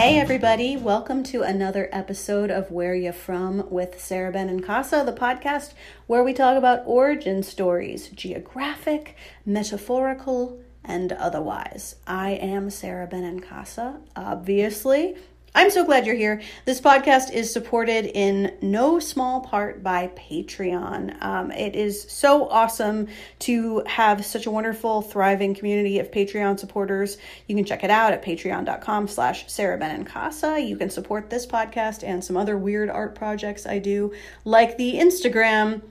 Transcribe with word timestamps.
Hey 0.00 0.18
everybody, 0.18 0.78
welcome 0.78 1.22
to 1.24 1.42
another 1.42 1.90
episode 1.92 2.50
of 2.50 2.70
Where 2.70 2.94
You 2.94 3.12
From 3.12 3.68
with 3.68 4.00
Sara 4.00 4.32
Benincasa, 4.32 5.04
the 5.04 5.12
podcast 5.12 5.74
where 6.06 6.24
we 6.24 6.32
talk 6.32 6.56
about 6.56 6.84
origin 6.86 7.42
stories, 7.42 8.08
geographic, 8.08 9.14
metaphorical, 9.44 10.58
and 10.82 11.12
otherwise. 11.12 11.96
I 12.06 12.30
am 12.30 12.70
Sara 12.70 13.06
Benincasa, 13.06 14.00
obviously. 14.16 15.16
I'm 15.52 15.70
so 15.70 15.84
glad 15.84 16.06
you're 16.06 16.14
here. 16.14 16.42
This 16.64 16.80
podcast 16.80 17.32
is 17.32 17.52
supported 17.52 18.06
in 18.06 18.56
no 18.62 19.00
small 19.00 19.40
part 19.40 19.82
by 19.82 20.06
Patreon. 20.06 21.20
Um, 21.20 21.50
it 21.50 21.74
is 21.74 22.02
so 22.08 22.48
awesome 22.48 23.08
to 23.40 23.82
have 23.86 24.24
such 24.24 24.46
a 24.46 24.50
wonderful, 24.50 25.02
thriving 25.02 25.54
community 25.54 25.98
of 25.98 26.12
Patreon 26.12 26.60
supporters. 26.60 27.18
You 27.48 27.56
can 27.56 27.64
check 27.64 27.82
it 27.82 27.90
out 27.90 28.12
at 28.12 28.24
patreon.com 28.24 29.08
slash 29.08 29.50
Sara 29.50 29.76
Benincasa. 29.76 30.64
You 30.64 30.76
can 30.76 30.88
support 30.88 31.30
this 31.30 31.48
podcast 31.48 32.04
and 32.04 32.24
some 32.24 32.36
other 32.36 32.56
weird 32.56 32.88
art 32.88 33.16
projects 33.16 33.66
I 33.66 33.80
do, 33.80 34.14
like 34.44 34.76
the 34.76 34.94
Instagram 34.94 35.82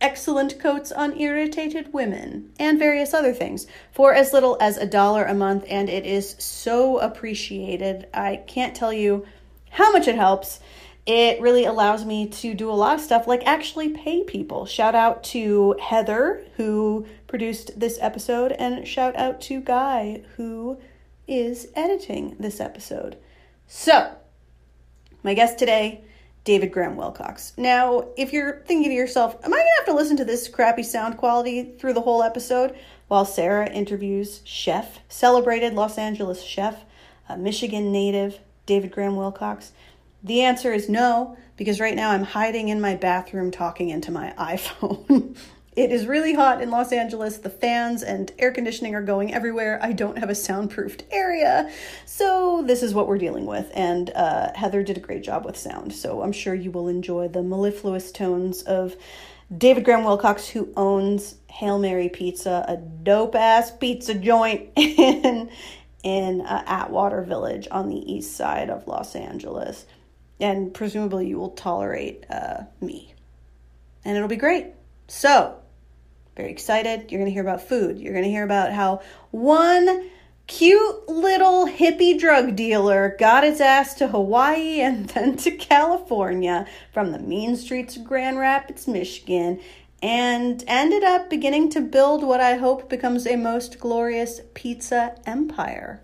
excellent 0.00 0.58
coats 0.58 0.90
on 0.90 1.18
irritated 1.18 1.92
women, 1.92 2.52
and 2.58 2.78
various 2.78 3.12
other 3.12 3.32
things 3.32 3.66
for 3.92 4.14
as 4.14 4.32
little 4.32 4.56
as 4.60 4.76
a 4.76 4.86
dollar 4.86 5.24
a 5.24 5.34
month, 5.34 5.64
and 5.68 5.88
it 5.88 6.06
is 6.06 6.36
so 6.38 6.98
appreciated. 6.98 8.06
I 8.14 8.36
can't 8.36 8.74
tell 8.74 8.92
you 8.92 9.26
how 9.70 9.92
much 9.92 10.08
it 10.08 10.16
helps. 10.16 10.60
It 11.06 11.40
really 11.40 11.64
allows 11.64 12.04
me 12.04 12.28
to 12.28 12.54
do 12.54 12.70
a 12.70 12.72
lot 12.72 12.94
of 12.94 13.00
stuff 13.00 13.26
like 13.26 13.42
actually 13.46 13.88
pay 13.88 14.22
people. 14.22 14.66
Shout 14.66 14.94
out 14.94 15.24
to 15.24 15.76
Heather, 15.80 16.44
who 16.56 17.06
produced 17.26 17.78
this 17.78 17.98
episode, 18.00 18.52
and 18.52 18.86
shout 18.86 19.16
out 19.16 19.40
to 19.42 19.60
Guy, 19.60 20.22
who 20.36 20.78
is 21.26 21.68
editing 21.74 22.36
this 22.38 22.60
episode. 22.60 23.16
So, 23.66 24.14
my 25.22 25.34
guest 25.34 25.58
today 25.58 26.04
David 26.44 26.72
Graham 26.72 26.96
Wilcox. 26.96 27.52
Now, 27.56 28.08
if 28.16 28.32
you're 28.32 28.62
thinking 28.66 28.90
to 28.90 28.94
yourself, 28.94 29.34
am 29.44 29.52
I 29.52 29.56
going 29.56 29.66
to 29.66 29.74
have 29.78 29.86
to 29.86 29.94
listen 29.94 30.16
to 30.18 30.24
this 30.24 30.48
crappy 30.48 30.82
sound 30.82 31.18
quality 31.18 31.74
through 31.78 31.92
the 31.92 32.00
whole 32.00 32.22
episode? 32.22 32.74
While 33.08 33.24
Sara 33.24 33.68
interviews 33.68 34.40
chef, 34.44 35.00
celebrated 35.08 35.74
Los 35.74 35.98
Angeles 35.98 36.42
chef, 36.42 36.84
a 37.28 37.36
Michigan 37.36 37.92
native, 37.92 38.38
David 38.66 38.92
Graham 38.92 39.16
Wilcox. 39.16 39.72
The 40.22 40.42
answer 40.42 40.72
is 40.72 40.88
no, 40.88 41.36
because 41.56 41.80
right 41.80 41.96
now 41.96 42.10
I'm 42.10 42.24
hiding 42.24 42.68
in 42.68 42.80
my 42.80 42.94
bathroom 42.94 43.50
talking 43.50 43.88
into 43.88 44.10
my 44.10 44.32
iPhone. 44.38 45.36
It 45.76 45.92
is 45.92 46.06
really 46.06 46.34
hot 46.34 46.60
in 46.60 46.70
Los 46.70 46.90
Angeles. 46.92 47.38
The 47.38 47.48
fans 47.48 48.02
and 48.02 48.32
air 48.40 48.50
conditioning 48.50 48.96
are 48.96 49.02
going 49.02 49.32
everywhere. 49.32 49.78
I 49.80 49.92
don't 49.92 50.18
have 50.18 50.28
a 50.28 50.34
soundproofed 50.34 51.04
area. 51.12 51.70
So, 52.04 52.64
this 52.66 52.82
is 52.82 52.92
what 52.92 53.06
we're 53.06 53.18
dealing 53.18 53.46
with. 53.46 53.70
And 53.72 54.10
uh, 54.10 54.52
Heather 54.56 54.82
did 54.82 54.96
a 54.96 55.00
great 55.00 55.22
job 55.22 55.44
with 55.44 55.56
sound. 55.56 55.92
So, 55.92 56.22
I'm 56.22 56.32
sure 56.32 56.54
you 56.54 56.72
will 56.72 56.88
enjoy 56.88 57.28
the 57.28 57.42
mellifluous 57.44 58.10
tones 58.10 58.62
of 58.62 58.96
David 59.56 59.84
Graham 59.84 60.02
Wilcox, 60.02 60.48
who 60.48 60.72
owns 60.76 61.36
Hail 61.48 61.78
Mary 61.78 62.08
Pizza, 62.08 62.64
a 62.66 62.76
dope 62.76 63.36
ass 63.36 63.70
pizza 63.70 64.14
joint 64.14 64.70
in, 64.76 65.50
in 66.02 66.40
uh, 66.40 66.64
Atwater 66.66 67.22
Village 67.22 67.68
on 67.70 67.88
the 67.88 68.12
east 68.12 68.36
side 68.36 68.70
of 68.70 68.88
Los 68.88 69.14
Angeles. 69.14 69.86
And 70.40 70.74
presumably, 70.74 71.28
you 71.28 71.38
will 71.38 71.50
tolerate 71.50 72.24
uh, 72.28 72.64
me. 72.80 73.14
And 74.04 74.16
it'll 74.16 74.28
be 74.28 74.36
great. 74.36 74.68
So, 75.06 75.59
very 76.40 76.52
excited. 76.52 77.12
You're 77.12 77.18
going 77.18 77.30
to 77.30 77.34
hear 77.34 77.42
about 77.42 77.68
food. 77.68 77.98
You're 77.98 78.14
going 78.14 78.24
to 78.24 78.30
hear 78.30 78.44
about 78.44 78.72
how 78.72 79.02
one 79.30 80.08
cute 80.46 81.06
little 81.06 81.66
hippie 81.66 82.18
drug 82.18 82.56
dealer 82.56 83.14
got 83.18 83.44
his 83.44 83.60
ass 83.60 83.92
to 83.96 84.08
Hawaii 84.08 84.80
and 84.80 85.06
then 85.10 85.36
to 85.36 85.50
California 85.50 86.66
from 86.94 87.12
the 87.12 87.18
mean 87.18 87.56
streets 87.56 87.96
of 87.96 88.04
Grand 88.04 88.38
Rapids, 88.38 88.88
Michigan, 88.88 89.60
and 90.02 90.64
ended 90.66 91.04
up 91.04 91.28
beginning 91.28 91.68
to 91.72 91.80
build 91.82 92.24
what 92.24 92.40
I 92.40 92.56
hope 92.56 92.88
becomes 92.88 93.26
a 93.26 93.36
most 93.36 93.78
glorious 93.78 94.40
pizza 94.54 95.16
empire. 95.26 96.00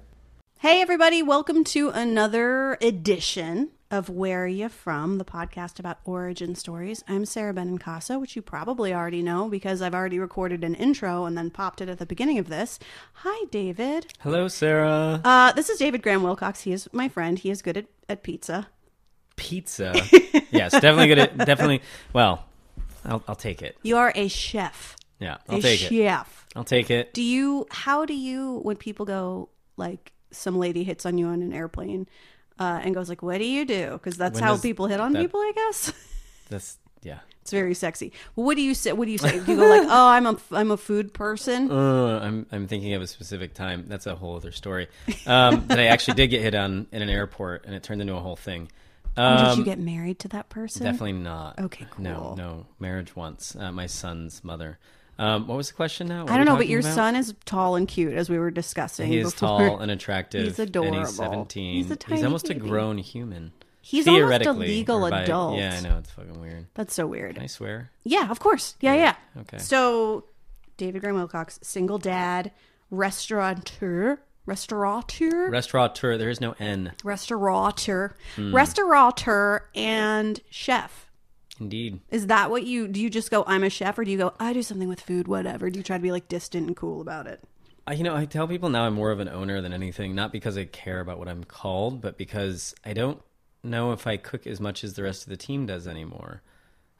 Hey, 0.59 0.83
everybody, 0.83 1.23
welcome 1.23 1.65
to 1.65 1.89
another 1.89 2.77
edition 2.83 3.71
of 3.91 4.09
Where 4.09 4.47
You 4.47 4.69
From, 4.69 5.19
the 5.19 5.25
podcast 5.25 5.79
about 5.79 5.99
origin 6.05 6.55
stories. 6.55 7.05
I'm 7.09 7.25
Sara 7.25 7.55
Benincasa, 7.55 8.21
which 8.21 8.35
you 8.35 8.43
probably 8.43 8.93
already 8.93 9.23
know 9.23 9.49
because 9.49 9.81
I've 9.81 9.95
already 9.95 10.19
recorded 10.19 10.65
an 10.65 10.75
intro 10.75 11.25
and 11.25 11.39
then 11.39 11.51
popped 11.51 11.81
it 11.81 11.89
at 11.89 11.99
the 11.99 12.07
beginning 12.07 12.39
of 12.39 12.49
this. 12.49 12.79
Hi, 13.15 13.47
David. 13.51 14.13
Hello, 14.21 14.49
Sara. 14.49 15.21
Uh, 15.25 15.53
this 15.53 15.69
is 15.69 15.79
David 15.79 16.03
Graham 16.03 16.23
Wilcox. 16.23 16.63
He 16.63 16.73
is 16.73 16.89
my 16.93 17.09
friend. 17.09 17.39
He 17.39 17.51
is 17.51 17.63
good 17.63 17.77
at, 17.77 17.87
at 18.09 18.23
pizza. 18.23 18.69
Pizza. 19.37 19.93
yes, 20.51 20.73
definitely 20.73 21.09
good 21.09 21.19
at, 21.19 21.39
definitely, 21.39 21.83
well, 22.13 22.45
I'll, 23.05 23.23
I'll 23.29 23.37
take 23.37 23.63
it. 23.63 23.77
You 23.83 23.99
are 23.99 24.13
a 24.15 24.29
chef. 24.29 24.97
Yeah, 25.21 25.37
I'll 25.49 25.59
a 25.59 25.63
take 25.63 25.83
it. 25.83 25.89
chef. 25.89 26.47
I'll 26.57 26.65
take 26.65 26.91
it. 26.91 27.15
Do 27.15 27.23
you, 27.23 27.67
how 27.71 28.05
do 28.05 28.15
you, 28.15 28.61
when 28.63 28.77
people 28.77 29.07
go, 29.07 29.51
like, 29.77 30.13
some 30.33 30.59
lady 30.59 30.85
hits 30.85 31.07
on 31.07 31.19
you 31.19 31.29
on 31.29 31.41
an 31.41 31.53
airplane, 31.53 32.09
uh, 32.59 32.81
and 32.83 32.95
goes 32.95 33.09
like, 33.09 33.23
"What 33.23 33.39
do 33.39 33.45
you 33.45 33.65
do?" 33.65 33.91
Because 33.93 34.17
that's 34.17 34.35
When 34.35 34.43
how 34.45 34.53
does 34.53 34.63
people 34.63 34.87
hit 34.87 35.01
on 35.01 35.13
that- 35.13 35.21
people, 35.23 35.41
I 35.41 35.53
guess. 35.55 35.93
That's, 36.49 36.79
yeah. 37.03 37.19
it's 37.43 37.51
very 37.51 37.75
sexy. 37.75 38.13
What 38.37 38.55
do 38.57 38.63
you 38.63 38.73
say? 38.75 38.93
What 38.93 39.07
do 39.07 39.11
you 39.11 39.19
say? 39.19 39.41
Do 39.41 39.51
you 39.51 39.57
go 39.59 39.67
like, 39.67 39.83
"Oh, 39.91 40.09
I'm 40.09 40.27
a 40.27 40.37
I'm 40.53 40.71
a 40.71 40.77
food 40.77 41.13
person"? 41.13 41.69
Uh, 41.73 42.21
I'm, 42.21 42.47
I'm 42.53 42.69
thinking 42.69 42.95
of 42.95 43.03
a 43.03 43.07
specific 43.09 43.53
time. 43.55 43.85
That's 43.89 44.07
a 44.07 44.15
whole 44.15 44.37
other 44.37 44.53
story. 44.53 44.87
Um, 45.27 45.67
that 45.67 45.79
I 45.81 45.87
actually 45.87 46.15
did 46.15 46.29
get 46.29 46.43
hit 46.43 46.55
on 46.55 46.87
in 46.93 47.03
an 47.03 47.09
airport 47.09 47.65
and 47.67 47.75
it 47.75 47.83
turned 47.83 48.01
into 48.01 48.15
a 48.15 48.21
whole 48.21 48.37
thing. 48.37 48.71
Um, 49.17 49.49
Did 49.49 49.59
you 49.59 49.65
get 49.65 49.79
married 49.81 50.19
to 50.21 50.29
that 50.29 50.51
person? 50.51 50.85
Definitely 50.85 51.15
not. 51.15 51.59
Okay, 51.59 51.87
No, 51.99 52.15
cool. 52.21 52.37
no. 52.37 52.67
Marriage 52.79 53.17
once. 53.17 53.57
Uh, 53.57 53.73
my 53.73 53.87
son's 53.87 54.45
mother. 54.45 54.79
Um, 55.19 55.47
what 55.47 55.57
was 55.57 55.69
the 55.69 55.75
question 55.75 56.09
now? 56.09 56.25
What 56.25 56.33
I 56.33 56.37
don't 56.37 56.45
know, 56.47 56.57
but 56.57 56.69
your 56.69 56.81
about? 56.81 56.95
son 56.95 57.17
is 57.17 57.35
tall 57.47 57.77
and 57.77 57.89
cute, 57.89 58.13
as 58.13 58.29
we 58.29 58.39
were 58.39 58.51
discussing. 58.51 59.09
He 59.09 59.19
is 59.19 59.33
before. 59.33 59.49
tall 59.61 59.79
and 59.81 59.91
attractive. 59.91 60.45
He's 60.45 60.59
adorable. 60.59 60.99
he's 61.01 61.15
17. 61.17 61.75
He's 61.75 61.91
a 61.91 61.97
tiny 61.97 62.23
almost 62.25 62.49
baby. 62.49 62.61
a 62.61 62.63
grown 62.69 62.99
human. 62.99 63.53
He's 63.81 64.07
almost 64.09 64.45
a 64.47 64.53
legal 64.53 65.09
by- 65.09 65.23
adult. 65.23 65.57
Yeah, 65.59 65.75
I 65.79 65.81
know. 65.81 65.99
It's 65.99 66.11
fucking 66.11 66.41
weird. 66.41 66.67
That's 66.75 66.93
so 66.93 67.07
weird. 67.07 67.35
Can 67.37 67.45
I 67.45 67.47
swear? 67.47 67.91
Yeah, 68.05 68.31
of 68.31 68.41
course. 68.41 68.75
Yeah, 68.81 68.95
yeah. 68.95 69.15
Okay. 69.43 69.59
So, 69.59 70.25
David 70.77 71.01
Graham 71.03 71.15
Wilcox, 71.17 71.59
single 71.63 71.97
dad, 71.99 72.51
restaurateur, 72.91 74.19
restaurateur, 74.45 75.51
Restaurateur. 75.51 76.19
There 76.19 76.31
is 76.31 76.41
no 76.41 76.55
N. 76.59 76.93
restaurateur, 77.05 78.15
Hmm. 78.35 78.55
restaurateur, 78.55 79.63
and 79.75 80.41
chef. 80.51 81.06
Indeed. 81.59 82.01
Is 82.11 82.27
that 82.27 82.51
what 82.51 82.65
you 82.65 82.89
do? 82.89 83.01
You 83.01 83.09
just 83.09 83.31
go, 83.31 83.45
I'm 83.47 83.65
a 83.65 83.71
chef, 83.71 83.99
or 83.99 84.05
do 84.05 84.11
you 84.11 84.19
go, 84.19 84.35
I 84.39 84.53
do 84.53 84.63
something 84.63 84.89
with 84.89 85.01
food, 85.01 85.27
whatever? 85.27 85.71
Do 85.71 85.79
you 85.79 85.83
try 85.83 85.97
to 85.97 86.03
be 86.03 86.13
like 86.13 86.29
distant 86.29 86.67
and 86.67 86.77
cool 86.77 87.01
about 87.01 87.27
it? 87.27 87.43
I, 87.87 87.95
you 87.95 88.05
know, 88.05 88.17
I 88.17 88.25
tell 88.27 88.49
people 88.49 88.69
now 88.69 88.85
I'm 88.85 88.95
more 88.95 89.13
of 89.13 89.21
an 89.21 89.29
owner 89.29 89.61
than 89.61 89.73
anything, 89.73 90.15
not 90.15 90.33
because 90.33 90.59
I 90.59 90.65
care 90.65 91.01
about 91.01 91.19
what 91.19 91.29
I'm 91.29 91.45
called, 91.45 92.01
but 92.01 92.19
because 92.19 92.75
I 92.85 92.93
don't 92.93 93.23
know 93.63 93.93
if 93.93 94.07
I 94.07 94.17
cook 94.17 94.47
as 94.47 94.61
much 94.61 94.85
as 94.85 94.95
the 94.95 95.03
rest 95.03 95.23
of 95.23 95.29
the 95.29 95.37
team 95.37 95.67
does 95.67 95.87
anymore. 95.87 96.43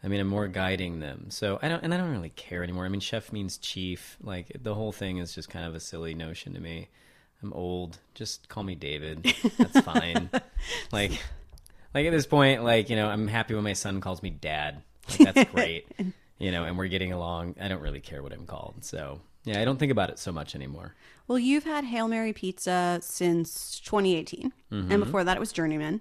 I 0.03 0.09
mean, 0.09 0.21
I'm 0.21 0.29
more 0.29 0.47
guiding 0.47 1.01
them. 1.01 1.27
So 1.31 1.59
I 1.61 1.69
don't, 1.69 1.83
and 1.83 1.93
I 1.93 1.97
don't 1.97 2.13
really 2.13 2.31
care 2.31 2.63
anymore. 2.63 2.85
I 2.85 2.89
mean, 2.89 3.01
chef 3.01 3.33
means 3.33 3.59
chief. 3.59 4.17
Like 4.23 4.53
the 4.63 4.75
whole 4.75 4.93
thing 4.93 5.19
is 5.19 5.35
just 5.35 5.51
kind 5.51 5.67
of 5.67 5.75
a 5.75 5.81
silly 5.81 6.15
notion 6.15 6.55
to 6.55 6.61
me. 6.61 6.89
I'm 7.43 7.53
old. 7.53 7.99
Just 8.15 8.49
call 8.49 8.63
me 8.63 8.75
David. 8.75 9.35
That's 9.59 9.81
fine. 9.81 10.31
like, 10.93 11.21
like 11.95 12.07
at 12.07 12.11
this 12.13 12.27
point, 12.27 12.65
like 12.65 12.91
you 12.91 12.97
know, 12.97 13.09
I'm 13.09 13.29
happy 13.29 13.55
when 13.55 13.65
my 13.65 13.73
son 13.75 14.01
calls 14.01 14.23
me 14.23 14.31
dad. 14.31 14.83
Like 15.11 15.35
that's 15.35 15.51
great. 15.53 15.87
you 16.39 16.51
know, 16.51 16.65
and 16.65 16.77
we're 16.77 16.89
getting 16.89 17.13
along. 17.13 17.57
I 17.61 17.69
don't 17.69 17.81
really 17.81 18.01
care 18.01 18.23
what 18.23 18.33
I'm 18.33 18.47
called. 18.47 18.85
So 18.85 19.21
yeah, 19.45 19.61
I 19.61 19.65
don't 19.65 19.79
think 19.79 19.93
about 19.93 20.11
it 20.11 20.19
so 20.19 20.33
much 20.33 20.55
anymore. 20.55 20.95
Well, 21.29 21.39
you've 21.39 21.65
had 21.65 21.85
Hail 21.85 22.09
Mary 22.09 22.33
Pizza 22.33 22.99
since 23.03 23.81
2018, 23.81 24.53
and 24.71 25.01
before 25.05 25.25
that 25.25 25.37
it 25.37 25.41
was 25.41 25.53
Journeyman. 25.53 26.01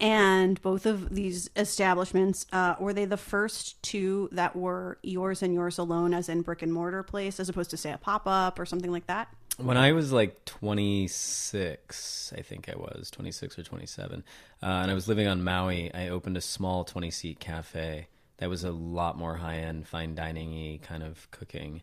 And 0.00 0.62
both 0.62 0.86
of 0.86 1.12
these 1.12 1.50
establishments 1.56 2.46
uh, 2.52 2.76
were 2.78 2.92
they 2.92 3.04
the 3.04 3.16
first 3.16 3.82
two 3.82 4.28
that 4.30 4.54
were 4.54 4.98
yours 5.02 5.42
and 5.42 5.52
yours 5.52 5.76
alone, 5.78 6.14
as 6.14 6.28
in 6.28 6.42
brick 6.42 6.62
and 6.62 6.72
mortar 6.72 7.02
place, 7.02 7.40
as 7.40 7.48
opposed 7.48 7.70
to 7.70 7.76
say 7.76 7.90
a 7.92 7.98
pop 7.98 8.22
up 8.26 8.58
or 8.60 8.64
something 8.64 8.92
like 8.92 9.08
that? 9.08 9.28
When 9.58 9.76
I 9.76 9.90
was 9.92 10.12
like 10.12 10.44
26, 10.44 12.32
I 12.36 12.42
think 12.42 12.68
I 12.68 12.76
was 12.76 13.10
26 13.10 13.58
or 13.58 13.62
27, 13.64 14.24
uh, 14.62 14.66
and 14.66 14.90
I 14.90 14.94
was 14.94 15.08
living 15.08 15.26
on 15.26 15.42
Maui, 15.42 15.92
I 15.92 16.08
opened 16.08 16.36
a 16.36 16.40
small 16.40 16.84
20 16.84 17.10
seat 17.10 17.40
cafe 17.40 18.06
that 18.38 18.48
was 18.48 18.62
a 18.62 18.70
lot 18.70 19.18
more 19.18 19.34
high 19.36 19.56
end, 19.58 19.88
fine 19.88 20.14
dining 20.14 20.52
y 20.52 20.78
kind 20.80 21.02
of 21.02 21.28
cooking 21.32 21.82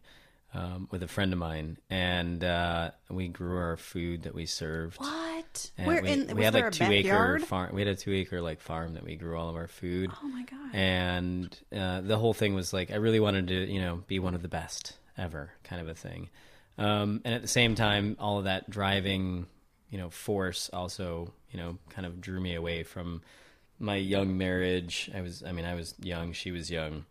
um, 0.54 0.88
with 0.90 1.04
a 1.04 1.08
friend 1.08 1.34
of 1.34 1.40
mine. 1.40 1.78
And 1.90 2.44
uh, 2.46 2.92
we 3.10 3.28
grew 3.28 3.58
our 3.58 3.76
food 3.76 4.24
that 4.24 4.34
we 4.34 4.46
served. 4.46 4.98
What? 4.98 5.72
And 5.78 5.88
Where 5.88 6.02
we, 6.02 6.10
in? 6.10 6.36
we 6.36 6.44
had 6.44 6.54
like 6.54 6.68
a 6.68 6.72
two 6.72 6.86
backyard? 6.88 7.42
acre 7.42 7.46
farm. 7.46 7.76
We 7.76 7.82
had 7.82 7.90
a 7.90 7.96
two 7.96 8.14
acre 8.14 8.42
like 8.42 8.62
farm 8.62 8.94
that 8.94 9.04
we 9.04 9.18
grew 9.18 9.38
all 9.38 9.50
of 9.50 9.56
our 9.58 9.68
food. 9.68 10.12
Oh 10.24 10.28
my 10.28 10.44
god! 10.44 10.74
and 10.74 11.60
uh, 11.76 12.02
the 12.02 12.18
whole 12.18 12.34
thing 12.34 12.56
was 12.56 12.72
like 12.72 12.90
I 12.92 12.96
really 12.96 13.20
wanted 13.20 13.50
to, 13.50 13.70
you 13.70 13.82
know, 13.82 14.04
be 14.08 14.20
one 14.20 14.34
of 14.34 14.42
the 14.42 14.48
best 14.48 14.94
ever, 15.18 15.52
kind 15.66 15.82
of 15.82 15.90
a 15.90 15.94
thing. 15.94 16.30
Um, 16.78 17.22
and 17.24 17.34
at 17.34 17.42
the 17.42 17.48
same 17.48 17.76
time, 17.76 18.18
all 18.20 18.40
of 18.40 18.46
that 18.46 18.70
driving, 18.70 19.48
you 19.90 19.98
know, 19.98 20.10
force 20.10 20.70
also, 20.74 21.34
you 21.56 21.62
know 21.62 21.78
kind 21.90 22.06
of 22.06 22.20
drew 22.20 22.42
me 22.42 22.54
away 22.54 22.84
from 22.84 23.22
my 23.80 23.96
young 23.96 24.38
marriage. 24.38 25.10
I 25.16 25.22
was 25.22 25.42
I 25.42 25.54
mean 25.54 25.64
I 25.64 25.76
was 25.76 25.96
young, 26.02 26.34
she 26.34 26.52
was 26.52 26.70
young, 26.70 27.06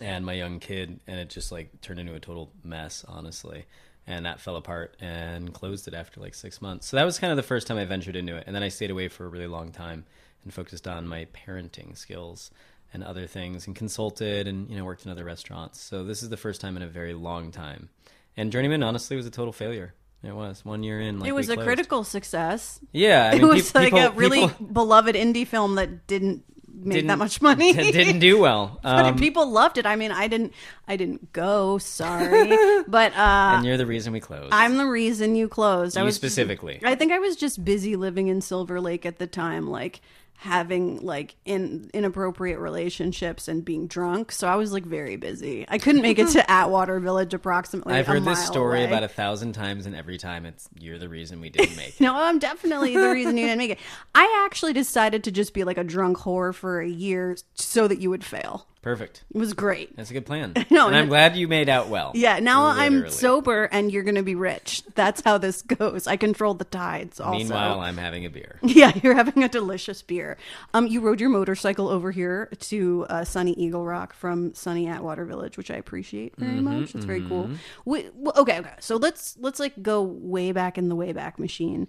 and 0.00 0.24
my 0.24 0.34
young 0.34 0.60
kid, 0.60 1.00
and 1.08 1.18
it 1.18 1.30
just 1.30 1.50
like 1.50 1.80
turned 1.80 1.98
into 1.98 2.14
a 2.14 2.20
total 2.20 2.52
mess, 2.62 3.04
honestly. 3.08 3.66
And 4.06 4.24
that 4.24 4.40
fell 4.40 4.54
apart 4.54 4.96
and 5.00 5.52
closed 5.52 5.88
it 5.88 5.94
after 5.94 6.20
like 6.20 6.36
six 6.36 6.62
months. 6.62 6.86
So 6.86 6.96
that 6.96 7.02
was 7.02 7.18
kind 7.18 7.32
of 7.32 7.36
the 7.36 7.42
first 7.42 7.66
time 7.66 7.76
I 7.76 7.84
ventured 7.84 8.14
into 8.14 8.36
it. 8.36 8.44
And 8.46 8.54
then 8.54 8.62
I 8.62 8.68
stayed 8.68 8.92
away 8.92 9.08
for 9.08 9.24
a 9.24 9.28
really 9.28 9.48
long 9.48 9.72
time 9.72 10.04
and 10.44 10.54
focused 10.54 10.86
on 10.86 11.08
my 11.08 11.26
parenting 11.34 11.98
skills 11.98 12.52
and 12.94 13.02
other 13.02 13.26
things 13.26 13.66
and 13.66 13.74
consulted 13.74 14.46
and 14.46 14.70
you 14.70 14.76
know 14.76 14.84
worked 14.84 15.04
in 15.04 15.10
other 15.10 15.24
restaurants. 15.24 15.80
So 15.80 16.04
this 16.04 16.22
is 16.22 16.28
the 16.28 16.36
first 16.36 16.60
time 16.60 16.76
in 16.76 16.84
a 16.84 16.88
very 16.88 17.14
long 17.14 17.50
time. 17.50 17.88
And 18.36 18.52
Journeyman 18.52 18.82
honestly 18.82 19.16
was 19.16 19.26
a 19.26 19.30
total 19.30 19.52
failure. 19.52 19.94
It 20.22 20.34
was 20.34 20.64
one 20.64 20.82
year 20.82 21.00
in. 21.00 21.20
Like 21.20 21.28
it 21.28 21.32
was 21.32 21.48
a 21.48 21.54
closed. 21.54 21.66
critical 21.66 22.04
success. 22.04 22.80
Yeah, 22.92 23.30
I 23.32 23.36
it 23.36 23.42
was 23.42 23.70
peop- 23.70 23.74
like 23.74 23.92
a 23.92 24.10
really 24.12 24.48
people 24.48 24.66
beloved 24.72 25.14
indie 25.14 25.46
film 25.46 25.76
that 25.76 26.06
didn't 26.06 26.42
make 26.74 27.06
that 27.06 27.18
much 27.18 27.40
money. 27.40 27.70
It 27.70 27.92
didn't 27.92 28.18
do 28.18 28.38
well. 28.38 28.80
but 28.82 29.04
Um, 29.06 29.16
people 29.16 29.48
loved 29.50 29.78
it. 29.78 29.86
I 29.86 29.94
mean, 29.96 30.10
I 30.10 30.26
didn't. 30.26 30.52
I 30.88 30.96
didn't 30.96 31.32
go. 31.32 31.78
Sorry, 31.78 32.82
but 32.88 33.12
uh, 33.12 33.54
and 33.56 33.66
you're 33.66 33.76
the 33.76 33.86
reason 33.86 34.12
we 34.12 34.20
closed. 34.20 34.52
I'm 34.52 34.76
the 34.78 34.86
reason 34.86 35.36
you 35.36 35.48
closed. 35.48 35.96
I 35.96 36.00
You 36.00 36.06
was 36.06 36.16
specifically. 36.16 36.80
I 36.82 36.94
think 36.96 37.12
I 37.12 37.18
was 37.18 37.36
just 37.36 37.64
busy 37.64 37.94
living 37.96 38.26
in 38.28 38.40
Silver 38.40 38.80
Lake 38.80 39.06
at 39.06 39.18
the 39.18 39.26
time, 39.26 39.68
like 39.68 40.00
having 40.38 41.00
like 41.00 41.36
in 41.44 41.90
inappropriate 41.94 42.58
relationships 42.58 43.48
and 43.48 43.64
being 43.64 43.86
drunk. 43.86 44.32
So 44.32 44.46
I 44.48 44.56
was 44.56 44.72
like 44.72 44.84
very 44.84 45.16
busy. 45.16 45.64
I 45.68 45.78
couldn't 45.78 46.02
make 46.02 46.18
it 46.18 46.28
to 46.30 46.50
Atwater 46.50 47.00
Village 47.00 47.34
approximately. 47.34 47.94
I've 47.94 48.06
heard 48.06 48.24
this 48.24 48.44
story 48.44 48.80
away. 48.80 48.86
about 48.86 49.02
a 49.02 49.08
thousand 49.08 49.52
times, 49.54 49.86
and 49.86 49.94
every 49.94 50.18
time 50.18 50.46
it's 50.46 50.68
you're 50.78 50.98
the 50.98 51.08
reason 51.08 51.40
we 51.40 51.50
didn't 51.50 51.76
make 51.76 51.88
it. 52.00 52.00
No, 52.00 52.14
I'm 52.14 52.38
definitely 52.38 52.94
the 52.94 53.10
reason 53.10 53.36
you 53.36 53.46
didn't 53.46 53.58
make 53.58 53.70
it. 53.70 53.78
I 54.14 54.44
actually 54.46 54.72
decided 54.72 55.24
to 55.24 55.30
just 55.30 55.54
be 55.54 55.64
like 55.64 55.78
a 55.78 55.84
drunk 55.84 56.18
whore 56.18 56.54
for 56.54 56.80
a 56.80 56.88
year 56.88 57.36
so 57.54 57.88
that 57.88 58.00
you 58.00 58.10
would 58.10 58.24
fail. 58.24 58.66
Perfect. 58.86 59.24
It 59.34 59.38
was 59.38 59.52
great. 59.52 59.96
That's 59.96 60.10
a 60.10 60.12
good 60.12 60.26
plan. 60.26 60.54
No, 60.70 60.86
and 60.86 60.94
I'm 60.94 61.08
glad 61.08 61.36
you 61.36 61.48
made 61.48 61.68
out 61.68 61.88
well. 61.88 62.12
Yeah, 62.14 62.38
now 62.38 62.66
I'm 62.66 63.10
sober 63.10 63.64
and 63.64 63.90
you're 63.90 64.04
going 64.04 64.14
to 64.14 64.22
be 64.22 64.36
rich. 64.36 64.84
That's 64.94 65.22
how 65.24 65.38
this 65.38 65.62
goes. 65.78 66.06
I 66.06 66.16
control 66.16 66.54
the 66.54 66.66
tides 66.66 67.18
also. 67.18 67.36
Meanwhile, 67.36 67.80
I'm 67.80 67.96
having 67.96 68.24
a 68.26 68.30
beer. 68.30 68.60
Yeah, 68.62 68.92
you're 69.02 69.14
having 69.14 69.42
a 69.42 69.48
delicious 69.48 70.02
beer. 70.02 70.36
Um, 70.72 70.86
you 70.86 71.00
rode 71.00 71.20
your 71.20 71.30
motorcycle 71.30 71.88
over 71.88 72.12
here 72.12 72.48
to 72.60 73.06
uh, 73.08 73.24
sunny 73.24 73.54
Eagle 73.54 73.84
Rock 73.84 74.12
from 74.12 74.54
sunny 74.54 74.86
Atwater 74.86 75.24
Village, 75.24 75.56
which 75.56 75.70
I 75.72 75.76
appreciate 75.76 76.36
very 76.36 76.52
Mm-hmm, 76.52 76.80
much. 76.80 76.94
It's 76.94 77.04
very 77.04 77.26
cool. 77.26 77.50
We, 77.84 78.10
well, 78.14 78.34
okay, 78.36 78.60
okay. 78.60 78.74
So 78.78 78.96
let's 78.96 79.36
let's 79.40 79.58
like 79.58 79.82
go 79.82 80.02
way 80.02 80.52
back 80.52 80.78
in 80.78 80.88
the 80.88 80.96
way 80.96 81.12
back 81.12 81.40
machine 81.40 81.88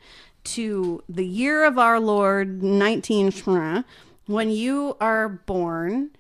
to 0.56 1.04
the 1.08 1.26
year 1.26 1.64
of 1.64 1.78
our 1.78 2.00
Lord 2.00 2.64
19 2.64 3.84
when 4.26 4.50
you 4.50 4.98
are 5.00 5.30
born 5.30 6.12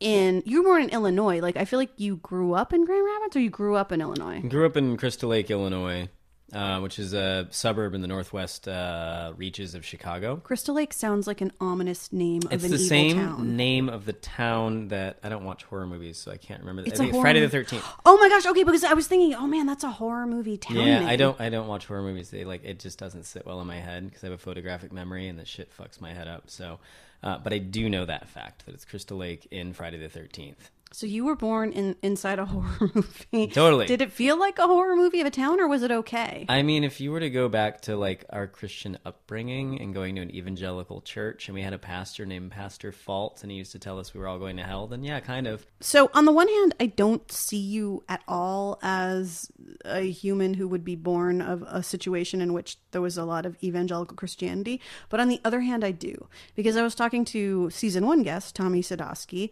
in 0.00 0.42
you 0.46 0.62
were 0.62 0.68
born 0.68 0.82
in 0.82 0.90
Illinois. 0.90 1.40
Like 1.40 1.56
I 1.56 1.64
feel 1.64 1.78
like 1.78 1.90
you 1.96 2.16
grew 2.16 2.54
up 2.54 2.72
in 2.72 2.84
Grand 2.84 3.04
Rapids 3.04 3.36
or 3.36 3.40
you 3.40 3.50
grew 3.50 3.76
up 3.76 3.92
in 3.92 4.00
Illinois. 4.00 4.40
Grew 4.42 4.66
up 4.66 4.76
in 4.76 4.96
Crystal 4.96 5.28
Lake, 5.30 5.50
Illinois, 5.50 6.08
uh, 6.52 6.80
which 6.80 6.98
is 6.98 7.12
a 7.14 7.48
suburb 7.50 7.94
in 7.94 8.02
the 8.02 8.06
northwest 8.06 8.68
uh, 8.68 9.32
reaches 9.36 9.74
of 9.74 9.84
Chicago. 9.84 10.36
Crystal 10.36 10.74
Lake 10.74 10.92
sounds 10.92 11.26
like 11.26 11.40
an 11.40 11.50
ominous 11.60 12.12
name 12.12 12.42
of 12.46 12.52
It's 12.52 12.64
an 12.64 12.70
the 12.70 12.76
evil 12.76 12.88
same 12.88 13.16
town. 13.16 13.56
name 13.56 13.88
of 13.88 14.04
the 14.04 14.12
town 14.12 14.88
that 14.88 15.18
I 15.24 15.28
don't 15.28 15.44
watch 15.44 15.64
horror 15.64 15.86
movies, 15.86 16.18
so 16.18 16.30
I 16.30 16.36
can't 16.36 16.60
remember. 16.60 16.82
It's 16.86 17.00
I 17.00 17.06
a 17.06 17.10
horror 17.10 17.22
Friday 17.22 17.40
the. 17.40 17.48
Thirteenth. 17.48 17.84
Oh 18.04 18.18
my 18.18 18.28
gosh, 18.28 18.46
okay, 18.46 18.62
because 18.64 18.84
I 18.84 18.92
was 18.94 19.06
thinking, 19.08 19.34
oh 19.34 19.46
man, 19.46 19.66
that's 19.66 19.82
a 19.82 19.90
horror 19.90 20.26
movie 20.26 20.56
town. 20.56 20.76
Yeah, 20.76 21.00
name. 21.00 21.08
I 21.08 21.16
don't. 21.16 21.40
I 21.40 21.48
don't 21.48 21.66
watch 21.68 21.86
horror 21.86 22.02
movies. 22.02 22.30
They 22.30 22.44
like 22.44 22.64
it 22.64 22.78
just 22.78 22.98
doesn't 22.98 23.24
sit 23.24 23.44
well 23.46 23.60
in 23.60 23.66
my 23.66 23.80
head 23.80 24.06
because 24.06 24.22
I 24.22 24.28
have 24.28 24.34
a 24.34 24.38
photographic 24.38 24.92
memory 24.92 25.26
and 25.28 25.38
that 25.38 25.48
shit 25.48 25.70
fucks 25.76 26.00
my 26.00 26.12
head 26.12 26.28
up. 26.28 26.44
So, 26.48 26.78
uh, 27.22 27.38
but 27.38 27.52
I 27.52 27.58
do 27.58 27.88
know 27.88 28.04
that 28.04 28.28
fact 28.28 28.66
that 28.66 28.74
it's 28.74 28.84
Crystal 28.84 29.16
Lake 29.18 29.46
in 29.50 29.72
Friday 29.72 29.98
the 29.98 30.08
Thirteenth. 30.08 30.70
So 30.92 31.06
you 31.06 31.24
were 31.24 31.36
born 31.36 31.72
in 31.72 31.96
inside 32.02 32.38
a 32.38 32.44
horror 32.46 32.90
movie. 32.94 33.48
Totally. 33.48 33.86
Did 33.86 34.02
it 34.02 34.12
feel 34.12 34.38
like 34.38 34.58
a 34.58 34.66
horror 34.66 34.96
movie 34.96 35.20
of 35.20 35.26
a 35.26 35.30
town, 35.30 35.60
or 35.60 35.68
was 35.68 35.82
it 35.82 35.90
okay? 35.90 36.46
I 36.48 36.62
mean, 36.62 36.84
if 36.84 37.00
you 37.00 37.10
were 37.10 37.20
to 37.20 37.30
go 37.30 37.48
back 37.48 37.82
to 37.82 37.96
like 37.96 38.24
our 38.30 38.46
Christian 38.46 38.98
upbringing 39.04 39.80
and 39.80 39.92
going 39.92 40.14
to 40.16 40.22
an 40.22 40.34
evangelical 40.34 41.00
church, 41.00 41.48
and 41.48 41.54
we 41.54 41.62
had 41.62 41.72
a 41.72 41.78
pastor 41.78 42.24
named 42.24 42.52
Pastor 42.52 42.92
Fault, 42.92 43.42
and 43.42 43.50
he 43.50 43.58
used 43.58 43.72
to 43.72 43.78
tell 43.78 43.98
us 43.98 44.14
we 44.14 44.20
were 44.20 44.28
all 44.28 44.38
going 44.38 44.56
to 44.56 44.62
hell, 44.62 44.86
then 44.86 45.02
yeah, 45.02 45.20
kind 45.20 45.46
of. 45.46 45.66
So 45.80 46.10
on 46.14 46.24
the 46.24 46.32
one 46.32 46.48
hand, 46.48 46.74
I 46.80 46.86
don't 46.86 47.30
see 47.30 47.58
you 47.58 48.04
at 48.08 48.22
all 48.28 48.78
as 48.82 49.50
a 49.84 50.00
human 50.00 50.54
who 50.54 50.68
would 50.68 50.84
be 50.84 50.96
born 50.96 51.42
of 51.42 51.62
a 51.66 51.82
situation 51.82 52.40
in 52.40 52.52
which 52.52 52.78
there 52.92 53.00
was 53.00 53.18
a 53.18 53.24
lot 53.24 53.44
of 53.44 53.56
evangelical 53.62 54.16
Christianity. 54.16 54.80
But 55.08 55.20
on 55.20 55.28
the 55.28 55.40
other 55.44 55.60
hand, 55.60 55.84
I 55.84 55.90
do 55.90 56.28
because 56.54 56.76
I 56.76 56.82
was 56.82 56.94
talking 56.94 57.24
to 57.26 57.70
season 57.70 58.06
one 58.06 58.22
guest 58.22 58.54
Tommy 58.54 58.82
Sadowski, 58.82 59.50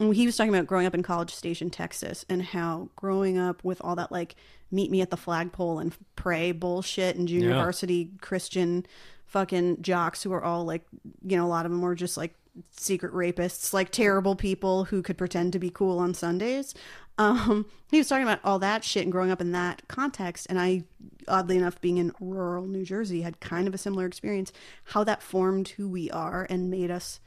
he 0.00 0.26
was 0.26 0.36
talking 0.36 0.52
about 0.54 0.66
growing 0.66 0.86
up 0.86 0.94
in 0.94 1.02
College 1.02 1.34
Station, 1.34 1.70
Texas, 1.70 2.24
and 2.28 2.42
how 2.42 2.88
growing 2.96 3.38
up 3.38 3.62
with 3.64 3.80
all 3.82 3.96
that 3.96 4.10
like 4.12 4.34
meet 4.70 4.90
me 4.90 5.00
at 5.00 5.10
the 5.10 5.16
flagpole 5.16 5.78
and 5.78 5.96
pray 6.16 6.50
bullshit 6.52 7.16
and 7.16 7.28
junior 7.28 7.50
Yeah. 7.50 7.62
varsity 7.62 8.10
Christian 8.20 8.84
fucking 9.26 9.82
jocks 9.82 10.22
who 10.22 10.32
are 10.32 10.42
all 10.42 10.64
like, 10.64 10.84
you 11.24 11.36
know, 11.36 11.46
a 11.46 11.48
lot 11.48 11.64
of 11.66 11.72
them 11.72 11.80
were 11.80 11.94
just 11.94 12.16
like 12.16 12.34
secret 12.70 13.12
rapists, 13.12 13.72
like 13.72 13.90
terrible 13.90 14.36
people 14.36 14.84
who 14.84 15.02
could 15.02 15.18
pretend 15.18 15.52
to 15.52 15.58
be 15.58 15.70
cool 15.70 15.98
on 15.98 16.12
Sundays. 16.14 16.74
Um, 17.18 17.66
he 17.90 17.98
was 17.98 18.08
talking 18.08 18.24
about 18.24 18.40
all 18.42 18.58
that 18.58 18.82
shit 18.84 19.04
and 19.04 19.12
growing 19.12 19.30
up 19.30 19.40
in 19.40 19.52
that 19.52 19.82
context. 19.88 20.46
And 20.50 20.58
I, 20.60 20.82
oddly 21.28 21.56
enough, 21.56 21.80
being 21.80 21.98
in 21.98 22.12
rural 22.20 22.66
New 22.66 22.84
Jersey, 22.84 23.22
had 23.22 23.38
kind 23.40 23.68
of 23.68 23.74
a 23.74 23.78
similar 23.78 24.06
experience. 24.06 24.52
How 24.86 25.04
that 25.04 25.22
formed 25.22 25.68
who 25.70 25.88
we 25.88 26.10
are 26.10 26.46
and 26.50 26.70
made 26.70 26.90
us 26.90 27.20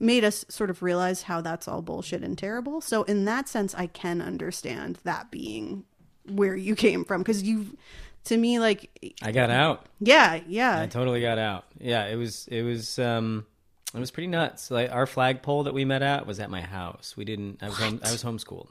made 0.00 0.24
us 0.24 0.44
sort 0.48 0.70
of 0.70 0.82
realize 0.82 1.22
how 1.22 1.40
that's 1.40 1.66
all 1.66 1.82
bullshit 1.82 2.22
and 2.22 2.36
terrible. 2.38 2.80
So 2.80 3.02
in 3.04 3.24
that 3.24 3.48
sense, 3.48 3.74
I 3.74 3.86
can 3.86 4.20
understand 4.20 4.98
that 5.04 5.30
being 5.30 5.84
where 6.26 6.54
you 6.54 6.74
came 6.76 7.04
from 7.04 7.22
because 7.22 7.42
you, 7.42 7.76
to 8.24 8.36
me, 8.36 8.58
like, 8.58 8.90
I 9.22 9.32
got 9.32 9.50
out. 9.50 9.86
yeah, 10.00 10.40
yeah, 10.46 10.80
I 10.80 10.86
totally 10.86 11.20
got 11.20 11.38
out. 11.38 11.64
Yeah, 11.80 12.06
it 12.06 12.16
was 12.16 12.46
it 12.48 12.62
was 12.62 12.98
um 12.98 13.46
it 13.94 13.98
was 13.98 14.10
pretty 14.10 14.26
nuts. 14.28 14.70
Like 14.70 14.90
our 14.92 15.06
flagpole 15.06 15.64
that 15.64 15.74
we 15.74 15.84
met 15.84 16.02
at 16.02 16.26
was 16.26 16.38
at 16.40 16.50
my 16.50 16.60
house. 16.60 17.14
We 17.16 17.24
didn't. 17.24 17.62
I 17.62 17.68
was 17.68 17.78
home, 17.78 18.00
I 18.04 18.12
was 18.12 18.22
homeschooled 18.22 18.68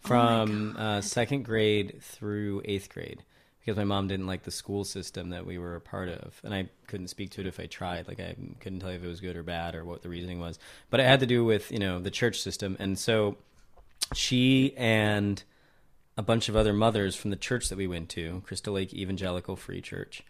from 0.00 0.76
uh, 0.78 1.00
second 1.00 1.44
grade 1.44 1.98
through 2.02 2.62
eighth 2.64 2.90
grade 2.90 3.22
because 3.64 3.76
my 3.76 3.84
mom 3.84 4.08
didn't 4.08 4.26
like 4.26 4.42
the 4.42 4.50
school 4.50 4.84
system 4.84 5.30
that 5.30 5.46
we 5.46 5.58
were 5.58 5.76
a 5.76 5.80
part 5.80 6.08
of, 6.08 6.40
and 6.44 6.54
I 6.54 6.68
couldn't 6.86 7.08
speak 7.08 7.30
to 7.30 7.40
it 7.40 7.46
if 7.46 7.58
I 7.58 7.66
tried. 7.66 8.08
Like 8.08 8.20
I 8.20 8.36
couldn't 8.60 8.80
tell 8.80 8.90
you 8.90 8.96
if 8.96 9.04
it 9.04 9.08
was 9.08 9.20
good 9.20 9.36
or 9.36 9.42
bad 9.42 9.74
or 9.74 9.84
what 9.84 10.02
the 10.02 10.08
reasoning 10.08 10.40
was. 10.40 10.58
But 10.90 11.00
it 11.00 11.06
had 11.06 11.20
to 11.20 11.26
do 11.26 11.44
with 11.44 11.70
you 11.72 11.78
know 11.78 11.98
the 12.00 12.10
church 12.10 12.40
system, 12.40 12.76
and 12.78 12.98
so 12.98 13.36
she 14.14 14.74
and 14.76 15.42
a 16.16 16.22
bunch 16.22 16.48
of 16.48 16.56
other 16.56 16.72
mothers 16.72 17.16
from 17.16 17.30
the 17.30 17.36
church 17.36 17.68
that 17.68 17.78
we 17.78 17.86
went 17.86 18.08
to, 18.10 18.42
Crystal 18.46 18.74
Lake 18.74 18.94
Evangelical 18.94 19.56
Free 19.56 19.80
Church, 19.80 20.22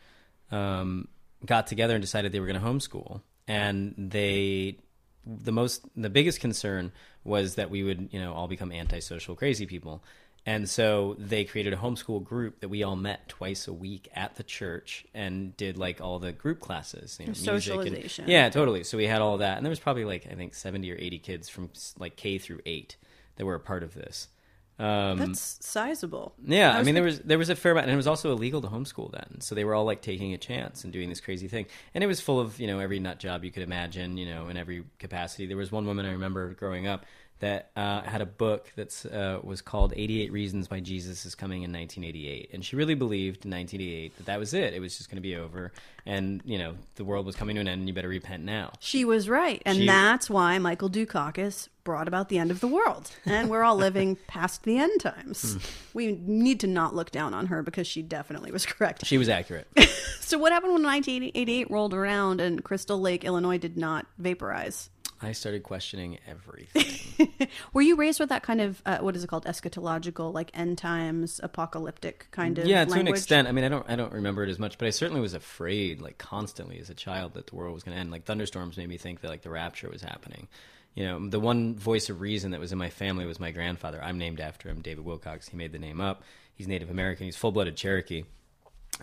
um, 0.50 1.08
got 1.44 1.66
together 1.66 1.94
and 1.94 2.02
decided 2.02 2.32
they 2.32 2.40
were 2.40 2.46
going 2.46 2.60
to 2.60 2.66
homeschool. 2.66 3.20
And 3.46 3.94
they, 3.96 4.78
the 5.26 5.52
most, 5.52 5.84
the 5.94 6.08
biggest 6.08 6.40
concern 6.40 6.92
was 7.22 7.56
that 7.56 7.70
we 7.70 7.82
would, 7.82 8.08
you 8.12 8.20
know, 8.20 8.32
all 8.32 8.48
become 8.48 8.72
antisocial, 8.72 9.34
crazy 9.34 9.66
people. 9.66 10.02
And 10.46 10.68
so 10.68 11.16
they 11.18 11.44
created 11.44 11.72
a 11.72 11.76
homeschool 11.76 12.22
group 12.22 12.60
that 12.60 12.68
we 12.68 12.82
all 12.82 12.96
met 12.96 13.28
twice 13.30 13.66
a 13.66 13.72
week 13.72 14.08
at 14.14 14.36
the 14.36 14.42
church 14.42 15.06
and 15.14 15.56
did 15.56 15.78
like 15.78 16.02
all 16.02 16.18
the 16.18 16.32
group 16.32 16.60
classes, 16.60 17.16
you 17.18 17.26
know, 17.26 17.30
music 17.30 17.48
and- 17.48 17.62
Socialization. 17.62 18.24
yeah, 18.28 18.50
totally. 18.50 18.84
So 18.84 18.98
we 18.98 19.06
had 19.06 19.22
all 19.22 19.38
that, 19.38 19.56
and 19.56 19.64
there 19.64 19.70
was 19.70 19.80
probably 19.80 20.04
like 20.04 20.26
I 20.30 20.34
think 20.34 20.54
seventy 20.54 20.92
or 20.92 20.96
eighty 20.98 21.18
kids 21.18 21.48
from 21.48 21.70
like 21.98 22.16
K 22.16 22.36
through 22.38 22.60
eight 22.66 22.96
that 23.36 23.46
were 23.46 23.54
a 23.54 23.60
part 23.60 23.82
of 23.82 23.94
this. 23.94 24.28
Um, 24.76 25.18
that's 25.18 25.58
sizable. 25.64 26.34
yeah, 26.44 26.74
I, 26.74 26.78
was 26.78 26.86
mean 26.86 26.96
there 26.96 27.04
was 27.04 27.20
there 27.20 27.38
was 27.38 27.48
a 27.48 27.54
fair 27.54 27.72
amount, 27.72 27.86
and 27.86 27.94
it 27.94 27.96
was 27.96 28.08
also 28.08 28.32
illegal 28.32 28.60
to 28.60 28.66
homeschool 28.66 29.12
then. 29.12 29.40
So 29.40 29.54
they 29.54 29.64
were 29.64 29.72
all 29.74 29.84
like 29.84 30.02
taking 30.02 30.34
a 30.34 30.38
chance 30.38 30.82
and 30.82 30.92
doing 30.92 31.08
this 31.08 31.20
crazy 31.20 31.46
thing, 31.46 31.66
and 31.94 32.02
it 32.02 32.08
was 32.08 32.20
full 32.20 32.40
of 32.40 32.58
you 32.58 32.66
know 32.66 32.80
every 32.80 32.98
nut 32.98 33.20
job 33.20 33.44
you 33.44 33.52
could 33.52 33.62
imagine, 33.62 34.16
you 34.18 34.26
know, 34.26 34.48
in 34.48 34.56
every 34.56 34.84
capacity. 34.98 35.46
There 35.46 35.56
was 35.56 35.70
one 35.70 35.86
woman 35.86 36.04
I 36.06 36.12
remember 36.12 36.54
growing 36.54 36.88
up 36.88 37.06
that 37.40 37.70
uh, 37.76 38.02
had 38.02 38.20
a 38.20 38.26
book 38.26 38.72
that 38.76 39.04
uh, 39.12 39.40
was 39.42 39.60
called 39.60 39.92
88 39.96 40.32
Reasons 40.32 40.70
Why 40.70 40.80
Jesus 40.80 41.26
is 41.26 41.34
Coming 41.34 41.62
in 41.62 41.72
1988. 41.72 42.50
And 42.54 42.64
she 42.64 42.76
really 42.76 42.94
believed 42.94 43.44
in 43.44 43.50
1988 43.50 44.16
that 44.16 44.26
that 44.26 44.38
was 44.38 44.54
it. 44.54 44.72
It 44.72 44.80
was 44.80 44.96
just 44.96 45.10
going 45.10 45.16
to 45.16 45.22
be 45.22 45.36
over. 45.36 45.72
And, 46.06 46.40
you 46.44 46.58
know, 46.58 46.76
the 46.94 47.04
world 47.04 47.26
was 47.26 47.34
coming 47.36 47.56
to 47.56 47.60
an 47.60 47.68
end 47.68 47.80
and 47.80 47.88
you 47.88 47.94
better 47.94 48.08
repent 48.08 48.44
now. 48.44 48.72
She 48.78 49.04
was 49.04 49.28
right. 49.28 49.60
And 49.66 49.78
She- 49.78 49.86
that's 49.86 50.30
why 50.30 50.58
Michael 50.58 50.88
Dukakis 50.88 51.68
brought 51.82 52.08
about 52.08 52.28
the 52.30 52.38
end 52.38 52.50
of 52.50 52.60
the 52.60 52.68
world. 52.68 53.10
And 53.26 53.50
we're 53.50 53.62
all 53.62 53.76
living 53.76 54.16
past 54.26 54.62
the 54.62 54.78
end 54.78 55.00
times. 55.00 55.58
We 55.92 56.12
need 56.24 56.60
to 56.60 56.66
not 56.66 56.94
look 56.94 57.10
down 57.10 57.34
on 57.34 57.46
her 57.48 57.62
because 57.62 57.86
she 57.86 58.00
definitely 58.00 58.52
was 58.52 58.64
correct. 58.64 59.04
She 59.04 59.18
was 59.18 59.28
accurate. 59.28 59.66
So, 60.20 60.38
what 60.38 60.52
happened 60.52 60.72
when 60.72 60.82
1988 60.82 61.70
rolled 61.70 61.92
around 61.92 62.40
and 62.40 62.64
Crystal 62.64 62.98
Lake, 62.98 63.24
Illinois 63.24 63.58
did 63.58 63.76
not 63.76 64.06
vaporize? 64.16 64.88
I 65.26 65.32
started 65.32 65.62
questioning 65.62 66.18
everything. 66.26 67.48
Were 67.72 67.82
you 67.82 67.96
raised 67.96 68.20
with 68.20 68.28
that 68.28 68.42
kind 68.42 68.60
of 68.60 68.82
uh, 68.86 68.98
what 68.98 69.16
is 69.16 69.24
it 69.24 69.26
called 69.28 69.44
eschatological, 69.44 70.32
like 70.32 70.50
end 70.54 70.78
times, 70.78 71.40
apocalyptic 71.42 72.28
kind 72.30 72.58
of? 72.58 72.66
yeah, 72.66 72.84
to 72.84 72.90
language? 72.90 73.08
an 73.08 73.14
extent. 73.14 73.48
I 73.48 73.52
mean, 73.52 73.64
I 73.64 73.68
don't, 73.68 73.88
I 73.88 73.96
don't 73.96 74.12
remember 74.12 74.42
it 74.44 74.50
as 74.50 74.58
much, 74.58 74.78
but 74.78 74.86
I 74.86 74.90
certainly 74.90 75.20
was 75.20 75.34
afraid, 75.34 76.00
like 76.00 76.18
constantly 76.18 76.78
as 76.78 76.90
a 76.90 76.94
child, 76.94 77.34
that 77.34 77.46
the 77.48 77.56
world 77.56 77.74
was 77.74 77.82
going 77.82 77.94
to 77.94 78.00
end. 78.00 78.10
Like 78.10 78.24
thunderstorms 78.24 78.76
made 78.76 78.88
me 78.88 78.96
think 78.96 79.20
that 79.20 79.28
like 79.28 79.42
the 79.42 79.50
rapture 79.50 79.88
was 79.88 80.02
happening. 80.02 80.48
You 80.94 81.06
know, 81.06 81.28
the 81.28 81.40
one 81.40 81.74
voice 81.74 82.08
of 82.08 82.20
reason 82.20 82.52
that 82.52 82.60
was 82.60 82.72
in 82.72 82.78
my 82.78 82.90
family 82.90 83.26
was 83.26 83.40
my 83.40 83.50
grandfather. 83.50 84.02
I'm 84.02 84.18
named 84.18 84.40
after 84.40 84.68
him, 84.68 84.80
David 84.80 85.04
Wilcox. 85.04 85.48
He 85.48 85.56
made 85.56 85.72
the 85.72 85.78
name 85.78 86.00
up. 86.00 86.22
He's 86.54 86.68
Native 86.68 86.88
American. 86.88 87.26
He's 87.26 87.36
full 87.36 87.50
blooded 87.50 87.76
Cherokee. 87.76 88.24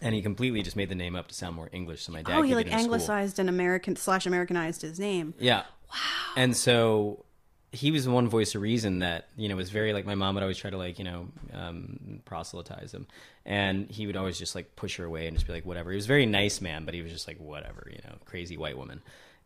And 0.01 0.15
he 0.15 0.21
completely 0.21 0.61
just 0.61 0.77
made 0.77 0.87
the 0.87 0.95
name 0.95 1.17
up 1.17 1.27
to 1.27 1.33
sound 1.33 1.57
more 1.57 1.69
English. 1.73 2.03
So 2.03 2.13
my 2.13 2.21
dad. 2.21 2.37
Oh, 2.37 2.41
he 2.43 2.55
like 2.55 2.67
school. 2.67 2.79
anglicized 2.79 3.39
and 3.39 3.49
American 3.49 3.97
slash 3.97 4.25
Americanized 4.25 4.83
his 4.83 4.99
name. 4.99 5.33
Yeah. 5.37 5.63
Wow. 5.91 6.33
And 6.36 6.55
so 6.55 7.25
he 7.74 7.91
was 7.91 8.05
the 8.05 8.12
one 8.12 8.27
voice 8.27 8.53
of 8.53 8.62
reason 8.62 9.00
that 9.00 9.29
you 9.38 9.48
know 9.48 9.55
was 9.55 9.69
very 9.69 9.93
like 9.93 10.05
my 10.05 10.15
mom 10.15 10.36
would 10.36 10.43
always 10.43 10.57
try 10.57 10.69
to 10.69 10.77
like 10.77 11.00
you 11.00 11.05
know 11.05 11.27
um, 11.53 12.21
proselytize 12.25 12.93
him, 12.93 13.07
and 13.45 13.89
he 13.89 14.07
would 14.07 14.17
always 14.17 14.38
just 14.38 14.55
like 14.55 14.75
push 14.75 14.98
her 14.98 15.05
away 15.05 15.27
and 15.27 15.38
just 15.38 15.48
be 15.48 15.53
like 15.53 15.65
whatever. 15.65 15.91
He 15.91 15.95
was 15.95 16.05
a 16.05 16.10
very 16.10 16.25
nice 16.25 16.60
man, 16.60 16.86
but 16.86 16.93
he 16.93 17.01
was 17.01 17.12
just 17.12 17.27
like 17.27 17.39
whatever, 17.39 17.88
you 17.89 18.00
know, 18.03 18.15
crazy 18.25 18.57
white 18.57 18.77
woman, 18.77 19.01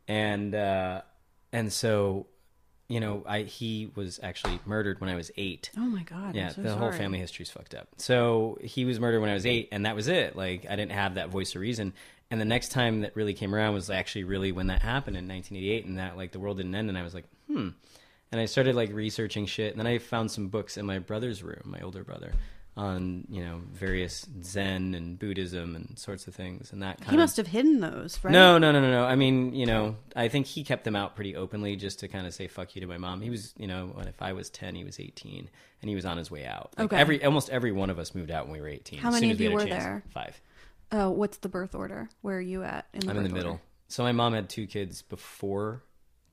and 0.07 0.55
uh, 0.55 1.01
and 1.53 1.71
so 1.71 2.25
you 2.87 2.99
know 2.99 3.23
I 3.27 3.43
he 3.43 3.91
was 3.95 4.19
actually 4.23 4.59
murdered 4.65 5.01
when 5.01 5.09
I 5.09 5.15
was 5.15 5.29
eight. 5.37 5.69
Oh 5.77 5.81
my 5.81 6.01
god! 6.01 6.35
Yeah, 6.35 6.49
so 6.49 6.63
the 6.63 6.71
whole 6.71 6.89
sorry. 6.89 6.97
family 6.97 7.19
history's 7.19 7.51
fucked 7.51 7.75
up. 7.75 7.89
So 7.97 8.57
he 8.61 8.85
was 8.85 8.99
murdered 8.99 9.21
when 9.21 9.29
I 9.29 9.35
was 9.35 9.45
eight, 9.45 9.69
and 9.71 9.85
that 9.85 9.95
was 9.95 10.07
it. 10.07 10.35
Like 10.35 10.65
I 10.67 10.75
didn't 10.75 10.93
have 10.93 11.15
that 11.15 11.29
voice 11.29 11.53
of 11.53 11.61
reason. 11.61 11.93
And 12.31 12.41
the 12.41 12.45
next 12.45 12.69
time 12.71 13.01
that 13.01 13.15
really 13.15 13.33
came 13.33 13.53
around 13.53 13.73
was 13.75 13.89
actually 13.89 14.23
really 14.23 14.51
when 14.51 14.67
that 14.67 14.81
happened 14.81 15.15
in 15.15 15.27
1988, 15.27 15.85
and 15.85 15.97
that 15.99 16.17
like 16.17 16.31
the 16.31 16.39
world 16.39 16.57
didn't 16.57 16.73
end, 16.75 16.89
and 16.89 16.97
I 16.97 17.03
was 17.03 17.13
like, 17.13 17.25
hmm. 17.47 17.69
And 18.31 18.41
I 18.41 18.45
started 18.45 18.75
like 18.75 18.91
researching 18.91 19.45
shit, 19.45 19.71
and 19.71 19.79
then 19.79 19.87
I 19.87 19.99
found 19.99 20.31
some 20.31 20.47
books 20.47 20.75
in 20.77 20.85
my 20.85 20.99
brother's 20.99 21.43
room, 21.43 21.61
my 21.65 21.79
older 21.81 22.03
brother, 22.03 22.33
on 22.75 23.25
you 23.29 23.41
know 23.43 23.61
various 23.71 24.25
Zen 24.43 24.93
and 24.95 25.17
Buddhism 25.17 25.75
and 25.75 25.97
sorts 25.97 26.27
of 26.27 26.35
things, 26.35 26.73
and 26.73 26.81
that 26.83 26.97
kind 26.97 27.11
He 27.11 27.15
of 27.15 27.19
must 27.19 27.37
have 27.37 27.47
hidden 27.47 27.79
those, 27.79 28.19
right? 28.23 28.31
no, 28.31 28.57
no, 28.57 28.71
no, 28.71 28.81
no, 28.81 28.89
no. 28.91 29.05
I 29.05 29.15
mean, 29.15 29.53
you 29.53 29.65
know, 29.67 29.95
I 30.15 30.27
think 30.27 30.47
he 30.47 30.63
kept 30.65 30.83
them 30.83 30.95
out 30.95 31.15
pretty 31.15 31.35
openly 31.35 31.75
just 31.77 31.99
to 31.99 32.07
kind 32.09 32.25
of 32.27 32.33
say 32.33 32.47
"fuck 32.47 32.75
you" 32.75 32.81
to 32.81 32.87
my 32.87 32.97
mom. 32.97 33.21
He 33.21 33.29
was, 33.29 33.53
you 33.57 33.67
know, 33.67 33.91
when 33.93 34.07
if 34.07 34.21
I 34.21 34.33
was 34.33 34.49
ten, 34.49 34.75
he 34.75 34.83
was 34.83 34.99
eighteen, 34.99 35.49
and 35.81 35.87
he 35.89 35.95
was 35.95 36.05
on 36.05 36.17
his 36.17 36.29
way 36.29 36.45
out. 36.45 36.73
Like, 36.77 36.85
Okay. 36.87 36.97
Every 36.99 37.23
almost 37.23 37.49
every 37.51 37.71
one 37.71 37.89
of 37.91 37.99
us 37.99 38.13
moved 38.15 38.31
out 38.31 38.45
when 38.45 38.53
we 38.53 38.59
were 38.61 38.67
eighteen. 38.67 38.99
How 38.99 39.09
as 39.09 39.13
many 39.13 39.27
soon 39.27 39.31
as 39.31 39.35
of 39.35 39.39
we 39.39 39.45
you 39.45 39.49
had 39.51 39.59
a 39.59 39.63
were 39.63 39.69
chance. 39.69 39.83
there? 39.83 40.03
Five. 40.13 40.41
Oh, 40.91 41.09
what's 41.09 41.37
the 41.37 41.49
birth 41.49 41.73
order? 41.75 42.09
Where 42.21 42.37
are 42.37 42.41
you 42.41 42.63
at? 42.63 42.87
In 42.93 43.01
the 43.01 43.11
I'm 43.11 43.17
in 43.17 43.23
the 43.23 43.29
middle. 43.29 43.51
order? 43.53 43.63
So 43.87 44.03
my 44.03 44.11
mom 44.11 44.33
had 44.33 44.49
two 44.49 44.67
kids 44.67 45.01
before 45.01 45.83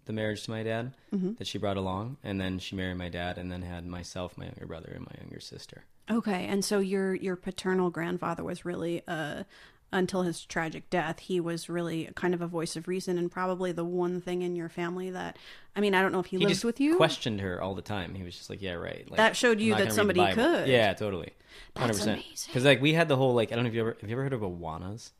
the 0.04 0.12
marriage 0.12 0.44
to 0.44 0.50
my 0.50 0.62
dad 0.62 0.94
Mm-hmm. 1.14 1.34
that 1.34 1.46
she 1.46 1.58
brought 1.58 1.76
along, 1.76 2.16
and 2.24 2.40
then 2.40 2.58
she 2.58 2.74
married 2.76 2.96
my 2.96 3.08
dad, 3.08 3.36
and 3.38 3.52
then 3.52 3.62
had 3.62 3.86
myself, 3.86 4.36
my 4.38 4.46
younger 4.46 4.66
brother, 4.66 4.90
and 4.94 5.00
my 5.06 5.12
younger 5.20 5.40
sister. 5.40 5.84
Okay, 6.10 6.46
and 6.46 6.64
so 6.64 6.80
your 6.80 7.14
your 7.14 7.36
paternal 7.36 7.90
grandfather 7.90 8.42
was 8.42 8.64
really 8.64 9.02
uh 9.06 9.44
until 9.92 10.22
his 10.22 10.44
tragic 10.44 10.88
death, 10.90 11.18
he 11.20 11.38
was 11.40 11.68
really 11.68 12.10
kind 12.14 12.32
of 12.34 12.40
a 12.40 12.46
voice 12.46 12.76
of 12.76 12.88
reason 12.88 13.18
and 13.18 13.30
probably 13.30 13.72
the 13.72 13.84
one 13.84 14.20
thing 14.20 14.42
in 14.42 14.56
your 14.56 14.68
family 14.68 15.10
that 15.10 15.36
I 15.76 15.80
mean, 15.80 15.94
I 15.94 16.02
don't 16.02 16.12
know 16.12 16.20
if 16.20 16.26
he, 16.26 16.38
He 16.38 16.46
lived 16.46 16.64
with 16.64 16.80
you. 16.80 16.96
questioned 16.96 17.40
her 17.40 17.60
all 17.62 17.74
the 17.74 17.82
time. 17.82 18.14
He 18.14 18.22
was 18.22 18.36
just 18.36 18.50
like, 18.50 18.60
"Yeah, 18.60 18.72
right." 18.72 19.08
Like, 19.10 19.16
That 19.16 19.36
showed 19.36 19.60
you 19.60 19.70
that 19.74 19.78
gonna 19.78 19.84
read 19.84 19.90
the 19.90 19.94
somebody 19.94 20.34
could. 20.34 20.68
Yeah, 20.68 20.92
totally. 20.94 21.32
That's 21.74 21.98
Because 21.98 22.06
amazing. 22.06 22.64
like 22.64 22.80
we 22.82 22.92
had 22.94 23.08
the 23.08 23.16
whole 23.16 23.34
like 23.34 23.52
I 23.52 23.54
don't 23.54 23.64
know 23.64 23.68
if 23.68 23.74
you 23.74 23.80
ever 23.82 23.96
have 24.00 24.08
you 24.10 24.14
ever 24.16 24.22
heard 24.24 24.32
of 24.32 24.40
Awanas? 24.42 25.10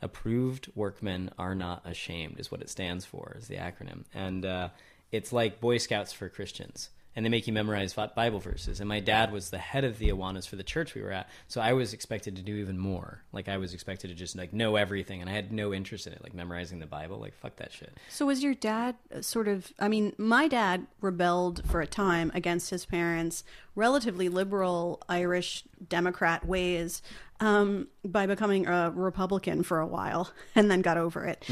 Approved 0.00 0.70
workmen 0.74 1.30
are 1.38 1.54
not 1.54 1.82
ashamed 1.86 2.40
is 2.40 2.50
what 2.50 2.62
it 2.62 2.70
stands 2.70 3.04
for 3.04 3.36
is 3.38 3.48
the 3.48 3.56
acronym, 3.56 4.04
and 4.14 4.44
uh, 4.46 4.68
it's 5.10 5.32
like 5.32 5.60
Boy 5.60 5.76
Scouts 5.78 6.12
for 6.12 6.28
Christians. 6.28 6.88
And 7.14 7.24
they 7.24 7.30
make 7.30 7.46
you 7.46 7.52
memorize 7.52 7.92
Bible 7.92 8.38
verses. 8.38 8.80
And 8.80 8.88
my 8.88 9.00
dad 9.00 9.32
was 9.32 9.50
the 9.50 9.58
head 9.58 9.84
of 9.84 9.98
the 9.98 10.08
Awanas 10.08 10.48
for 10.48 10.56
the 10.56 10.62
church 10.62 10.94
we 10.94 11.02
were 11.02 11.12
at, 11.12 11.28
so 11.46 11.60
I 11.60 11.74
was 11.74 11.92
expected 11.92 12.36
to 12.36 12.42
do 12.42 12.56
even 12.56 12.78
more. 12.78 13.22
Like 13.32 13.48
I 13.48 13.58
was 13.58 13.74
expected 13.74 14.08
to 14.08 14.14
just 14.14 14.36
like 14.36 14.52
know 14.52 14.76
everything, 14.76 15.20
and 15.20 15.28
I 15.28 15.32
had 15.34 15.52
no 15.52 15.74
interest 15.74 16.06
in 16.06 16.12
it, 16.12 16.22
like 16.22 16.34
memorizing 16.34 16.78
the 16.78 16.86
Bible. 16.86 17.18
Like 17.18 17.34
fuck 17.34 17.56
that 17.56 17.72
shit. 17.72 17.92
So 18.08 18.26
was 18.26 18.42
your 18.42 18.54
dad 18.54 18.96
uh, 19.14 19.20
sort 19.20 19.48
of 19.48 19.72
I 19.78 19.88
mean, 19.88 20.14
my 20.16 20.48
dad 20.48 20.86
rebelled 21.00 21.62
for 21.66 21.80
a 21.80 21.86
time 21.86 22.30
against 22.34 22.70
his 22.70 22.86
parents' 22.86 23.44
relatively 23.74 24.28
liberal 24.28 25.02
Irish 25.08 25.64
Democrat 25.88 26.46
ways 26.46 27.02
um, 27.40 27.88
by 28.04 28.26
becoming 28.26 28.66
a 28.66 28.90
Republican 28.94 29.62
for 29.62 29.80
a 29.80 29.86
while 29.86 30.30
and 30.54 30.70
then 30.70 30.80
got 30.80 30.96
over 30.96 31.26
it. 31.26 31.44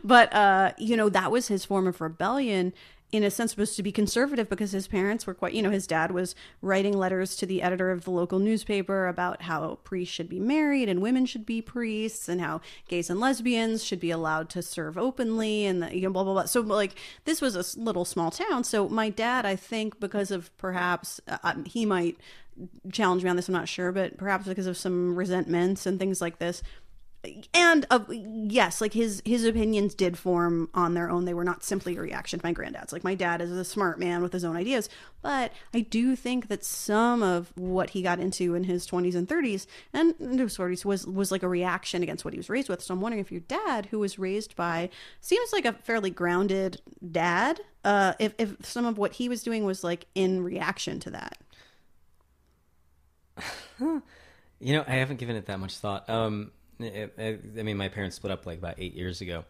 but 0.04 0.32
uh, 0.32 0.72
you 0.78 0.96
know, 0.96 1.08
that 1.08 1.30
was 1.30 1.48
his 1.48 1.64
form 1.64 1.86
of 1.86 2.00
rebellion 2.00 2.72
in 3.12 3.22
a 3.22 3.30
sense 3.30 3.50
supposed 3.50 3.76
to 3.76 3.82
be 3.82 3.92
conservative 3.92 4.48
because 4.48 4.72
his 4.72 4.88
parents 4.88 5.26
were 5.26 5.34
quite 5.34 5.52
you 5.52 5.62
know 5.62 5.70
his 5.70 5.86
dad 5.86 6.10
was 6.10 6.34
writing 6.62 6.96
letters 6.96 7.36
to 7.36 7.46
the 7.46 7.62
editor 7.62 7.90
of 7.90 8.04
the 8.04 8.10
local 8.10 8.38
newspaper 8.38 9.06
about 9.06 9.42
how 9.42 9.78
priests 9.84 10.14
should 10.14 10.28
be 10.28 10.40
married 10.40 10.88
and 10.88 11.02
women 11.02 11.26
should 11.26 11.44
be 11.44 11.60
priests 11.60 12.28
and 12.28 12.40
how 12.40 12.60
gays 12.88 13.10
and 13.10 13.20
lesbians 13.20 13.84
should 13.84 14.00
be 14.00 14.10
allowed 14.10 14.48
to 14.48 14.62
serve 14.62 14.96
openly 14.96 15.66
and 15.66 15.82
the, 15.82 15.94
you 15.94 16.02
know 16.02 16.10
blah 16.10 16.24
blah 16.24 16.32
blah. 16.32 16.44
So 16.46 16.62
like 16.62 16.98
this 17.24 17.40
was 17.40 17.54
a 17.54 17.80
little 17.80 18.04
small 18.04 18.30
town. 18.30 18.64
So 18.64 18.88
my 18.88 19.10
dad 19.10 19.44
i 19.44 19.56
think 19.56 20.00
because 20.00 20.30
of 20.30 20.56
perhaps 20.56 21.20
uh, 21.28 21.38
um, 21.42 21.64
he 21.64 21.84
might 21.84 22.16
challenge 22.90 23.24
me 23.24 23.30
on 23.30 23.36
this 23.36 23.48
i'm 23.48 23.54
not 23.54 23.68
sure 23.68 23.92
but 23.92 24.18
perhaps 24.18 24.46
because 24.46 24.66
of 24.66 24.76
some 24.76 25.16
resentments 25.16 25.86
and 25.86 25.98
things 25.98 26.20
like 26.20 26.38
this 26.38 26.62
and 27.54 27.86
uh, 27.90 28.00
yes 28.10 28.80
like 28.80 28.92
his 28.92 29.22
his 29.24 29.44
opinions 29.44 29.94
did 29.94 30.18
form 30.18 30.68
on 30.74 30.94
their 30.94 31.08
own. 31.08 31.24
They 31.24 31.34
were 31.34 31.44
not 31.44 31.62
simply 31.62 31.96
a 31.96 32.00
reaction 32.00 32.40
to 32.40 32.46
my 32.46 32.52
granddad's. 32.52 32.92
Like 32.92 33.04
my 33.04 33.14
dad 33.14 33.40
is 33.40 33.52
a 33.52 33.64
smart 33.64 34.00
man 34.00 34.22
with 34.22 34.32
his 34.32 34.44
own 34.44 34.56
ideas. 34.56 34.88
But 35.22 35.52
i 35.72 35.80
do 35.80 36.16
think 36.16 36.48
that 36.48 36.64
some 36.64 37.22
of 37.22 37.52
what 37.56 37.90
he 37.90 38.02
got 38.02 38.18
into 38.18 38.56
in 38.56 38.64
his 38.64 38.88
20s 38.88 39.14
and 39.14 39.28
30s 39.28 39.66
and 39.92 40.14
into 40.18 40.42
his 40.44 40.56
40s 40.56 40.84
was 40.84 41.06
was 41.06 41.30
like 41.30 41.44
a 41.44 41.48
reaction 41.48 42.02
against 42.02 42.24
what 42.24 42.34
he 42.34 42.38
was 42.38 42.50
raised 42.50 42.68
with. 42.68 42.82
So 42.82 42.92
i'm 42.94 43.00
wondering 43.00 43.20
if 43.20 43.30
your 43.30 43.42
dad 43.42 43.86
who 43.86 44.00
was 44.00 44.18
raised 44.18 44.56
by 44.56 44.90
seems 45.20 45.52
like 45.52 45.64
a 45.64 45.74
fairly 45.74 46.10
grounded 46.10 46.80
dad 47.08 47.60
uh 47.84 48.14
if, 48.18 48.34
if 48.38 48.56
some 48.64 48.84
of 48.84 48.98
what 48.98 49.12
he 49.12 49.28
was 49.28 49.44
doing 49.44 49.64
was 49.64 49.84
like 49.84 50.06
in 50.14 50.42
reaction 50.42 50.98
to 51.00 51.10
that. 51.10 51.38
You 54.62 54.74
know, 54.74 54.84
I 54.86 54.92
haven't 54.92 55.16
given 55.16 55.34
it 55.34 55.46
that 55.46 55.58
much 55.58 55.76
thought. 55.78 56.08
Um, 56.08 56.52
it, 56.84 57.14
it, 57.18 57.44
I 57.58 57.62
mean, 57.62 57.76
my 57.76 57.88
parents 57.88 58.16
split 58.16 58.32
up 58.32 58.46
like 58.46 58.58
about 58.58 58.76
eight 58.78 58.94
years 58.94 59.20
ago, 59.20 59.44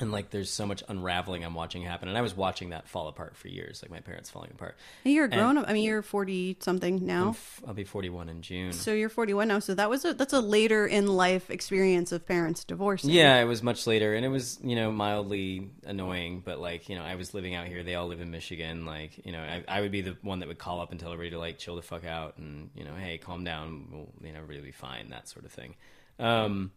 and 0.00 0.10
like 0.12 0.30
there's 0.30 0.50
so 0.50 0.66
much 0.66 0.82
unraveling 0.88 1.44
I'm 1.44 1.54
watching 1.54 1.82
happen, 1.82 2.08
and 2.08 2.16
I 2.16 2.22
was 2.22 2.34
watching 2.34 2.70
that 2.70 2.88
fall 2.88 3.08
apart 3.08 3.36
for 3.36 3.48
years, 3.48 3.82
like 3.82 3.90
my 3.90 4.00
parents 4.00 4.30
falling 4.30 4.50
apart. 4.50 4.76
you're 5.04 5.26
a 5.26 5.28
grown 5.28 5.58
up 5.58 5.66
i 5.68 5.72
mean 5.72 5.84
you're 5.84 6.02
40 6.02 6.56
something 6.60 7.04
now 7.04 7.36
I'll 7.66 7.74
be 7.74 7.84
41 7.84 8.28
in 8.28 8.42
June. 8.42 8.72
So 8.72 8.92
you're 8.92 9.08
41 9.08 9.48
now. 9.48 9.58
So 9.58 9.74
that 9.74 9.90
was 9.90 10.04
a 10.04 10.14
that's 10.14 10.32
a 10.32 10.40
later 10.40 10.86
in 10.86 11.06
life 11.06 11.50
experience 11.50 12.12
of 12.12 12.26
parents 12.26 12.64
divorcing. 12.64 13.10
Yeah, 13.10 13.40
it 13.40 13.44
was 13.44 13.62
much 13.62 13.86
later, 13.86 14.14
and 14.14 14.24
it 14.24 14.28
was 14.28 14.58
you 14.62 14.76
know 14.76 14.90
mildly 14.90 15.70
annoying, 15.84 16.42
but 16.44 16.58
like 16.58 16.88
you 16.88 16.96
know 16.96 17.02
I 17.02 17.16
was 17.16 17.34
living 17.34 17.54
out 17.54 17.66
here. 17.66 17.82
They 17.82 17.94
all 17.94 18.06
live 18.06 18.20
in 18.20 18.30
Michigan. 18.30 18.86
Like 18.86 19.24
you 19.24 19.32
know 19.32 19.40
I, 19.40 19.64
I 19.68 19.80
would 19.80 19.92
be 19.92 20.00
the 20.00 20.16
one 20.22 20.40
that 20.40 20.48
would 20.48 20.58
call 20.58 20.80
up 20.80 20.90
and 20.90 20.98
tell 20.98 21.12
everybody 21.12 21.30
to 21.32 21.38
like 21.38 21.58
chill 21.58 21.76
the 21.76 21.82
fuck 21.82 22.04
out, 22.04 22.38
and 22.38 22.70
you 22.74 22.84
know 22.84 22.94
hey 22.94 23.18
calm 23.18 23.44
down, 23.44 23.88
we'll, 23.90 24.08
you 24.22 24.32
know 24.32 24.38
everybody 24.38 24.58
will 24.58 24.66
be 24.66 24.72
fine, 24.72 25.10
that 25.10 25.28
sort 25.28 25.44
of 25.44 25.52
thing. 25.52 25.74
Um, 26.20 26.72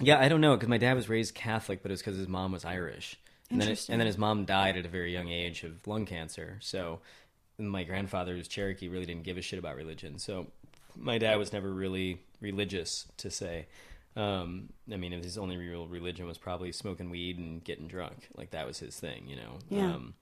yeah, 0.00 0.18
I 0.18 0.28
don't 0.28 0.40
know 0.40 0.56
because 0.56 0.68
my 0.68 0.78
dad 0.78 0.94
was 0.94 1.08
raised 1.08 1.34
Catholic, 1.34 1.82
but 1.82 1.90
it 1.90 1.94
was 1.94 2.00
because 2.00 2.16
his 2.16 2.28
mom 2.28 2.52
was 2.52 2.64
Irish, 2.64 3.16
and 3.50 3.60
then 3.60 3.68
it, 3.68 3.88
and 3.88 4.00
then 4.00 4.06
his 4.06 4.18
mom 4.18 4.44
died 4.44 4.76
at 4.76 4.86
a 4.86 4.88
very 4.88 5.12
young 5.12 5.28
age 5.28 5.64
of 5.64 5.86
lung 5.86 6.06
cancer. 6.06 6.58
So 6.60 7.00
my 7.58 7.84
grandfather, 7.84 8.34
who's 8.34 8.48
Cherokee, 8.48 8.88
really 8.88 9.06
didn't 9.06 9.24
give 9.24 9.36
a 9.36 9.42
shit 9.42 9.58
about 9.58 9.76
religion. 9.76 10.18
So 10.18 10.46
my 10.96 11.18
dad 11.18 11.36
was 11.36 11.52
never 11.52 11.72
really 11.72 12.20
religious 12.40 13.06
to 13.18 13.30
say. 13.30 13.66
Um, 14.16 14.70
I 14.92 14.96
mean, 14.96 15.12
his 15.12 15.38
only 15.38 15.56
real 15.56 15.86
religion 15.86 16.26
was 16.26 16.38
probably 16.38 16.72
smoking 16.72 17.10
weed 17.10 17.38
and 17.38 17.62
getting 17.62 17.86
drunk. 17.86 18.28
Like 18.36 18.50
that 18.50 18.66
was 18.66 18.78
his 18.78 18.98
thing, 18.98 19.24
you 19.28 19.36
know. 19.36 19.58
Yeah. 19.68 19.94
Um, 19.94 20.14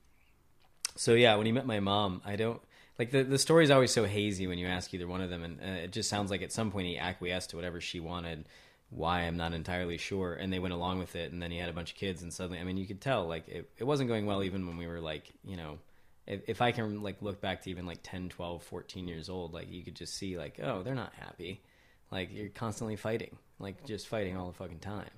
so 0.97 1.15
yeah, 1.15 1.37
when 1.37 1.47
he 1.47 1.53
met 1.53 1.67
my 1.67 1.81
mom, 1.81 2.23
I 2.25 2.37
don't 2.37 2.61
like 2.99 3.11
the 3.11 3.23
the 3.23 3.39
story's 3.39 3.71
always 3.71 3.93
so 3.93 4.05
hazy 4.05 4.47
when 4.47 4.59
you 4.59 4.67
ask 4.67 4.93
either 4.95 5.07
one 5.07 5.21
of 5.21 5.31
them, 5.31 5.43
and 5.43 5.61
uh, 5.61 5.83
it 5.85 5.93
just 5.93 6.09
sounds 6.09 6.31
like 6.31 6.43
at 6.43 6.53
some 6.53 6.71
point 6.71 6.87
he 6.87 6.99
acquiesced 6.99 7.51
to 7.51 7.57
whatever 7.57 7.81
she 7.81 8.01
wanted. 8.01 8.45
Why 8.89 9.23
I'm 9.23 9.37
not 9.37 9.53
entirely 9.53 9.99
sure, 9.99 10.35
and 10.35 10.53
they 10.53 10.61
went 10.61 10.73
along 10.73 11.01
with 11.01 11.17
it, 11.17 11.33
and 11.33 11.43
then 11.43 11.51
he 11.51 11.59
had 11.59 11.69
a 11.69 11.73
bunch 11.73 11.91
of 11.91 11.97
kids, 11.97 12.23
and 12.23 12.33
suddenly, 12.33 12.61
I 12.61 12.65
mean, 12.65 12.77
you 12.77 12.87
could 12.87 13.01
tell 13.01 13.27
like 13.27 13.49
it, 13.49 13.69
it 13.79 13.85
wasn't 13.85 14.09
going 14.09 14.27
well 14.27 14.45
even 14.45 14.67
when 14.67 14.77
we 14.77 14.87
were 14.87 15.01
like, 15.01 15.33
you 15.45 15.57
know, 15.57 15.79
if, 16.27 16.43
if 16.49 16.63
I 16.63 16.73
can 16.73 17.03
like 17.03 17.21
look 17.21 17.41
back 17.41 17.63
to 17.63 17.71
even 17.71 17.87
like 17.87 18.01
10, 18.03 18.29
12, 18.29 18.63
14 18.63 19.09
years 19.09 19.29
old, 19.29 19.53
like 19.53 19.71
you 19.71 19.83
could 19.83 19.97
just 19.97 20.15
see 20.15 20.39
like, 20.39 20.61
oh, 20.63 20.83
they're 20.83 20.95
not 20.95 21.13
happy. 21.15 21.63
Like 22.11 22.31
you're 22.33 22.49
constantly 22.49 22.97
fighting, 22.97 23.37
like 23.59 23.85
just 23.85 24.07
fighting 24.07 24.37
all 24.37 24.47
the 24.47 24.55
fucking 24.55 24.79
time. 24.79 25.11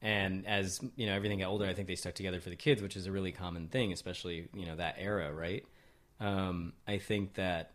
And 0.00 0.46
as 0.46 0.80
you 0.96 1.06
know, 1.06 1.14
everything 1.14 1.38
got 1.38 1.48
older, 1.48 1.66
I 1.66 1.74
think 1.74 1.88
they 1.88 1.94
stuck 1.94 2.14
together 2.14 2.40
for 2.40 2.50
the 2.50 2.56
kids, 2.56 2.82
which 2.82 2.96
is 2.96 3.06
a 3.06 3.12
really 3.12 3.30
common 3.30 3.68
thing, 3.68 3.92
especially 3.92 4.48
you 4.52 4.66
know 4.66 4.76
that 4.76 4.96
era, 4.98 5.32
right? 5.32 5.64
Um, 6.22 6.74
I 6.86 6.98
think 6.98 7.34
that 7.34 7.72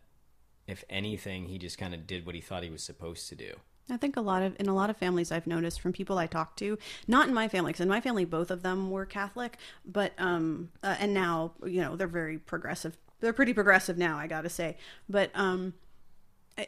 if 0.66 0.82
anything, 0.88 1.44
he 1.44 1.58
just 1.58 1.76
kind 1.76 1.92
of 1.94 2.06
did 2.06 2.24
what 2.24 2.34
he 2.34 2.40
thought 2.40 2.62
he 2.62 2.70
was 2.70 2.82
supposed 2.82 3.28
to 3.28 3.34
do. 3.34 3.54
I 3.90 3.96
think 3.96 4.16
a 4.16 4.20
lot 4.20 4.42
of 4.42 4.56
in 4.58 4.68
a 4.68 4.74
lot 4.74 4.90
of 4.90 4.96
families 4.96 5.30
I've 5.32 5.46
noticed 5.46 5.80
from 5.80 5.92
people 5.92 6.18
I 6.18 6.26
talk 6.26 6.56
to, 6.56 6.78
not 7.06 7.28
in 7.28 7.34
my 7.34 7.48
family, 7.48 7.70
because 7.70 7.82
in 7.82 7.88
my 7.88 8.00
family 8.00 8.24
both 8.24 8.50
of 8.50 8.62
them 8.62 8.90
were 8.90 9.06
Catholic, 9.06 9.56
but 9.84 10.12
um, 10.18 10.70
uh, 10.82 10.96
and 10.98 11.14
now 11.14 11.52
you 11.64 11.80
know 11.80 11.96
they're 11.96 12.06
very 12.06 12.38
progressive. 12.38 12.96
They're 13.20 13.32
pretty 13.32 13.54
progressive 13.54 13.96
now, 13.98 14.18
I 14.18 14.26
gotta 14.26 14.50
say. 14.50 14.76
But 15.08 15.30
um, 15.34 15.74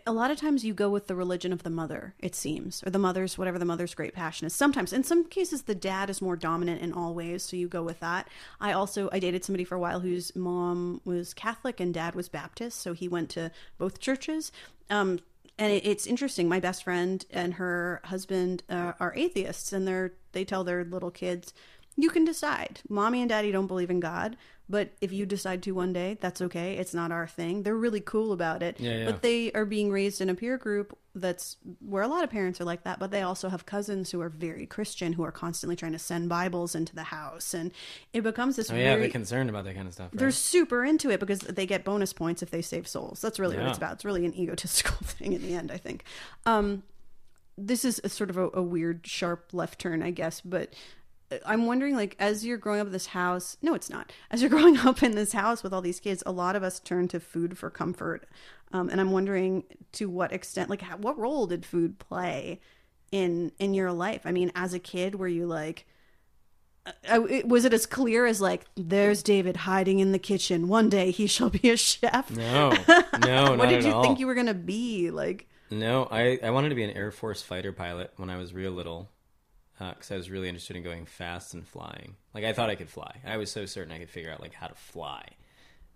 a 0.06 0.12
lot 0.12 0.30
of 0.30 0.36
times 0.36 0.64
you 0.64 0.72
go 0.72 0.88
with 0.88 1.06
the 1.06 1.16
religion 1.16 1.52
of 1.52 1.62
the 1.62 1.70
mother, 1.70 2.14
it 2.20 2.34
seems, 2.34 2.82
or 2.86 2.90
the 2.90 2.98
mother's 2.98 3.36
whatever 3.36 3.58
the 3.58 3.64
mother's 3.64 3.94
great 3.94 4.14
passion 4.14 4.46
is. 4.46 4.54
Sometimes, 4.54 4.92
in 4.92 5.02
some 5.02 5.24
cases, 5.24 5.62
the 5.62 5.74
dad 5.74 6.10
is 6.10 6.22
more 6.22 6.36
dominant 6.36 6.80
in 6.80 6.92
all 6.92 7.14
ways, 7.14 7.42
so 7.42 7.56
you 7.56 7.68
go 7.68 7.82
with 7.82 8.00
that. 8.00 8.28
I 8.60 8.72
also 8.72 9.08
I 9.12 9.18
dated 9.18 9.44
somebody 9.44 9.64
for 9.64 9.74
a 9.74 9.80
while 9.80 10.00
whose 10.00 10.34
mom 10.36 11.00
was 11.04 11.34
Catholic 11.34 11.80
and 11.80 11.92
dad 11.92 12.14
was 12.14 12.28
Baptist, 12.28 12.80
so 12.80 12.92
he 12.92 13.08
went 13.08 13.30
to 13.30 13.50
both 13.78 13.98
churches. 13.98 14.52
Um, 14.90 15.18
and 15.58 15.72
it, 15.72 15.84
it's 15.84 16.06
interesting. 16.06 16.48
My 16.48 16.60
best 16.60 16.84
friend 16.84 17.24
and 17.30 17.54
her 17.54 18.00
husband 18.04 18.62
uh, 18.68 18.92
are 19.00 19.14
atheists, 19.16 19.72
and 19.72 19.88
they're 19.88 20.12
they 20.32 20.44
tell 20.44 20.62
their 20.62 20.84
little 20.84 21.10
kids, 21.10 21.52
"You 21.96 22.10
can 22.10 22.24
decide. 22.24 22.80
Mommy 22.88 23.20
and 23.20 23.28
Daddy 23.28 23.50
don't 23.50 23.66
believe 23.66 23.90
in 23.90 24.00
God, 24.00 24.36
but 24.70 24.92
if 25.00 25.12
you 25.12 25.26
decide 25.26 25.64
to 25.64 25.72
one 25.72 25.92
day, 25.92 26.16
that's 26.20 26.40
okay. 26.40 26.76
It's 26.76 26.94
not 26.94 27.10
our 27.10 27.26
thing. 27.26 27.64
They're 27.64 27.74
really 27.76 28.00
cool 28.00 28.32
about 28.32 28.62
it. 28.62 28.78
Yeah, 28.78 28.98
yeah. 28.98 29.04
But 29.06 29.20
they 29.20 29.50
are 29.50 29.64
being 29.64 29.90
raised 29.90 30.20
in 30.20 30.30
a 30.30 30.34
peer 30.34 30.56
group 30.56 30.96
that's 31.12 31.56
where 31.80 32.04
a 32.04 32.08
lot 32.08 32.22
of 32.22 32.30
parents 32.30 32.60
are 32.60 32.64
like 32.64 32.84
that. 32.84 33.00
But 33.00 33.10
they 33.10 33.22
also 33.22 33.48
have 33.48 33.66
cousins 33.66 34.12
who 34.12 34.20
are 34.20 34.28
very 34.28 34.66
Christian 34.66 35.12
who 35.12 35.24
are 35.24 35.32
constantly 35.32 35.74
trying 35.74 35.90
to 35.90 35.98
send 35.98 36.28
Bibles 36.28 36.76
into 36.76 36.94
the 36.94 37.02
house, 37.02 37.52
and 37.52 37.72
it 38.12 38.20
becomes 38.22 38.54
this 38.54 38.70
Oh 38.70 38.76
yeah, 38.76 38.90
very 38.90 39.00
they're 39.02 39.10
concerned 39.10 39.50
about 39.50 39.64
that 39.64 39.74
kind 39.74 39.88
of 39.88 39.94
stuff. 39.94 40.10
they're 40.12 40.30
super 40.30 40.84
into 40.84 41.10
it 41.10 41.18
because 41.18 41.40
they 41.40 41.66
get 41.66 41.82
bonus 41.84 42.12
points 42.12 42.40
if 42.40 42.52
they 42.52 42.62
save 42.62 42.86
souls. 42.86 43.20
That's 43.20 43.40
really 43.40 43.56
what 43.56 43.66
it's 43.66 43.78
about. 43.78 43.94
It's 43.94 44.04
really 44.04 44.24
an 44.24 44.34
egotistical 44.34 44.96
thing 45.02 45.32
in 45.32 45.42
the 45.42 45.54
end, 45.54 45.72
I 45.72 45.78
think. 45.78 46.04
Um, 46.46 46.84
this 47.58 47.84
is 47.84 48.00
a 48.04 48.08
sort 48.08 48.30
of 48.30 48.36
a, 48.36 48.48
a 48.54 48.62
weird, 48.62 49.04
sharp 49.04 49.50
left 49.52 49.80
turn, 49.80 50.02
I 50.02 50.12
guess, 50.12 50.40
but 50.40 50.72
I'm 51.46 51.66
wondering, 51.66 51.94
like, 51.96 52.16
as 52.18 52.44
you're 52.44 52.56
growing 52.58 52.80
up 52.80 52.86
in 52.88 52.92
this 52.92 53.06
house, 53.06 53.56
no, 53.62 53.74
it's 53.74 53.88
not. 53.90 54.12
As 54.30 54.40
you're 54.42 54.50
growing 54.56 54.78
up 54.78 55.02
in 55.02 55.12
this 55.12 55.32
house 55.32 55.62
with 55.62 55.72
all 55.72 55.80
these 55.82 56.00
kids, 56.00 56.22
a 56.26 56.32
lot 56.32 56.56
of 56.56 56.62
us 56.62 56.80
turn 56.80 57.08
to 57.08 57.20
food 57.20 57.56
for 57.58 57.70
comfort. 57.70 58.26
Um, 58.72 58.88
and 58.88 59.00
I'm 59.00 59.10
wondering 59.12 59.64
to 59.92 60.08
what 60.08 60.32
extent, 60.32 60.70
like, 60.70 60.82
how, 60.82 60.96
what 60.96 61.18
role 61.18 61.46
did 61.46 61.64
food 61.66 61.98
play 61.98 62.60
in 63.12 63.52
in 63.58 63.74
your 63.74 63.92
life? 63.92 64.22
I 64.24 64.32
mean, 64.32 64.52
as 64.54 64.72
a 64.74 64.78
kid, 64.78 65.16
were 65.16 65.26
you 65.28 65.46
like, 65.46 65.86
I, 67.08 67.20
it- 67.28 67.48
was 67.48 67.64
it 67.64 67.72
as 67.74 67.86
clear 67.86 68.26
as 68.26 68.40
like 68.40 68.64
there's 68.76 69.22
David 69.22 69.56
hiding 69.58 69.98
in 70.00 70.12
the 70.12 70.18
kitchen 70.18 70.66
one 70.68 70.88
day 70.88 71.10
he 71.10 71.26
shall 71.26 71.50
be 71.50 71.68
a 71.70 71.76
chef 71.76 72.30
No, 72.30 72.70
no, 72.88 73.46
no. 73.46 73.54
what 73.56 73.68
did 73.68 73.84
you 73.84 73.92
all. 73.92 74.02
think 74.02 74.18
you 74.18 74.26
were 74.26 74.34
gonna 74.34 74.54
be 74.54 75.10
like 75.10 75.46
No, 75.70 76.08
I, 76.10 76.38
I 76.42 76.50
wanted 76.50 76.70
to 76.70 76.74
be 76.74 76.82
an 76.82 76.90
Air 76.90 77.10
Force 77.10 77.42
fighter 77.42 77.72
pilot 77.72 78.12
when 78.16 78.30
I 78.30 78.38
was 78.38 78.54
real 78.54 78.72
little 78.72 79.08
because 79.88 80.10
I 80.10 80.16
was 80.16 80.30
really 80.30 80.48
interested 80.48 80.76
in 80.76 80.82
going 80.82 81.06
fast 81.06 81.54
and 81.54 81.66
flying. 81.66 82.16
Like 82.34 82.44
I 82.44 82.52
thought 82.52 82.70
I 82.70 82.74
could 82.74 82.90
fly. 82.90 83.16
I 83.24 83.36
was 83.36 83.50
so 83.50 83.66
certain 83.66 83.92
I 83.92 83.98
could 83.98 84.10
figure 84.10 84.30
out 84.30 84.40
like 84.40 84.54
how 84.54 84.66
to 84.66 84.74
fly. 84.74 85.26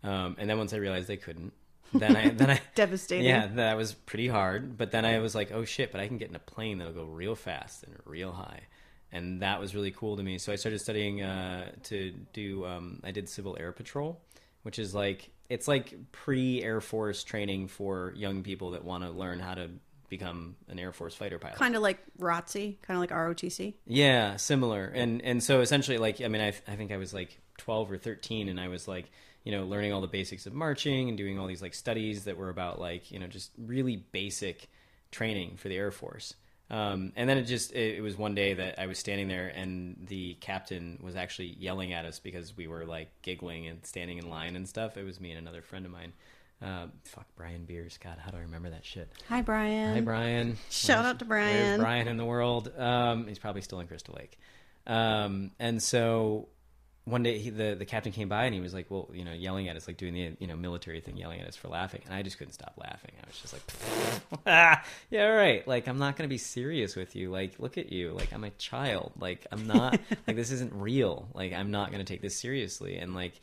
Um, 0.02 0.36
and 0.38 0.48
then 0.48 0.58
once 0.58 0.72
I 0.72 0.78
realized 0.78 1.10
I 1.10 1.16
couldn't, 1.16 1.52
then 1.92 2.16
I 2.16 2.30
then 2.30 2.50
I 2.50 2.60
devastating 2.74 3.26
yeah 3.26 3.46
that 3.54 3.76
was 3.76 3.94
pretty 3.94 4.28
hard. 4.28 4.76
But 4.76 4.90
then 4.90 5.04
I 5.04 5.18
was 5.18 5.34
like, 5.34 5.52
oh 5.52 5.64
shit! 5.64 5.92
But 5.92 6.00
I 6.00 6.08
can 6.08 6.18
get 6.18 6.28
in 6.28 6.36
a 6.36 6.40
plane 6.40 6.78
that'll 6.78 6.92
go 6.92 7.04
real 7.04 7.34
fast 7.34 7.84
and 7.84 7.94
real 8.04 8.32
high. 8.32 8.62
And 9.12 9.42
that 9.42 9.60
was 9.60 9.76
really 9.76 9.92
cool 9.92 10.16
to 10.16 10.24
me. 10.24 10.38
So 10.38 10.52
I 10.52 10.56
started 10.56 10.80
studying 10.80 11.22
uh, 11.22 11.70
to 11.84 12.12
do. 12.32 12.66
Um, 12.66 13.00
I 13.04 13.12
did 13.12 13.28
Civil 13.28 13.56
Air 13.60 13.70
Patrol, 13.70 14.20
which 14.62 14.78
is 14.78 14.94
like 14.94 15.30
it's 15.48 15.68
like 15.68 15.94
pre 16.10 16.62
Air 16.62 16.80
Force 16.80 17.22
training 17.22 17.68
for 17.68 18.12
young 18.16 18.42
people 18.42 18.72
that 18.72 18.84
want 18.84 19.04
to 19.04 19.10
learn 19.10 19.38
how 19.38 19.54
to 19.54 19.70
become 20.16 20.54
an 20.68 20.78
Air 20.78 20.92
Force 20.92 21.14
fighter 21.14 21.38
pilot. 21.38 21.56
kind 21.56 21.74
of 21.74 21.82
like 21.82 21.98
ROTC 22.20 22.80
kind 22.82 22.96
of 22.96 23.00
like 23.00 23.10
ROTC 23.10 23.74
Yeah, 23.86 24.36
similar. 24.36 24.84
And 24.84 25.20
and 25.22 25.42
so 25.42 25.60
essentially, 25.60 25.98
like, 25.98 26.20
I 26.20 26.28
mean, 26.28 26.40
I 26.40 26.48
I 26.68 26.76
think 26.76 26.92
I 26.92 26.98
was 26.98 27.12
like 27.12 27.40
twelve 27.58 27.90
or 27.90 27.98
thirteen, 27.98 28.48
and 28.48 28.60
I 28.60 28.68
was 28.68 28.86
like, 28.86 29.10
you 29.42 29.50
know, 29.52 29.64
learning 29.64 29.92
all 29.92 30.00
the 30.00 30.06
basics 30.06 30.46
of 30.46 30.52
marching 30.54 31.08
and 31.08 31.18
doing 31.18 31.38
all 31.38 31.46
these 31.46 31.62
like 31.62 31.74
studies 31.74 32.24
that 32.24 32.36
were 32.36 32.50
about 32.50 32.80
like 32.80 33.10
you 33.10 33.18
know 33.18 33.26
just 33.26 33.50
really 33.58 33.96
basic 33.96 34.68
training 35.10 35.56
for 35.56 35.68
the 35.68 35.76
Air 35.76 35.90
Force. 35.90 36.34
Um, 36.70 37.12
and 37.14 37.28
then 37.28 37.36
it 37.36 37.44
just 37.44 37.72
it, 37.72 37.98
it 37.98 38.00
was 38.00 38.16
one 38.16 38.34
day 38.34 38.54
that 38.54 38.78
I 38.78 38.86
was 38.86 38.98
standing 38.98 39.28
there, 39.28 39.48
and 39.48 40.06
the 40.08 40.34
captain 40.40 40.98
was 41.02 41.16
actually 41.16 41.56
yelling 41.58 41.92
at 41.92 42.04
us 42.04 42.18
because 42.18 42.56
we 42.56 42.66
were 42.66 42.84
like 42.84 43.10
giggling 43.22 43.66
and 43.66 43.84
standing 43.84 44.18
in 44.18 44.30
line 44.30 44.56
and 44.56 44.68
stuff. 44.68 44.96
It 44.96 45.04
was 45.04 45.20
me 45.20 45.30
and 45.30 45.38
another 45.38 45.62
friend 45.62 45.84
of 45.84 45.92
mine. 45.92 46.12
Uh, 46.64 46.86
fuck 47.04 47.26
Brian 47.36 47.64
Beers. 47.64 47.98
God, 48.02 48.16
how 48.18 48.30
do 48.30 48.38
I 48.38 48.40
remember 48.40 48.70
that 48.70 48.84
shit? 48.84 49.12
hi 49.28 49.42
Brian 49.42 49.94
Hi, 49.94 50.00
Brian. 50.00 50.56
Shout 50.70 50.98
Where's- 50.98 51.06
out 51.10 51.18
to 51.18 51.24
Brian. 51.26 51.80
Brian 51.80 52.08
in 52.08 52.16
the 52.16 52.24
world? 52.24 52.70
Um, 52.78 53.26
he's 53.26 53.38
probably 53.38 53.60
still 53.62 53.80
in 53.80 53.86
Crystal 53.86 54.14
Lake. 54.18 54.38
Um, 54.86 55.50
and 55.58 55.82
so 55.82 56.48
one 57.04 57.22
day 57.22 57.38
he, 57.38 57.50
the 57.50 57.74
the 57.78 57.84
captain 57.84 58.12
came 58.12 58.30
by 58.30 58.44
and 58.46 58.54
he 58.54 58.60
was 58.60 58.72
like, 58.72 58.90
"Well, 58.90 59.10
you 59.12 59.24
know, 59.26 59.32
yelling 59.34 59.68
at 59.68 59.76
us, 59.76 59.86
like 59.86 59.98
doing 59.98 60.14
the 60.14 60.36
you 60.38 60.46
know 60.46 60.56
military 60.56 61.00
thing, 61.00 61.18
yelling 61.18 61.40
at 61.40 61.46
us 61.46 61.54
for 61.56 61.68
laughing." 61.68 62.00
And 62.06 62.14
I 62.14 62.22
just 62.22 62.38
couldn't 62.38 62.54
stop 62.54 62.72
laughing. 62.78 63.12
I 63.22 63.26
was 63.26 63.38
just 63.38 63.52
like, 63.52 63.62
ah, 64.46 64.82
"Yeah, 65.10 65.26
all 65.26 65.34
right. 65.36 65.66
Like, 65.68 65.86
I'm 65.86 65.98
not 65.98 66.16
gonna 66.16 66.28
be 66.28 66.38
serious 66.38 66.96
with 66.96 67.14
you. 67.14 67.30
Like, 67.30 67.58
look 67.58 67.76
at 67.76 67.92
you. 67.92 68.12
Like, 68.12 68.32
I'm 68.32 68.44
a 68.44 68.50
child. 68.50 69.12
Like, 69.18 69.46
I'm 69.52 69.66
not. 69.66 70.00
like, 70.26 70.36
this 70.36 70.50
isn't 70.50 70.72
real. 70.74 71.28
Like, 71.34 71.52
I'm 71.52 71.70
not 71.70 71.90
gonna 71.92 72.04
take 72.04 72.22
this 72.22 72.36
seriously." 72.40 72.96
And 72.96 73.14
like 73.14 73.38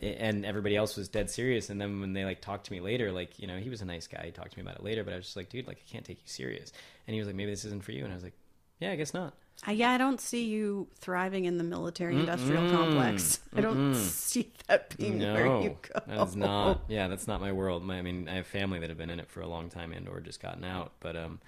and 0.00 0.44
everybody 0.44 0.76
else 0.76 0.96
was 0.96 1.08
dead 1.08 1.30
serious. 1.30 1.70
And 1.70 1.80
then 1.80 2.00
when 2.00 2.12
they 2.12 2.24
like 2.24 2.40
talked 2.40 2.66
to 2.66 2.72
me 2.72 2.80
later 2.80 3.12
like 3.12 3.38
you 3.38 3.46
know 3.46 3.58
he 3.58 3.70
was 3.70 3.80
a 3.82 3.84
nice 3.84 4.06
guy. 4.06 4.22
He 4.26 4.30
talked 4.30 4.52
to 4.52 4.58
me 4.58 4.62
about 4.62 4.76
it 4.76 4.84
later 4.84 5.04
but 5.04 5.12
i 5.12 5.16
was 5.16 5.26
just 5.26 5.36
like 5.36 5.48
dude 5.48 5.66
like 5.66 5.78
i 5.78 5.90
can't 5.90 6.04
take 6.04 6.18
you 6.18 6.28
serious. 6.28 6.72
And 7.06 7.14
he 7.14 7.20
was 7.20 7.26
like 7.26 7.36
maybe 7.36 7.50
this 7.50 7.64
isn't 7.64 7.84
for 7.84 7.92
you. 7.92 8.04
And 8.04 8.12
i 8.12 8.14
was 8.14 8.24
like 8.24 8.34
yeah 8.80 8.90
i 8.90 8.96
guess 8.96 9.14
not. 9.14 9.34
Uh, 9.66 9.70
yeah 9.70 9.92
I 9.92 9.98
don't 9.98 10.20
see 10.20 10.46
you 10.46 10.88
thriving 10.98 11.44
in 11.44 11.58
the 11.58 11.64
military 11.64 12.16
industrial 12.16 12.68
complex. 12.70 13.38
I 13.54 13.60
don't 13.60 13.94
see 13.94 14.52
that 14.66 14.96
being 14.96 15.20
where 15.20 15.62
you 15.62 15.76
go. 15.80 16.00
that's 16.06 16.34
not 16.34 16.82
yeah 16.88 17.08
that's 17.08 17.28
not 17.28 17.40
my 17.40 17.52
world. 17.52 17.84
My, 17.84 17.98
i 17.98 18.02
mean 18.02 18.28
i 18.28 18.34
have 18.34 18.46
family 18.46 18.80
that 18.80 18.88
have 18.88 18.98
been 18.98 19.10
in 19.10 19.20
it 19.20 19.30
for 19.30 19.40
a 19.40 19.46
long 19.48 19.68
time 19.70 19.92
and 19.92 20.08
or 20.08 20.20
just 20.20 20.42
gotten 20.42 20.64
out 20.64 20.92
but 21.00 21.16
um 21.16 21.40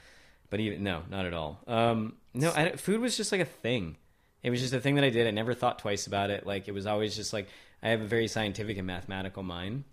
but 0.51 0.61
even 0.61 0.83
no 0.85 1.03
not 1.11 1.27
at 1.27 1.35
all. 1.35 1.61
Um 1.67 2.15
no 2.33 2.53
I, 2.53 2.77
food 2.77 3.01
was 3.01 3.17
just 3.17 3.33
like 3.33 3.41
a 3.41 3.47
thing. 3.47 3.97
It 4.43 4.51
was 4.51 4.61
just 4.61 4.73
a 4.73 4.81
thing 4.81 4.95
that 4.95 5.05
i 5.05 5.11
did. 5.11 5.27
I 5.27 5.33
never 5.33 5.55
thought 5.55 5.81
twice 5.81 6.07
about 6.07 6.31
it. 6.31 6.47
Like 6.47 6.69
it 6.69 6.73
was 6.73 6.87
always 6.87 7.17
just 7.17 7.33
like 7.33 7.49
i 7.87 7.91
have 7.91 8.03
a 8.03 8.07
very 8.07 8.29
scientific 8.29 8.77
and 8.79 8.87
mathematical 8.87 9.43
mind 9.43 9.85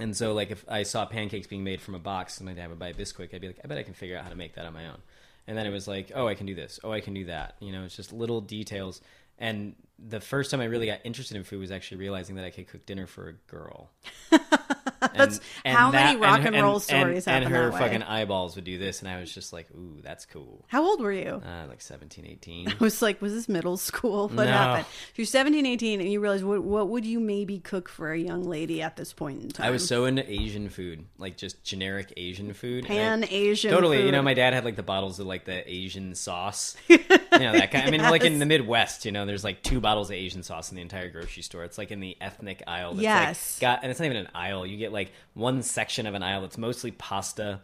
And 0.00 0.16
so, 0.16 0.32
like, 0.32 0.52
if 0.52 0.64
I 0.68 0.84
saw 0.84 1.06
pancakes 1.06 1.48
being 1.48 1.64
made 1.64 1.80
from 1.80 1.94
a 1.96 1.98
box 1.98 2.38
and 2.38 2.46
my 2.46 2.54
dad 2.54 2.68
would 2.70 2.78
buy 2.78 2.92
Bisquick, 2.92 3.34
I'd 3.34 3.40
be 3.40 3.48
like, 3.48 3.60
I 3.64 3.66
bet 3.68 3.78
I 3.78 3.82
can 3.82 3.94
figure 3.94 4.16
out 4.16 4.22
how 4.24 4.30
to 4.30 4.36
make 4.36 4.54
that 4.54 4.64
on 4.64 4.72
my 4.72 4.86
own. 4.86 5.00
And 5.48 5.58
then 5.58 5.66
it 5.66 5.70
was 5.70 5.88
like, 5.88 6.12
oh, 6.14 6.28
I 6.28 6.34
can 6.36 6.46
do 6.46 6.54
this. 6.54 6.78
Oh, 6.84 6.92
I 6.92 7.00
can 7.00 7.14
do 7.14 7.24
that. 7.24 7.56
You 7.60 7.72
know, 7.72 7.82
it's 7.84 7.96
just 7.96 8.12
little 8.12 8.40
details. 8.40 9.00
And 9.38 9.74
the 9.98 10.20
first 10.20 10.50
time 10.52 10.60
I 10.60 10.66
really 10.66 10.86
got 10.86 11.00
interested 11.04 11.36
in 11.36 11.42
food 11.44 11.60
was 11.60 11.72
actually 11.72 11.98
realizing 11.98 12.36
that 12.36 12.44
I 12.44 12.50
could 12.50 12.68
cook 12.68 12.86
dinner 12.86 13.06
for 13.08 13.28
a 13.28 13.34
girl. 13.50 13.90
That's- 15.14 15.40
how 15.64 15.90
many 15.90 16.18
rock 16.18 16.40
and 16.44 16.54
roll 16.56 16.80
stories 16.80 17.26
and, 17.26 17.44
happen 17.44 17.50
her 17.52 17.66
that 17.70 17.74
way? 17.74 17.78
fucking 17.80 18.02
eyeballs 18.02 18.54
would 18.56 18.64
do 18.64 18.78
this, 18.78 19.00
and 19.00 19.08
I 19.08 19.20
was 19.20 19.32
just 19.32 19.52
like, 19.52 19.68
ooh, 19.74 20.00
that's 20.02 20.24
cool. 20.26 20.64
How 20.68 20.82
old 20.84 21.00
were 21.00 21.12
you? 21.12 21.42
Uh, 21.44 21.66
like 21.68 21.80
17, 21.80 22.26
18. 22.26 22.68
I 22.72 22.74
was 22.80 23.00
like, 23.02 23.20
was 23.22 23.32
this 23.34 23.48
middle 23.48 23.76
school? 23.76 24.28
What 24.28 24.44
No. 24.44 24.52
happened? 24.52 24.86
You're 25.14 25.26
17, 25.26 25.64
18, 25.66 26.00
and 26.00 26.10
you 26.10 26.20
realize 26.20 26.42
what, 26.44 26.62
what 26.62 26.88
would 26.88 27.04
you 27.04 27.20
maybe 27.20 27.58
cook 27.58 27.88
for 27.88 28.12
a 28.12 28.18
young 28.18 28.44
lady 28.44 28.82
at 28.82 28.96
this 28.96 29.12
point 29.12 29.42
in 29.42 29.48
time? 29.50 29.66
I 29.66 29.70
was 29.70 29.86
so 29.86 30.04
into 30.04 30.28
Asian 30.30 30.68
food, 30.68 31.04
like 31.18 31.36
just 31.36 31.62
generic 31.64 32.12
Asian 32.16 32.52
food. 32.54 32.84
and 32.86 33.22
pan 33.22 33.24
Asian. 33.30 33.70
Totally, 33.70 34.04
you 34.04 34.12
know, 34.12 34.22
my 34.22 34.34
dad 34.34 34.52
had 34.54 34.64
like 34.64 34.76
the 34.76 34.82
bottles 34.82 35.18
of 35.20 35.26
like 35.26 35.44
the 35.44 35.70
Asian 35.70 36.14
sauce. 36.14 36.76
you 36.88 36.98
know 37.08 37.52
that 37.52 37.70
kind. 37.70 37.86
I 37.86 37.90
mean, 37.90 38.02
like 38.02 38.24
in 38.24 38.38
the 38.38 38.46
Midwest, 38.46 39.04
you 39.04 39.12
know, 39.12 39.26
there's 39.26 39.44
like 39.44 39.62
two 39.62 39.80
bottles 39.80 40.10
of 40.10 40.16
Asian 40.16 40.42
sauce 40.42 40.70
in 40.70 40.76
the 40.76 40.82
entire 40.82 41.10
grocery 41.10 41.42
store. 41.42 41.64
It's 41.64 41.78
like 41.78 41.90
in 41.90 42.00
the 42.00 42.16
ethnic 42.20 42.62
aisle. 42.66 42.94
That's 42.94 43.02
Yes. 43.02 43.56
Like 43.56 43.60
got, 43.60 43.82
and 43.82 43.90
it's 43.90 44.00
not 44.00 44.06
even 44.06 44.18
an 44.18 44.28
aisle. 44.34 44.66
You 44.66 44.76
get 44.76 44.87
like 44.92 45.12
one 45.34 45.62
section 45.62 46.06
of 46.06 46.14
an 46.14 46.22
aisle 46.22 46.42
that's 46.42 46.58
mostly 46.58 46.90
pasta 46.90 47.60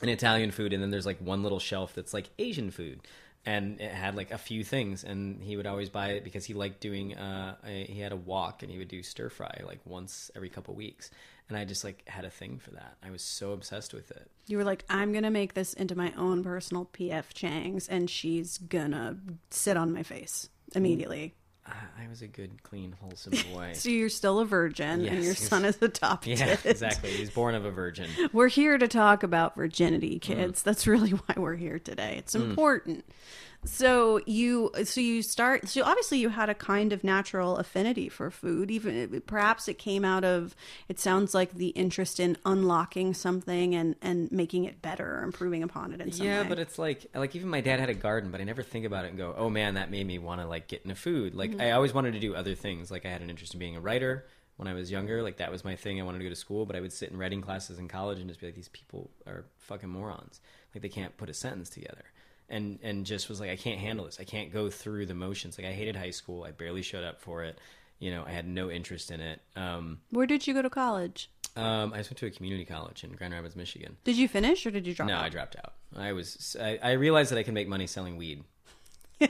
and 0.00 0.10
Italian 0.10 0.50
food, 0.50 0.72
and 0.72 0.82
then 0.82 0.90
there's 0.90 1.06
like 1.06 1.18
one 1.18 1.42
little 1.42 1.60
shelf 1.60 1.94
that's 1.94 2.12
like 2.12 2.28
Asian 2.38 2.70
food. 2.70 3.00
And 3.44 3.80
it 3.80 3.90
had 3.90 4.14
like 4.14 4.30
a 4.30 4.38
few 4.38 4.62
things, 4.62 5.02
and 5.02 5.42
he 5.42 5.56
would 5.56 5.66
always 5.66 5.88
buy 5.88 6.10
it 6.10 6.22
because 6.22 6.44
he 6.44 6.54
liked 6.54 6.80
doing. 6.80 7.16
Uh, 7.16 7.56
a, 7.66 7.84
he 7.84 8.00
had 8.00 8.12
a 8.12 8.16
wok, 8.16 8.62
and 8.62 8.70
he 8.70 8.78
would 8.78 8.86
do 8.86 9.02
stir 9.02 9.30
fry 9.30 9.62
like 9.66 9.80
once 9.84 10.30
every 10.36 10.48
couple 10.48 10.74
weeks, 10.76 11.10
and 11.48 11.58
I 11.58 11.64
just 11.64 11.82
like 11.82 12.08
had 12.08 12.24
a 12.24 12.30
thing 12.30 12.60
for 12.60 12.70
that. 12.70 12.96
I 13.04 13.10
was 13.10 13.20
so 13.20 13.50
obsessed 13.50 13.94
with 13.94 14.12
it. 14.12 14.30
You 14.46 14.58
were 14.58 14.64
like, 14.64 14.84
I'm 14.88 15.12
gonna 15.12 15.30
make 15.30 15.54
this 15.54 15.72
into 15.72 15.96
my 15.96 16.12
own 16.16 16.44
personal 16.44 16.88
PF 16.92 17.34
Chang's, 17.34 17.88
and 17.88 18.08
she's 18.08 18.58
gonna 18.58 19.16
sit 19.50 19.76
on 19.76 19.92
my 19.92 20.04
face 20.04 20.48
immediately. 20.76 21.34
I 21.64 22.08
was 22.08 22.22
a 22.22 22.26
good, 22.26 22.62
clean, 22.64 22.94
wholesome 23.00 23.34
boy. 23.52 23.72
So 23.74 23.88
you're 23.88 24.08
still 24.08 24.40
a 24.40 24.44
virgin, 24.44 25.06
and 25.06 25.22
your 25.22 25.32
yes. 25.32 25.48
son 25.48 25.64
is 25.64 25.78
adopted. 25.80 26.38
yeah, 26.40 26.56
exactly. 26.64 27.10
He's 27.10 27.30
born 27.30 27.54
of 27.54 27.64
a 27.64 27.70
virgin. 27.70 28.10
We're 28.32 28.48
here 28.48 28.78
to 28.78 28.88
talk 28.88 29.22
about 29.22 29.54
virginity, 29.54 30.16
Mm. 30.18 30.22
kids. 30.22 30.62
That's 30.62 30.86
really 30.86 31.10
why 31.10 31.34
we're 31.36 31.54
here 31.56 31.78
today. 31.78 32.16
It's 32.18 32.34
important. 32.34 33.04
So 33.64 34.20
you 34.26 34.72
so 34.84 35.00
you 35.00 35.22
start 35.22 35.68
so 35.68 35.84
obviously 35.84 36.18
you 36.18 36.30
had 36.30 36.50
a 36.50 36.54
kind 36.54 36.92
of 36.92 37.04
natural 37.04 37.58
affinity 37.58 38.08
for 38.08 38.28
food. 38.30 38.72
Even 38.72 39.22
perhaps 39.24 39.68
it 39.68 39.78
came 39.78 40.04
out 40.04 40.24
of 40.24 40.56
it 40.88 40.98
sounds 40.98 41.32
like 41.32 41.54
the 41.54 41.68
interest 41.68 42.18
in 42.18 42.36
unlocking 42.44 43.14
something 43.14 43.74
and 43.74 43.94
and 44.02 44.32
making 44.32 44.64
it 44.64 44.82
better 44.82 45.18
or 45.20 45.22
improving 45.22 45.62
upon 45.62 45.92
it 45.92 46.00
in 46.00 46.10
some 46.10 46.26
yeah 46.26 46.42
way. 46.42 46.48
but 46.48 46.58
it's 46.58 46.76
like 46.76 47.06
like 47.14 47.36
even 47.36 47.48
my 47.48 47.60
dad 47.60 47.78
had 47.78 47.88
a 47.88 47.94
garden 47.94 48.32
but 48.32 48.40
i 48.40 48.44
never 48.44 48.64
think 48.64 48.84
about 48.84 49.04
it 49.04 49.08
and 49.08 49.16
go 49.16 49.32
oh 49.36 49.48
man 49.48 49.74
that 49.74 49.92
made 49.92 50.06
me 50.06 50.18
want 50.18 50.40
to 50.40 50.46
like 50.46 50.66
get 50.66 50.82
into 50.82 50.96
food. 50.96 51.34
Like 51.34 51.52
Mm-hmm. 51.52 51.60
i 51.60 51.70
always 51.70 51.94
wanted 51.94 52.14
to 52.14 52.20
do 52.20 52.34
other 52.34 52.56
things. 52.56 52.90
Like 52.90 53.06
i 53.06 53.10
had 53.10 53.22
an 53.22 53.30
interest 53.30 53.54
in 53.54 53.60
being 53.60 53.76
a 53.76 53.80
writer 53.80 54.26
when 54.56 54.66
i 54.66 54.74
was 54.74 54.90
younger. 54.90 55.22
Like 55.22 55.36
that 55.36 55.52
was 55.52 55.64
my 55.64 55.76
thing. 55.76 56.00
I 56.00 56.04
wanted 56.04 56.18
to 56.18 56.24
go 56.24 56.30
to 56.30 56.36
school 56.36 56.66
but 56.66 56.74
i 56.74 56.80
would 56.80 56.92
sit 56.92 57.12
in 57.12 57.16
writing 57.16 57.40
classes 57.42 57.78
in 57.78 57.86
college 57.86 58.18
and 58.18 58.26
just 58.28 58.40
be 58.40 58.46
like 58.46 58.56
these 58.56 58.68
people 58.70 59.08
are 59.24 59.44
fucking 59.58 59.88
morons. 59.88 60.40
Like 60.74 60.82
they 60.82 60.88
can't 60.88 61.16
put 61.16 61.30
a 61.30 61.34
sentence 61.34 61.70
together 61.70 62.04
and 62.52 62.78
and 62.82 63.04
just 63.04 63.28
was 63.28 63.40
like 63.40 63.50
i 63.50 63.56
can't 63.56 63.80
handle 63.80 64.04
this 64.04 64.18
i 64.20 64.24
can't 64.24 64.52
go 64.52 64.70
through 64.70 65.06
the 65.06 65.14
motions 65.14 65.58
like 65.58 65.66
i 65.66 65.72
hated 65.72 65.96
high 65.96 66.10
school 66.10 66.44
i 66.44 66.50
barely 66.52 66.82
showed 66.82 67.02
up 67.02 67.20
for 67.20 67.42
it 67.42 67.58
you 67.98 68.10
know 68.12 68.22
i 68.26 68.30
had 68.30 68.46
no 68.46 68.70
interest 68.70 69.10
in 69.10 69.20
it 69.20 69.40
um, 69.56 69.98
Where 70.10 70.26
did 70.26 70.46
you 70.46 70.54
go 70.54 70.62
to 70.62 70.70
college? 70.70 71.28
um, 71.56 71.92
i 71.92 71.98
just 71.98 72.10
went 72.10 72.18
to 72.18 72.26
a 72.26 72.30
community 72.30 72.64
college 72.64 73.02
in 73.04 73.10
grand 73.12 73.32
rapids 73.34 73.56
michigan 73.56 73.96
Did 74.04 74.16
you 74.16 74.28
finish 74.28 74.64
or 74.66 74.70
did 74.70 74.86
you 74.86 74.94
drop 74.94 75.08
out? 75.08 75.12
no, 75.12 75.18
out? 75.18 75.24
I 75.24 75.28
dropped 75.28 75.56
out. 75.56 75.72
I 75.96 76.12
was 76.12 76.56
I, 76.60 76.78
I 76.82 76.92
realized 76.92 77.30
that 77.32 77.38
I 77.38 77.42
can 77.42 77.54
make 77.54 77.68
money 77.68 77.86
selling 77.86 78.16
weed. 78.16 78.44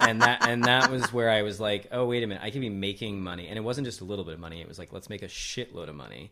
and 0.00 0.22
that 0.22 0.46
and 0.46 0.64
that 0.64 0.90
was 0.90 1.12
where 1.12 1.28
I 1.30 1.42
was 1.42 1.58
like, 1.58 1.88
oh 1.90 2.06
wait 2.06 2.22
a 2.22 2.26
minute, 2.26 2.42
I 2.44 2.50
could 2.50 2.60
be 2.60 2.68
making 2.68 3.20
money, 3.22 3.48
and 3.48 3.56
it 3.56 3.62
wasn't 3.62 3.86
just 3.86 4.00
a 4.00 4.04
little 4.04 4.24
bit 4.24 4.34
of 4.34 4.40
money. 4.40 4.60
It 4.60 4.68
was 4.68 4.78
like 4.78 4.92
let's 4.92 5.08
make 5.10 5.22
a 5.22 5.26
shitload 5.26 5.88
of 5.88 5.94
money, 5.96 6.30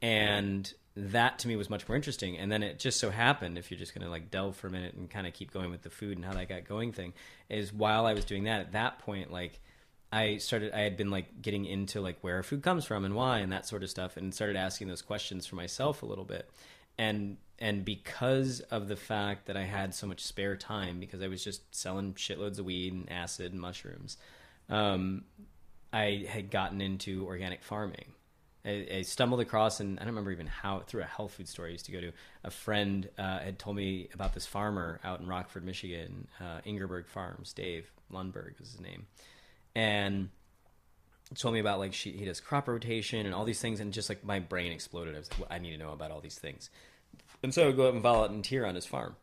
and 0.00 0.72
that 0.94 1.38
to 1.40 1.48
me 1.48 1.56
was 1.56 1.70
much 1.70 1.88
more 1.88 1.96
interesting. 1.96 2.36
And 2.36 2.52
then 2.52 2.62
it 2.62 2.78
just 2.78 3.00
so 3.00 3.10
happened, 3.10 3.56
if 3.56 3.70
you're 3.70 3.78
just 3.78 3.94
gonna 3.94 4.10
like 4.10 4.30
delve 4.30 4.56
for 4.56 4.66
a 4.66 4.70
minute 4.70 4.94
and 4.94 5.08
kind 5.08 5.26
of 5.26 5.32
keep 5.32 5.52
going 5.52 5.70
with 5.70 5.82
the 5.82 5.90
food 5.90 6.16
and 6.16 6.24
how 6.24 6.32
that 6.34 6.48
got 6.48 6.64
going 6.66 6.92
thing, 6.92 7.12
is 7.48 7.72
while 7.72 8.06
I 8.06 8.12
was 8.12 8.24
doing 8.24 8.44
that, 8.44 8.60
at 8.60 8.72
that 8.72 8.98
point, 8.98 9.32
like 9.32 9.60
I 10.12 10.36
started 10.36 10.72
I 10.72 10.80
had 10.80 10.96
been 10.96 11.10
like 11.10 11.40
getting 11.40 11.64
into 11.64 12.00
like 12.00 12.18
where 12.20 12.42
food 12.42 12.62
comes 12.62 12.84
from 12.84 13.04
and 13.04 13.14
why 13.14 13.38
and 13.38 13.50
that 13.52 13.66
sort 13.66 13.82
of 13.82 13.90
stuff 13.90 14.16
and 14.16 14.34
started 14.34 14.56
asking 14.56 14.88
those 14.88 15.02
questions 15.02 15.46
for 15.46 15.56
myself 15.56 16.02
a 16.02 16.06
little 16.06 16.24
bit. 16.24 16.50
And 16.98 17.38
and 17.58 17.84
because 17.84 18.60
of 18.60 18.88
the 18.88 18.96
fact 18.96 19.46
that 19.46 19.56
I 19.56 19.62
had 19.62 19.94
so 19.94 20.06
much 20.06 20.20
spare 20.20 20.56
time 20.56 21.00
because 21.00 21.22
I 21.22 21.28
was 21.28 21.42
just 21.42 21.74
selling 21.74 22.12
shitloads 22.14 22.58
of 22.58 22.66
weed 22.66 22.92
and 22.92 23.10
acid 23.10 23.52
and 23.52 23.60
mushrooms, 23.60 24.18
um, 24.68 25.24
I 25.92 26.26
had 26.28 26.50
gotten 26.50 26.80
into 26.80 27.24
organic 27.24 27.62
farming. 27.62 28.12
I, 28.64 28.86
I 28.96 29.02
stumbled 29.02 29.40
across, 29.40 29.80
and 29.80 29.98
I 29.98 30.02
don't 30.02 30.10
remember 30.12 30.30
even 30.30 30.46
how, 30.46 30.80
through 30.80 31.02
a 31.02 31.06
health 31.06 31.34
food 31.34 31.48
store 31.48 31.66
I 31.66 31.70
used 31.70 31.86
to 31.86 31.92
go 31.92 32.00
to. 32.00 32.12
A 32.44 32.50
friend 32.50 33.08
uh, 33.18 33.40
had 33.40 33.58
told 33.58 33.76
me 33.76 34.08
about 34.14 34.34
this 34.34 34.46
farmer 34.46 35.00
out 35.02 35.20
in 35.20 35.26
Rockford, 35.26 35.64
Michigan, 35.64 36.28
uh, 36.40 36.60
Ingerberg 36.64 37.06
Farms. 37.08 37.52
Dave 37.52 37.90
Lundberg 38.12 38.58
was 38.60 38.70
his 38.72 38.80
name, 38.80 39.06
and 39.74 40.28
told 41.34 41.54
me 41.54 41.60
about 41.60 41.78
like 41.78 41.94
she, 41.94 42.12
he 42.12 42.24
does 42.24 42.40
crop 42.40 42.68
rotation 42.68 43.24
and 43.26 43.34
all 43.34 43.44
these 43.44 43.60
things, 43.60 43.80
and 43.80 43.92
just 43.92 44.08
like 44.08 44.22
my 44.24 44.38
brain 44.38 44.70
exploded. 44.70 45.14
I 45.14 45.18
was 45.18 45.30
like, 45.30 45.40
well, 45.40 45.48
I 45.50 45.58
need 45.58 45.72
to 45.72 45.78
know 45.78 45.92
about 45.92 46.10
all 46.10 46.20
these 46.20 46.38
things, 46.38 46.70
and 47.42 47.52
so 47.52 47.64
I 47.64 47.66
would 47.66 47.76
go 47.76 47.88
out 47.88 47.94
and 47.94 48.02
volunteer 48.02 48.64
on 48.66 48.74
his 48.74 48.86
farm. 48.86 49.16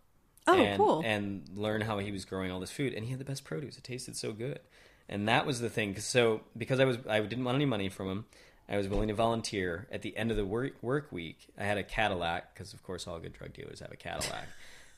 Oh, 0.48 0.56
and, 0.58 0.78
cool. 0.78 1.02
And 1.06 1.48
learn 1.54 1.82
how 1.82 2.00
he 2.00 2.12
was 2.12 2.26
growing 2.26 2.52
all 2.52 2.60
this 2.60 2.72
food, 2.72 2.94
and 2.94 3.06
he 3.06 3.12
had 3.12 3.20
the 3.20 3.26
best 3.26 3.44
produce. 3.44 3.78
It 3.78 3.84
tasted 3.84 4.16
so 4.18 4.32
good, 4.32 4.60
and 5.08 5.28
that 5.30 5.46
was 5.46 5.60
the 5.62 5.70
thing. 5.70 5.94
'Cause 5.94 6.06
so 6.06 6.42
because 6.58 6.80
I 6.80 6.86
was 6.86 6.98
I 7.08 7.20
didn't 7.22 7.46
want 7.46 7.56
any 7.56 7.66
money 7.66 7.90
from 7.90 8.10
him, 8.10 8.26
I 8.70 8.78
was 8.78 8.88
willing 8.88 9.08
to 9.08 9.16
volunteer. 9.16 9.88
At 9.92 10.04
the 10.04 10.16
end 10.16 10.30
of 10.30 10.38
the 10.38 10.46
work 10.46 10.74
work 10.82 11.12
week, 11.12 11.48
I 11.58 11.64
had 11.64 11.78
a 11.78 11.84
Cadillac 11.84 12.54
because 12.54 12.74
of 12.74 12.84
course 12.84 13.08
all 13.08 13.20
good 13.20 13.34
drug 13.34 13.54
dealers 13.54 13.80
have 13.80 13.92
a 13.92 13.96
Cadillac. 13.98 14.48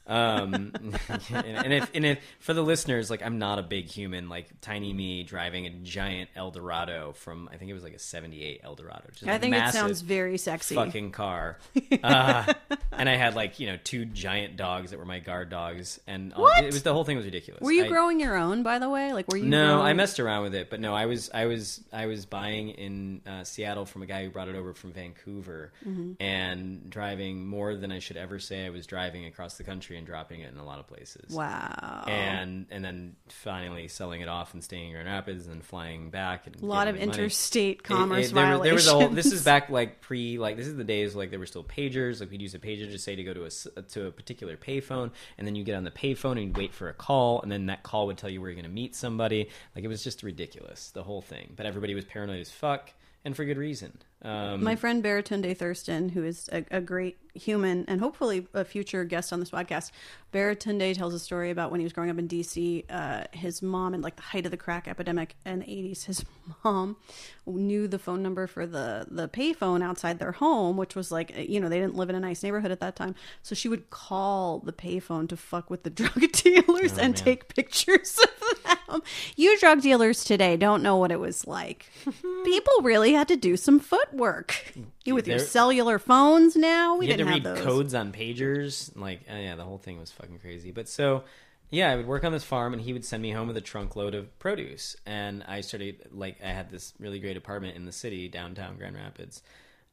Um 0.08 0.54
and, 1.34 1.74
if 1.74 1.92
and 1.94 2.06
if 2.06 2.20
for 2.40 2.54
the 2.56 2.62
listeners 2.64 3.10
like 3.12 3.22
i'm 3.24 3.38
not 3.38 3.60
a 3.60 3.62
big 3.64 3.86
human 3.86 4.30
like 4.30 4.48
tiny 4.60 4.92
me 4.92 5.22
driving 5.24 5.68
a 5.68 5.70
giant 5.70 6.28
eldorado 6.36 7.12
from 7.14 7.48
i 7.54 7.58
think 7.58 7.70
it 7.70 7.74
was 7.76 7.84
like 7.84 7.94
a 7.94 8.00
78 8.00 8.62
eldorado 8.64 9.04
is 9.14 9.28
I 9.28 9.38
think 9.38 9.56
it 9.56 9.72
sounds 9.72 10.02
very 10.02 10.38
sexy. 10.40 10.74
fucking 10.76 11.12
car 11.12 11.60
uh, 12.04 12.52
and 12.92 13.08
i 13.08 13.16
had 13.16 13.36
like 13.36 13.60
you 13.60 13.68
know 13.68 13.78
two 13.84 14.06
giant 14.06 14.58
dogs 14.58 14.90
that 14.90 14.98
were 14.98 15.06
my 15.06 15.20
guard 15.20 15.50
dogs 15.50 16.00
and 16.08 16.34
all, 16.34 16.44
What? 16.44 16.64
it 16.64 16.74
was 16.74 16.82
the 16.84 16.94
whole 16.94 17.04
thing 17.04 17.16
was 17.18 17.26
ridiculous 17.26 17.62
Were 17.62 17.72
you 17.72 17.86
I- 17.86 17.88
growing 17.88 18.20
your 18.20 18.36
own, 18.36 18.64
by 18.64 18.80
the 18.80 18.90
way? 18.90 19.14
Like, 19.14 19.28
were 19.28 19.38
you? 19.38 19.46
no, 19.46 19.76
growing- 19.76 19.88
I 19.88 19.94
messed 19.94 20.20
around 20.20 20.44
with 20.44 20.56
it, 20.56 20.70
but 20.70 20.80
no, 20.80 20.94
I 20.96 21.06
was 21.06 21.30
I 21.34 21.46
was 21.46 21.82
I 21.94 22.08
was 22.08 22.26
buying 22.26 22.70
in 22.70 23.22
uh, 23.28 23.44
Seattle 23.44 23.86
from 23.86 24.02
a 24.02 24.06
guy 24.06 24.24
who 24.24 24.30
brought 24.32 24.48
it 24.50 24.56
over 24.56 24.74
from 24.74 24.92
Vancouver, 24.94 25.72
Mm-hmm. 25.88 26.14
and 26.22 26.90
driving 26.90 27.46
more 27.46 27.76
than 27.76 27.92
I 27.92 28.00
should 28.00 28.18
ever 28.18 28.40
say 28.40 28.66
I 28.66 28.70
was 28.70 28.86
driving 28.88 29.26
across 29.26 29.58
the 29.58 29.64
country 29.64 29.91
and 29.98 30.06
dropping 30.08 30.42
it 30.42 30.52
in 30.52 30.58
a 30.60 30.66
lot 30.66 30.80
of 30.80 30.88
places. 30.88 31.34
Wow. 31.34 32.06
And 32.08 32.66
and 32.72 32.84
then 32.84 33.16
finally 33.30 33.88
selling 33.88 34.22
it 34.22 34.28
off 34.28 34.54
and 34.54 34.64
staying 34.64 34.88
in 34.88 34.92
Grand 34.94 35.08
Rapids 35.08 35.46
and 35.46 35.56
then 35.56 35.62
flying 35.62 36.10
back. 36.10 36.48
And 36.48 36.56
a 36.62 36.66
lot 36.66 36.88
of 36.88 36.96
me 36.96 37.06
money. 37.06 37.18
interstate 37.18 37.78
It- 37.78 37.84
commerce 37.84 38.30
it- 38.32 38.36
there, 38.36 38.52
was, 38.58 38.62
there 38.64 38.74
was 38.74 38.88
a 38.88 38.94
whole. 38.94 39.10
This 39.10 39.32
is 39.32 39.44
back 39.44 39.70
like 39.70 40.02
pre 40.02 40.38
like 40.38 40.58
this 40.58 40.68
is 40.68 40.76
the 40.76 40.84
days 40.84 41.16
like 41.16 41.30
there 41.30 41.40
were 41.40 41.46
still 41.46 41.64
pagers. 41.64 42.20
Like 42.20 42.32
we'd 42.32 42.42
use 42.42 42.54
a 42.56 42.60
pager 42.60 42.90
to 42.92 42.98
say 42.98 43.16
to 43.16 43.24
go 43.24 43.34
to 43.34 43.46
a 43.46 43.82
to 43.82 44.08
a 44.08 44.12
particular 44.12 44.58
payphone, 44.58 45.12
and 45.38 45.48
then 45.48 45.56
you 45.56 45.64
get 45.64 45.76
on 45.76 45.84
the 45.84 45.92
payphone 45.92 46.34
and 46.34 46.42
you'd 46.48 46.58
wait 46.58 46.74
for 46.74 46.90
a 46.90 46.94
call, 46.94 47.42
and 47.42 47.52
then 47.52 47.68
that 47.68 47.84
call 47.84 48.08
would 48.08 48.18
tell 48.18 48.30
you 48.30 48.42
where 48.42 48.50
you're 48.50 48.56
going 48.62 48.66
to 48.66 48.72
meet 48.72 48.96
somebody. 48.96 49.50
Like 49.76 49.84
it 49.84 49.88
was 49.88 50.04
just 50.04 50.24
ridiculous 50.24 50.92
the 50.92 51.04
whole 51.04 51.22
thing. 51.22 51.54
But 51.56 51.66
everybody 51.66 51.94
was 51.96 52.06
paranoid 52.06 52.40
as 52.42 52.52
fuck, 52.52 52.92
and 53.26 53.36
for 53.36 53.46
good 53.46 53.58
reason. 53.58 53.98
Um, 54.24 54.64
My 54.64 54.76
friend 54.76 55.04
Baratunde 55.04 55.58
Thurston, 55.58 56.10
who 56.10 56.24
is 56.24 56.50
a, 56.52 56.64
a 56.70 56.82
great 56.82 57.18
human 57.34 57.86
and 57.88 58.00
hopefully 58.00 58.46
a 58.54 58.66
future 58.66 59.04
guest 59.04 59.32
on 59.32 59.40
this 59.40 59.52
podcast, 59.52 59.92
Baratunde 60.34 60.96
tells 60.96 61.14
a 61.14 61.20
story 61.20 61.50
about 61.50 61.72
when 61.72 61.80
he 61.80 61.84
was 61.84 61.94
growing 61.94 62.10
up 62.10 62.18
in 62.18 62.28
DC. 62.28 62.86
Uh, 62.90 63.26
his 63.32 63.62
mom, 63.62 63.94
in 63.94 64.02
like 64.02 64.16
the 64.16 64.22
height 64.22 64.46
of 64.46 64.52
the 64.52 64.58
crack 64.58 64.88
epidemic 64.88 65.36
in 65.46 65.60
the 65.60 65.66
80s, 65.66 66.06
his 66.06 66.26
mom 66.64 66.98
knew 67.46 67.88
the 67.88 68.00
phone 68.00 68.22
number 68.22 68.48
for 68.48 68.66
the 68.66 69.08
the 69.10 69.28
payphone 69.28 69.84
outside 69.84 70.20
their 70.20 70.34
home, 70.34 70.78
which 70.78 70.96
was 70.96 71.12
like 71.12 71.36
you 71.50 71.60
know 71.60 71.68
they 71.68 71.80
didn't 71.80 71.96
live 71.96 72.10
in 72.10 72.16
a 72.16 72.20
nice 72.20 72.44
neighborhood 72.44 72.72
at 72.72 72.80
that 72.80 72.96
time, 72.96 73.16
so 73.42 73.56
she 73.56 73.68
would 73.68 73.90
call 73.90 74.60
the 74.60 74.74
payphone 74.74 75.28
to 75.30 75.38
fuck 75.38 75.70
with 75.70 75.84
the 75.84 75.90
drug 76.02 76.32
dealers 76.32 76.98
and 76.98 77.16
take 77.16 77.54
pictures 77.54 78.18
of 78.20 78.64
them. 78.88 79.02
You 79.36 79.58
drug 79.60 79.82
dealers 79.82 80.24
today 80.24 80.58
don't 80.58 80.84
know 80.84 80.98
what 80.98 81.12
it 81.12 81.20
was 81.20 81.48
like. 81.48 81.88
People 82.46 82.74
really 82.82 83.14
had 83.14 83.28
to 83.30 83.36
do 83.36 83.58
some 83.58 83.80
footwork. 84.12 84.74
You 85.06 85.16
with 85.16 85.28
your 85.28 85.38
There- 85.38 85.46
cellular 85.48 85.98
phones 86.00 86.56
now, 86.56 86.96
we 86.98 87.06
you 87.08 87.12
had 87.12 87.18
to 87.18 87.24
didn't 87.26 87.34
read 87.34 87.46
have 87.46 87.56
those. 87.58 87.66
codes 87.66 87.94
on 87.96 88.12
pagers. 88.12 88.96
Like, 88.96 89.22
uh, 89.32 89.36
yeah, 89.36 89.56
the 89.56 89.64
whole 89.64 89.78
thing 89.80 89.98
was 90.00 90.12
fucking 90.12 90.40
crazy. 90.40 90.72
But 90.72 90.88
so, 90.88 91.24
yeah, 91.72 91.90
I 91.92 91.96
would 91.96 92.06
work 92.06 92.24
on 92.24 92.32
this 92.32 92.44
farm, 92.44 92.74
and 92.74 92.82
he 92.82 92.94
would 92.94 93.04
send 93.06 93.24
me 93.24 93.32
home 93.32 93.48
with 93.48 93.58
a 93.58 93.62
trunk 93.62 93.96
load 93.96 94.14
of 94.14 94.38
produce. 94.40 94.96
And 95.06 95.44
I 95.48 95.62
started 95.62 96.08
like 96.12 96.38
I 96.44 96.50
had 96.50 96.70
this 96.70 96.94
really 97.00 97.20
great 97.20 97.36
apartment 97.38 97.76
in 97.76 97.86
the 97.86 97.92
city, 97.92 98.28
downtown 98.28 98.78
Grand 98.78 98.96
Rapids, 98.96 99.42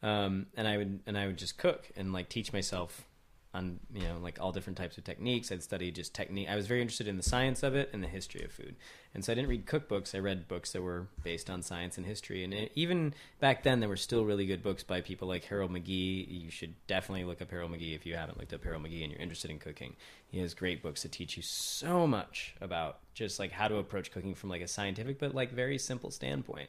um, 0.02 0.46
and 0.57 0.68
I 0.68 0.76
would 0.76 1.00
and 1.07 1.16
I 1.16 1.26
would 1.26 1.38
just 1.38 1.57
cook 1.57 1.88
and 1.96 2.12
like 2.12 2.28
teach 2.28 2.52
myself 2.52 3.07
on 3.55 3.81
you 3.95 4.03
know 4.03 4.19
like 4.23 4.39
all 4.41 4.53
different 4.53 4.77
types 4.77 4.99
of 4.99 5.05
techniques. 5.05 5.51
I'd 5.51 5.63
study 5.63 5.91
just 5.91 6.15
technique. 6.15 6.49
I 6.49 6.57
was 6.57 6.67
very 6.67 6.81
interested 6.83 7.09
in 7.09 7.17
the 7.17 7.23
science 7.23 7.63
of 7.63 7.75
it 7.75 7.91
and 7.93 8.03
the 8.03 8.09
history 8.09 8.45
of 8.45 8.53
food. 8.53 8.77
And 9.15 9.25
so 9.25 9.33
I 9.33 9.35
didn't 9.35 9.49
read 9.49 9.67
cookbooks. 9.67 10.15
I 10.15 10.19
read 10.19 10.49
books 10.49 10.73
that 10.73 10.83
were 10.83 11.09
based 11.23 11.49
on 11.49 11.63
science 11.63 11.97
and 11.97 12.07
history. 12.07 12.45
And 12.45 12.53
it, 12.53 12.73
even 12.75 13.15
back 13.41 13.63
then, 13.63 13.81
there 13.81 13.89
were 13.89 13.97
still 13.97 14.25
really 14.25 14.47
good 14.47 14.63
books 14.63 14.83
by 14.83 15.01
people 15.01 15.27
like 15.27 15.45
Harold 15.45 15.73
McGee. 15.73 16.45
You 16.45 16.51
should 16.51 16.75
definitely 16.87 17.25
look 17.25 17.41
up 17.41 17.51
Harold 17.51 17.73
McGee 17.73 17.95
if 17.95 18.05
you 18.05 18.17
haven't 18.17 18.39
looked 18.39 18.53
up 18.53 18.63
Harold 18.63 18.85
McGee 18.85 19.03
and 19.03 19.11
you're 19.11 19.21
interested 19.21 19.51
in 19.51 19.59
cooking. 19.59 19.97
He 20.31 20.39
has 20.41 20.53
great 20.53 20.83
books 20.83 21.03
that 21.03 21.13
teach 21.13 21.37
you 21.37 21.43
so 21.43 22.07
much 22.07 22.55
about 22.61 22.99
just 23.15 23.39
like 23.39 23.51
how 23.51 23.67
to 23.67 23.77
approach 23.77 24.13
cooking 24.13 24.35
from 24.35 24.51
like 24.51 24.63
a 24.63 24.69
scientific 24.69 25.19
but 25.19 25.35
like 25.35 25.53
very 25.53 25.79
simple 25.79 26.11
standpoint. 26.11 26.69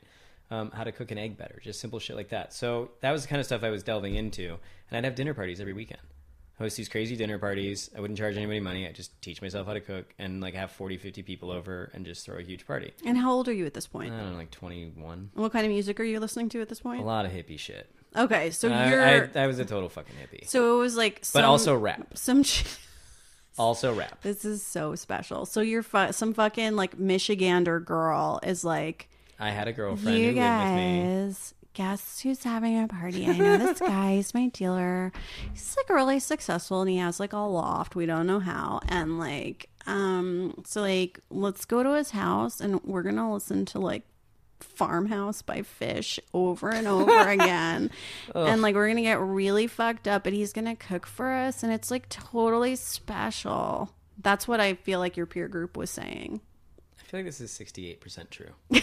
Um, 0.52 0.72
how 0.72 0.84
to 0.84 0.92
cook 0.92 1.12
an 1.12 1.20
egg 1.20 1.38
better, 1.38 1.62
just 1.63 1.80
simple 1.80 2.00
shit 2.00 2.15
like 2.15 2.30
that. 2.30 2.54
So 2.54 2.89
that 3.02 3.12
was 3.12 3.22
the 3.22 3.28
kind 3.28 3.39
of 3.39 3.46
stuff 3.46 3.62
I 3.62 3.70
was 3.70 3.84
delving 3.84 4.15
into, 4.15 4.58
and 4.89 4.98
I'd 4.98 5.06
have 5.06 5.13
dinner 5.13 5.36
parties 5.36 5.62
every 5.62 5.74
weekend 5.74 6.02
host 6.60 6.78
these 6.78 6.88
crazy 6.89 7.15
dinner 7.15 7.39
parties. 7.39 7.89
I 7.98 8.02
wouldn't 8.02 8.19
charge 8.19 8.36
anybody 8.38 8.60
money. 8.60 8.88
I 8.88 8.91
just 8.91 9.19
teach 9.22 9.41
myself 9.41 9.65
how 9.65 9.74
to 9.74 9.80
cook 9.82 10.13
and 10.19 10.41
like 10.41 10.54
have 10.54 10.72
40, 10.72 10.98
50 10.98 11.24
people 11.24 11.50
over 11.52 11.89
and 11.93 12.06
just 12.06 12.26
throw 12.26 12.38
a 12.38 12.41
huge 12.43 12.67
party. 12.67 12.93
And 13.06 13.17
how 13.17 13.32
old 13.32 13.48
are 13.48 13.54
you 13.54 13.65
at 13.65 13.74
this 13.74 13.88
point? 13.88 14.13
I 14.13 14.17
don't 14.19 14.32
know, 14.34 14.38
like 14.38 14.52
21. 14.52 15.17
And 15.17 15.30
what 15.34 15.52
kind 15.52 15.65
of 15.65 15.72
music 15.72 16.00
are 16.00 16.04
you 16.04 16.19
listening 16.19 16.50
to 16.50 16.62
at 16.62 16.69
this 16.69 16.82
point? 16.82 17.02
A 17.02 17.06
lot 17.06 17.26
of 17.26 17.32
hippie 17.32 17.58
shit. 17.58 17.89
Okay, 18.15 18.50
so 18.52 18.69
I, 18.72 18.89
you're 18.89 19.04
I, 19.38 19.43
I 19.43 19.48
was 19.48 19.60
a 19.60 19.65
total 19.65 19.88
fucking 19.88 20.15
hippie. 20.15 20.48
so 20.48 20.78
it 20.78 20.82
was 20.82 20.95
like 20.98 21.24
some, 21.24 21.41
But 21.41 21.45
also 21.48 21.76
rap. 21.76 22.17
some 22.17 22.43
ch- 22.43 22.65
Also 23.58 23.93
rap. 23.93 24.22
This 24.22 24.45
is 24.45 24.63
so 24.63 24.95
special. 24.95 25.45
So 25.45 25.60
you're 25.62 25.84
fu- 25.84 26.12
some 26.13 26.34
fucking 26.34 26.76
like 26.76 26.98
Michigander 26.98 27.84
girl 27.84 28.39
is 28.43 28.63
like 28.63 29.10
I 29.39 29.50
had 29.52 29.67
a 29.67 29.74
girlfriend 29.74 30.17
you 30.17 30.32
who 30.32 30.39
lived 30.39 30.63
with 30.63 30.76
me. 30.76 31.34
Guess 31.73 32.21
who's 32.21 32.43
having 32.43 32.82
a 32.82 32.88
party? 32.88 33.25
I 33.27 33.38
know 33.38 33.58
this 33.58 33.79
guy. 33.79 34.15
He's 34.15 34.34
my 34.34 34.47
dealer. 34.47 35.12
He's 35.53 35.75
like 35.77 35.89
really 35.89 36.19
successful 36.19 36.82
and 36.82 36.89
he 36.89 36.97
has 36.97 37.19
like 37.19 37.34
a 37.34 37.38
loft. 37.38 37.95
We 37.95 38.05
don't 38.05 38.27
know 38.27 38.39
how. 38.39 38.82
And 38.89 39.19
like, 39.19 39.69
um, 39.86 40.62
so 40.65 40.82
like, 40.82 41.19
let's 41.29 41.65
go 41.65 41.84
to 41.84 41.93
his 41.93 42.12
house 42.12 42.60
and 42.60 42.82
we're 42.84 43.03
gonna 43.03 43.32
listen 43.32 43.65
to 43.67 43.79
like 43.79 44.03
Farmhouse 44.60 45.41
by 45.41 45.62
Phish 45.62 46.19
over 46.34 46.69
and 46.69 46.88
over 46.88 47.17
again. 47.29 47.91
and 48.36 48.62
like, 48.62 48.75
we're 48.75 48.88
gonna 48.89 49.01
get 49.03 49.19
really 49.21 49.67
fucked 49.67 50.08
up, 50.08 50.23
but 50.23 50.34
he's 50.34 50.51
gonna 50.53 50.75
cook 50.75 51.05
for 51.05 51.32
us 51.32 51.63
and 51.63 51.71
it's 51.71 51.91
like 51.91 52.10
totally 52.10 52.75
special. 52.75 53.93
That's 54.21 54.47
what 54.47 54.60
I 54.60 54.73
feel 54.73 54.99
like 54.99 55.15
your 55.15 55.27
peer 55.27 55.47
group 55.47 55.77
was 55.77 55.89
saying. 55.91 56.41
I 56.99 57.03
feel 57.03 57.19
like 57.19 57.25
this 57.27 57.39
is 57.39 57.51
68% 57.51 58.29
true. 58.32 58.49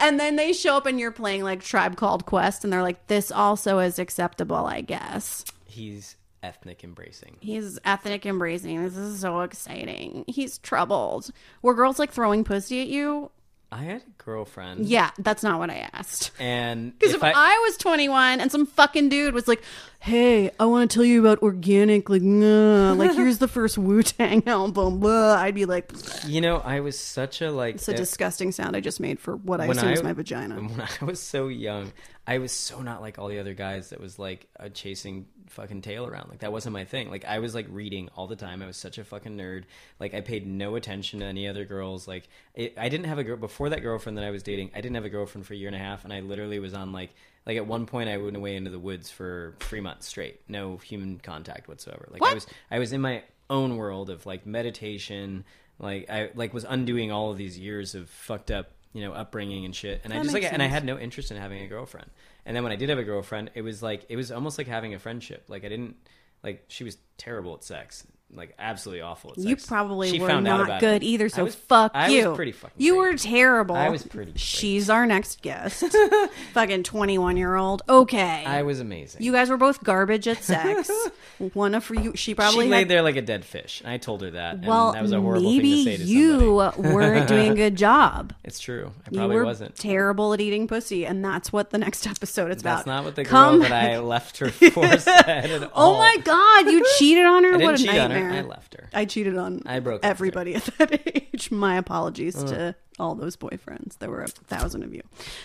And 0.00 0.18
then 0.18 0.36
they 0.36 0.52
show 0.52 0.76
up 0.76 0.86
and 0.86 0.98
you're 0.98 1.10
playing 1.10 1.42
like 1.42 1.62
Tribe 1.62 1.96
Called 1.96 2.26
Quest, 2.26 2.64
and 2.64 2.72
they're 2.72 2.82
like, 2.82 3.06
this 3.06 3.30
also 3.30 3.78
is 3.78 3.98
acceptable, 3.98 4.66
I 4.66 4.80
guess. 4.80 5.44
He's 5.64 6.16
ethnic 6.42 6.82
embracing. 6.82 7.36
He's 7.40 7.78
ethnic 7.84 8.24
embracing. 8.24 8.82
This 8.82 8.96
is 8.96 9.20
so 9.20 9.40
exciting. 9.40 10.24
He's 10.26 10.58
troubled. 10.58 11.30
Were 11.62 11.74
girls 11.74 11.98
like 11.98 12.12
throwing 12.12 12.44
pussy 12.44 12.80
at 12.80 12.88
you? 12.88 13.30
I 13.72 13.84
had 13.84 14.02
a 14.02 14.22
girlfriend. 14.24 14.86
Yeah, 14.86 15.10
that's 15.18 15.44
not 15.44 15.60
what 15.60 15.70
I 15.70 15.88
asked. 15.92 16.32
And 16.40 16.98
Because 16.98 17.14
if, 17.14 17.22
I, 17.22 17.58
was 17.68 17.76
21 17.76 18.40
and 18.40 18.50
some 18.50 18.66
fucking 18.66 19.08
dude 19.10 19.32
was 19.32 19.46
like, 19.46 19.62
"Hey, 20.00 20.50
I 20.58 20.64
want 20.64 20.90
to 20.90 20.94
tell 20.94 21.04
you 21.04 21.20
about 21.20 21.40
organic, 21.40 22.10
like, 22.10 22.22
nah, 22.22 22.92
like 22.94 23.12
here's 23.14 23.38
the 23.38 23.46
first 23.46 23.78
Wu 23.78 24.02
Tang 24.02 24.42
album," 24.48 24.98
blah, 24.98 25.34
I'd 25.36 25.54
be 25.54 25.66
like, 25.66 25.90
"It's 25.92 26.24
you 26.24 26.40
know, 26.40 26.56
I 26.58 26.80
was 26.80 26.98
such 26.98 27.42
a 27.42 27.52
like 27.52 27.76
it's 27.76 27.86
a 27.88 27.94
disgusting 27.94 28.50
sound 28.50 28.74
I 28.76 28.80
just 28.80 28.98
made 28.98 29.20
for 29.20 29.36
what 29.36 29.60
I 29.60 29.68
When 29.68 29.78
assume 29.78 29.90
is 29.92 30.02
my 30.02 30.14
vagina." 30.14 30.56
when 30.60 30.80
I 30.80 31.04
was 31.04 31.20
so 31.20 31.46
young, 31.46 31.92
I 32.26 32.38
was 32.38 32.50
so 32.50 32.82
not 32.82 33.00
like 33.00 33.20
all 33.20 33.28
the 33.28 33.38
other 33.38 33.54
guys 33.54 33.90
that 33.90 34.00
was 34.00 34.18
like 34.18 34.48
uh, 34.58 34.68
chasing 34.70 35.26
fucking 35.50 35.82
tail 35.82 36.06
around. 36.06 36.28
Like 36.28 36.40
that 36.40 36.52
wasn't 36.52 36.72
my 36.72 36.84
thing. 36.84 37.10
Like 37.10 37.24
I 37.24 37.38
was 37.38 37.54
like 37.54 37.66
reading 37.70 38.08
all 38.16 38.26
the 38.26 38.36
time. 38.36 38.62
I 38.62 38.66
was 38.66 38.76
such 38.76 38.98
a 38.98 39.04
fucking 39.04 39.36
nerd. 39.36 39.64
Like 39.98 40.14
I 40.14 40.20
paid 40.20 40.46
no 40.46 40.76
attention 40.76 41.20
to 41.20 41.26
any 41.26 41.48
other 41.48 41.64
girls. 41.64 42.08
Like 42.08 42.28
it, 42.54 42.74
I 42.78 42.88
didn't 42.88 43.06
have 43.06 43.18
a 43.18 43.24
girl 43.24 43.36
before 43.36 43.68
that 43.70 43.82
girlfriend 43.82 44.18
that 44.18 44.24
I 44.24 44.30
was 44.30 44.42
dating. 44.42 44.70
I 44.74 44.80
didn't 44.80 44.94
have 44.94 45.04
a 45.04 45.10
girlfriend 45.10 45.46
for 45.46 45.54
a 45.54 45.56
year 45.56 45.68
and 45.68 45.76
a 45.76 45.80
half, 45.80 46.04
and 46.04 46.12
I 46.12 46.20
literally 46.20 46.58
was 46.58 46.74
on 46.74 46.92
like 46.92 47.10
like 47.46 47.56
at 47.56 47.66
one 47.66 47.86
point 47.86 48.08
I 48.08 48.16
went 48.18 48.36
away 48.36 48.56
into 48.56 48.70
the 48.70 48.78
woods 48.78 49.10
for 49.10 49.56
three 49.60 49.80
months 49.80 50.06
straight, 50.06 50.40
no 50.48 50.76
human 50.76 51.18
contact 51.18 51.68
whatsoever. 51.68 52.08
Like 52.10 52.22
I 52.22 52.34
was 52.34 52.46
I 52.70 52.78
was 52.78 52.92
in 52.92 53.00
my 53.00 53.22
own 53.48 53.76
world 53.76 54.10
of 54.10 54.26
like 54.26 54.46
meditation. 54.46 55.44
Like 55.78 56.10
I 56.10 56.30
like 56.34 56.54
was 56.54 56.64
undoing 56.68 57.10
all 57.10 57.30
of 57.30 57.38
these 57.38 57.58
years 57.58 57.94
of 57.94 58.08
fucked 58.08 58.50
up 58.50 58.70
you 58.92 59.02
know 59.02 59.12
upbringing 59.12 59.64
and 59.64 59.74
shit. 59.74 60.00
And 60.04 60.12
I 60.12 60.22
just 60.22 60.32
like 60.32 60.42
makes 60.42 60.52
and 60.52 60.62
I 60.62 60.66
had 60.66 60.84
no 60.84 60.98
interest 60.98 61.30
in 61.30 61.36
having 61.36 61.62
a 61.62 61.66
girlfriend. 61.66 62.10
And 62.44 62.56
then 62.56 62.62
when 62.62 62.72
I 62.72 62.76
did 62.76 62.88
have 62.88 62.98
a 62.98 63.04
girlfriend, 63.04 63.50
it 63.54 63.62
was 63.62 63.82
like 63.82 64.06
it 64.08 64.16
was 64.16 64.32
almost 64.32 64.58
like 64.58 64.66
having 64.66 64.94
a 64.94 64.98
friendship. 64.98 65.44
Like 65.48 65.64
I 65.64 65.68
didn't 65.68 65.96
like 66.42 66.64
she 66.68 66.84
was 66.84 66.98
terrible 67.16 67.54
at 67.54 67.64
sex. 67.64 68.06
Like 68.32 68.54
absolutely 68.60 69.02
awful 69.02 69.30
at 69.30 69.36
sex. 69.36 69.46
You 69.48 69.56
probably 69.56 70.10
She 70.10 70.20
were 70.20 70.40
not 70.40 70.78
good 70.80 71.02
it. 71.02 71.06
either, 71.06 71.28
so 71.28 71.44
was- 71.44 71.54
fuck 71.56 71.90
I 71.94 72.08
you. 72.10 72.28
was 72.28 72.36
pretty 72.36 72.52
fucking 72.52 72.74
you 72.78 72.92
great. 72.94 73.00
were 73.12 73.16
terrible. 73.18 73.74
I 73.74 73.88
was 73.88 74.04
pretty 74.04 74.30
great. 74.30 74.40
She's 74.40 74.88
our 74.88 75.04
next 75.04 75.42
guest. 75.42 75.84
fucking 76.54 76.84
21 76.84 77.36
year 77.36 77.56
old. 77.56 77.82
Okay. 77.88 78.44
I 78.46 78.62
was 78.62 78.78
amazing. 78.78 79.22
you 79.22 79.32
guys 79.32 79.50
were 79.50 79.56
both 79.56 79.82
garbage 79.82 80.28
at 80.28 80.44
sex. 80.44 80.90
One 81.54 81.74
of 81.74 81.90
you, 81.90 82.14
she 82.14 82.34
probably 82.34 82.66
she 82.66 82.70
had 82.70 82.76
laid 82.78 82.88
there 82.88 83.02
like 83.02 83.16
a 83.16 83.22
dead 83.22 83.44
fish. 83.44 83.80
And 83.80 83.90
I 83.90 83.96
told 83.96 84.22
her 84.22 84.30
that. 84.32 84.64
Well, 84.64 84.88
and 84.90 84.96
that 84.98 85.02
was 85.02 85.12
a 85.12 85.20
horrible 85.20 85.50
maybe 85.50 85.84
thing 85.84 85.96
to 85.96 86.04
say 86.04 86.04
to 86.04 86.10
you 86.10 86.54
weren't 86.78 87.26
doing 87.28 87.52
a 87.52 87.54
good 87.56 87.74
job. 87.76 88.32
It's 88.44 88.60
true. 88.60 88.92
I 89.06 89.08
You 89.10 89.18
probably 89.18 89.36
were 89.36 89.44
wasn't. 89.44 89.74
terrible 89.74 90.32
at 90.34 90.40
eating 90.40 90.68
pussy, 90.68 91.04
and 91.04 91.24
that's 91.24 91.52
what 91.52 91.70
the 91.70 91.78
next 91.78 92.06
episode 92.06 92.52
is 92.52 92.62
That's 92.62 92.62
about. 92.62 92.76
That's 92.76 92.86
not 92.86 93.04
what 93.04 93.16
the 93.16 93.24
girl 93.24 93.30
Come- 93.32 93.58
that 93.60 93.72
I 93.72 93.98
left 93.98 94.38
her 94.38 94.50
for 94.50 94.98
said 94.98 95.50
at 95.50 95.62
all. 95.72 95.94
Oh 95.94 95.98
my 95.98 96.16
god, 96.22 96.66
you 96.70 96.84
cheated 96.98 97.24
on 97.24 97.42
her? 97.44 97.58
What 97.58 97.80
a 97.80 97.84
nightmare! 97.86 98.19
Her. 98.24 98.30
I 98.30 98.40
left 98.42 98.74
her. 98.74 98.88
I 98.92 99.04
cheated 99.04 99.36
on 99.36 99.62
I 99.66 99.80
broke 99.80 99.96
up 99.96 100.02
with 100.02 100.04
her. 100.04 100.10
everybody 100.10 100.54
at 100.54 100.64
that 100.78 101.06
age. 101.34 101.50
My 101.50 101.76
apologies 101.76 102.34
to 102.44 102.74
all 102.98 103.14
those 103.14 103.36
boyfriends. 103.36 103.98
There 103.98 104.10
were 104.10 104.22
a 104.22 104.28
thousand 104.28 104.82
of 104.82 104.94
you. 104.94 105.02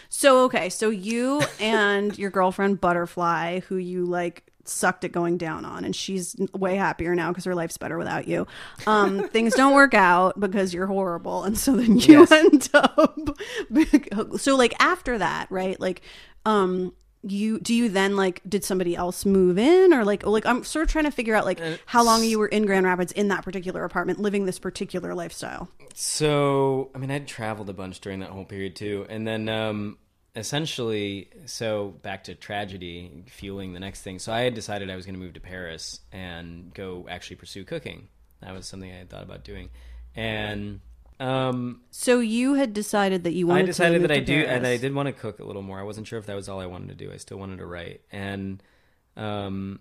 So 0.09 0.43
okay, 0.45 0.69
so 0.69 0.89
you 0.89 1.41
and 1.59 2.17
your 2.17 2.29
girlfriend 2.29 2.81
Butterfly, 2.81 3.61
who 3.61 3.77
you 3.77 4.05
like 4.05 4.43
sucked 4.67 5.03
at 5.05 5.11
going 5.11 5.37
down 5.37 5.63
on, 5.63 5.85
and 5.85 5.95
she's 5.95 6.35
way 6.53 6.75
happier 6.75 7.13
now 7.15 7.29
because 7.29 7.45
her 7.45 7.53
life's 7.53 7.77
better 7.77 7.97
without 7.99 8.27
you. 8.27 8.47
Um, 8.87 9.27
things 9.29 9.53
don't 9.53 9.75
work 9.75 9.93
out 9.93 10.39
because 10.39 10.73
you're 10.73 10.87
horrible, 10.87 11.43
and 11.43 11.55
so 11.57 11.75
then 11.75 11.97
you 11.99 12.21
Yes. 12.21 12.31
end 12.31 12.69
up. 12.73 13.37
so 14.37 14.55
like 14.55 14.73
after 14.79 15.17
that, 15.19 15.47
right? 15.51 15.79
Like, 15.79 16.01
um. 16.45 16.93
You 17.27 17.59
do 17.59 17.73
you 17.73 17.89
then 17.89 18.15
like 18.15 18.41
did 18.47 18.63
somebody 18.63 18.95
else 18.95 19.25
move 19.25 19.57
in 19.57 19.93
or 19.93 20.05
like 20.05 20.25
like 20.25 20.45
I'm 20.45 20.63
sort 20.63 20.83
of 20.83 20.91
trying 20.91 21.05
to 21.05 21.11
figure 21.11 21.33
out 21.33 21.43
like 21.43 21.59
how 21.85 22.03
long 22.03 22.23
you 22.23 22.37
were 22.37 22.47
in 22.47 22.65
Grand 22.65 22.85
Rapids 22.85 23.11
in 23.11 23.29
that 23.29 23.43
particular 23.43 23.83
apartment 23.83 24.19
living 24.19 24.45
this 24.45 24.59
particular 24.59 25.15
lifestyle. 25.15 25.69
So, 25.95 26.91
I 26.93 26.97
mean, 26.97 27.09
I'd 27.09 27.27
traveled 27.27 27.69
a 27.69 27.73
bunch 27.73 28.01
during 28.01 28.19
that 28.19 28.29
whole 28.29 28.45
period 28.45 28.75
too, 28.75 29.05
and 29.09 29.25
then 29.25 29.47
um, 29.47 29.97
essentially, 30.35 31.29
so 31.45 31.95
back 32.01 32.25
to 32.25 32.35
tragedy 32.35 33.23
fueling 33.27 33.73
the 33.73 33.79
next 33.79 34.01
thing. 34.01 34.19
So, 34.19 34.33
I 34.33 34.41
had 34.41 34.53
decided 34.53 34.89
I 34.89 34.97
was 34.97 35.05
going 35.05 35.15
to 35.15 35.21
move 35.21 35.33
to 35.33 35.39
Paris 35.39 36.01
and 36.11 36.73
go 36.73 37.07
actually 37.09 37.37
pursue 37.37 37.63
cooking. 37.63 38.09
That 38.41 38.53
was 38.53 38.67
something 38.67 38.91
I 38.91 38.97
had 38.97 39.09
thought 39.09 39.23
about 39.23 39.45
doing, 39.45 39.69
and 40.15 40.81
um, 41.19 41.81
So 41.91 42.19
you 42.19 42.55
had 42.55 42.73
decided 42.73 43.23
that 43.23 43.33
you 43.33 43.47
wanted. 43.47 43.61
To 43.61 43.63
I 43.63 43.67
decided 43.67 44.01
that 44.03 44.11
I 44.11 44.19
do, 44.19 44.43
Paris. 44.43 44.49
and 44.57 44.67
I 44.67 44.77
did 44.77 44.93
want 44.93 45.07
to 45.07 45.13
cook 45.13 45.39
a 45.39 45.43
little 45.43 45.61
more. 45.61 45.79
I 45.79 45.83
wasn't 45.83 46.07
sure 46.07 46.19
if 46.19 46.25
that 46.25 46.35
was 46.35 46.49
all 46.49 46.59
I 46.59 46.65
wanted 46.65 46.89
to 46.89 46.95
do. 46.95 47.11
I 47.11 47.17
still 47.17 47.37
wanted 47.37 47.59
to 47.59 47.65
write, 47.65 48.01
and 48.11 48.61
um, 49.15 49.79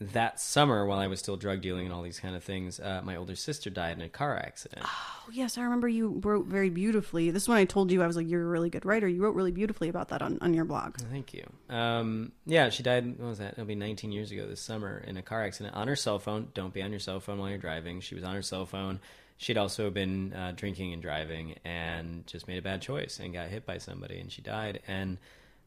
that 0.00 0.40
summer, 0.40 0.86
while 0.86 0.98
I 0.98 1.08
was 1.08 1.18
still 1.18 1.36
drug 1.36 1.60
dealing 1.60 1.84
and 1.84 1.94
all 1.94 2.00
these 2.00 2.18
kind 2.18 2.34
of 2.34 2.42
things, 2.42 2.80
uh, 2.80 3.02
my 3.04 3.16
older 3.16 3.36
sister 3.36 3.68
died 3.68 3.98
in 3.98 4.02
a 4.02 4.08
car 4.08 4.34
accident. 4.34 4.80
Oh, 4.82 5.28
yes, 5.30 5.58
I 5.58 5.62
remember 5.62 5.88
you 5.88 6.20
wrote 6.24 6.46
very 6.46 6.70
beautifully. 6.70 7.30
This 7.30 7.42
is 7.42 7.48
when 7.50 7.58
I 7.58 7.66
told 7.66 7.90
you 7.90 8.02
I 8.02 8.06
was 8.06 8.16
like, 8.16 8.26
you're 8.26 8.42
a 8.42 8.46
really 8.46 8.70
good 8.70 8.86
writer. 8.86 9.06
You 9.06 9.22
wrote 9.22 9.34
really 9.34 9.52
beautifully 9.52 9.90
about 9.90 10.08
that 10.08 10.22
on, 10.22 10.38
on 10.40 10.54
your 10.54 10.64
blog. 10.64 10.96
Thank 10.96 11.34
you. 11.34 11.44
Um, 11.68 12.32
yeah, 12.46 12.70
she 12.70 12.82
died. 12.82 13.18
What 13.18 13.28
was 13.28 13.38
that? 13.40 13.52
It'll 13.52 13.66
be 13.66 13.74
19 13.74 14.10
years 14.10 14.30
ago 14.30 14.46
this 14.46 14.62
summer 14.62 15.04
in 15.06 15.18
a 15.18 15.22
car 15.22 15.44
accident 15.44 15.74
on 15.76 15.86
her 15.86 15.96
cell 15.96 16.18
phone. 16.18 16.48
Don't 16.54 16.72
be 16.72 16.80
on 16.80 16.90
your 16.92 17.00
cell 17.00 17.20
phone 17.20 17.38
while 17.38 17.50
you're 17.50 17.58
driving. 17.58 18.00
She 18.00 18.14
was 18.14 18.24
on 18.24 18.34
her 18.34 18.42
cell 18.42 18.64
phone. 18.64 19.00
She'd 19.40 19.56
also 19.56 19.88
been 19.88 20.34
uh, 20.34 20.52
drinking 20.54 20.92
and 20.92 21.00
driving 21.00 21.54
and 21.64 22.26
just 22.26 22.46
made 22.46 22.58
a 22.58 22.62
bad 22.62 22.82
choice 22.82 23.18
and 23.20 23.32
got 23.32 23.48
hit 23.48 23.64
by 23.64 23.78
somebody 23.78 24.20
and 24.20 24.30
she 24.30 24.42
died. 24.42 24.82
And 24.86 25.16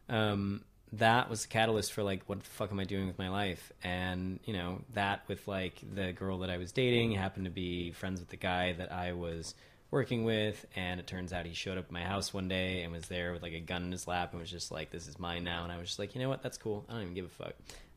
um, 0.09 0.63
that 0.91 1.27
was 1.27 1.41
the 1.41 1.47
catalyst 1.47 1.91
for 1.91 2.03
like, 2.03 2.21
what 2.27 2.37
the 2.37 2.45
fuck 2.45 2.71
am 2.71 2.79
I 2.79 2.83
doing 2.83 3.07
with 3.07 3.17
my 3.17 3.29
life? 3.29 3.71
And 3.83 4.39
you 4.45 4.53
know 4.53 4.81
that 4.93 5.23
with 5.27 5.47
like 5.47 5.81
the 5.91 6.13
girl 6.13 6.37
that 6.39 6.51
I 6.51 6.57
was 6.57 6.71
dating 6.71 7.13
happened 7.13 7.45
to 7.45 7.51
be 7.51 7.89
friends 7.93 8.19
with 8.19 8.29
the 8.29 8.37
guy 8.37 8.73
that 8.73 8.91
I 8.91 9.13
was 9.13 9.55
working 9.89 10.23
with. 10.23 10.67
And 10.75 10.99
it 10.99 11.07
turns 11.07 11.33
out 11.33 11.47
he 11.47 11.55
showed 11.55 11.79
up 11.79 11.85
at 11.85 11.91
my 11.91 12.03
house 12.03 12.31
one 12.31 12.47
day 12.47 12.83
and 12.83 12.93
was 12.93 13.07
there 13.07 13.33
with 13.33 13.41
like 13.41 13.53
a 13.53 13.59
gun 13.59 13.81
in 13.85 13.91
his 13.91 14.07
lap 14.07 14.33
and 14.33 14.39
was 14.39 14.51
just 14.51 14.71
like 14.71 14.91
this 14.91 15.07
is 15.07 15.17
mine 15.17 15.43
now. 15.43 15.63
And 15.63 15.71
i 15.71 15.79
was 15.79 15.87
just 15.87 15.97
like 15.97 16.13
you 16.13 16.21
know 16.21 16.29
what? 16.29 16.43
That's 16.43 16.59
cool. 16.59 16.85
I 16.87 16.93
don't 16.93 17.01
even 17.01 17.15
give 17.15 17.25
a 17.25 17.43
fuck. 17.43 17.55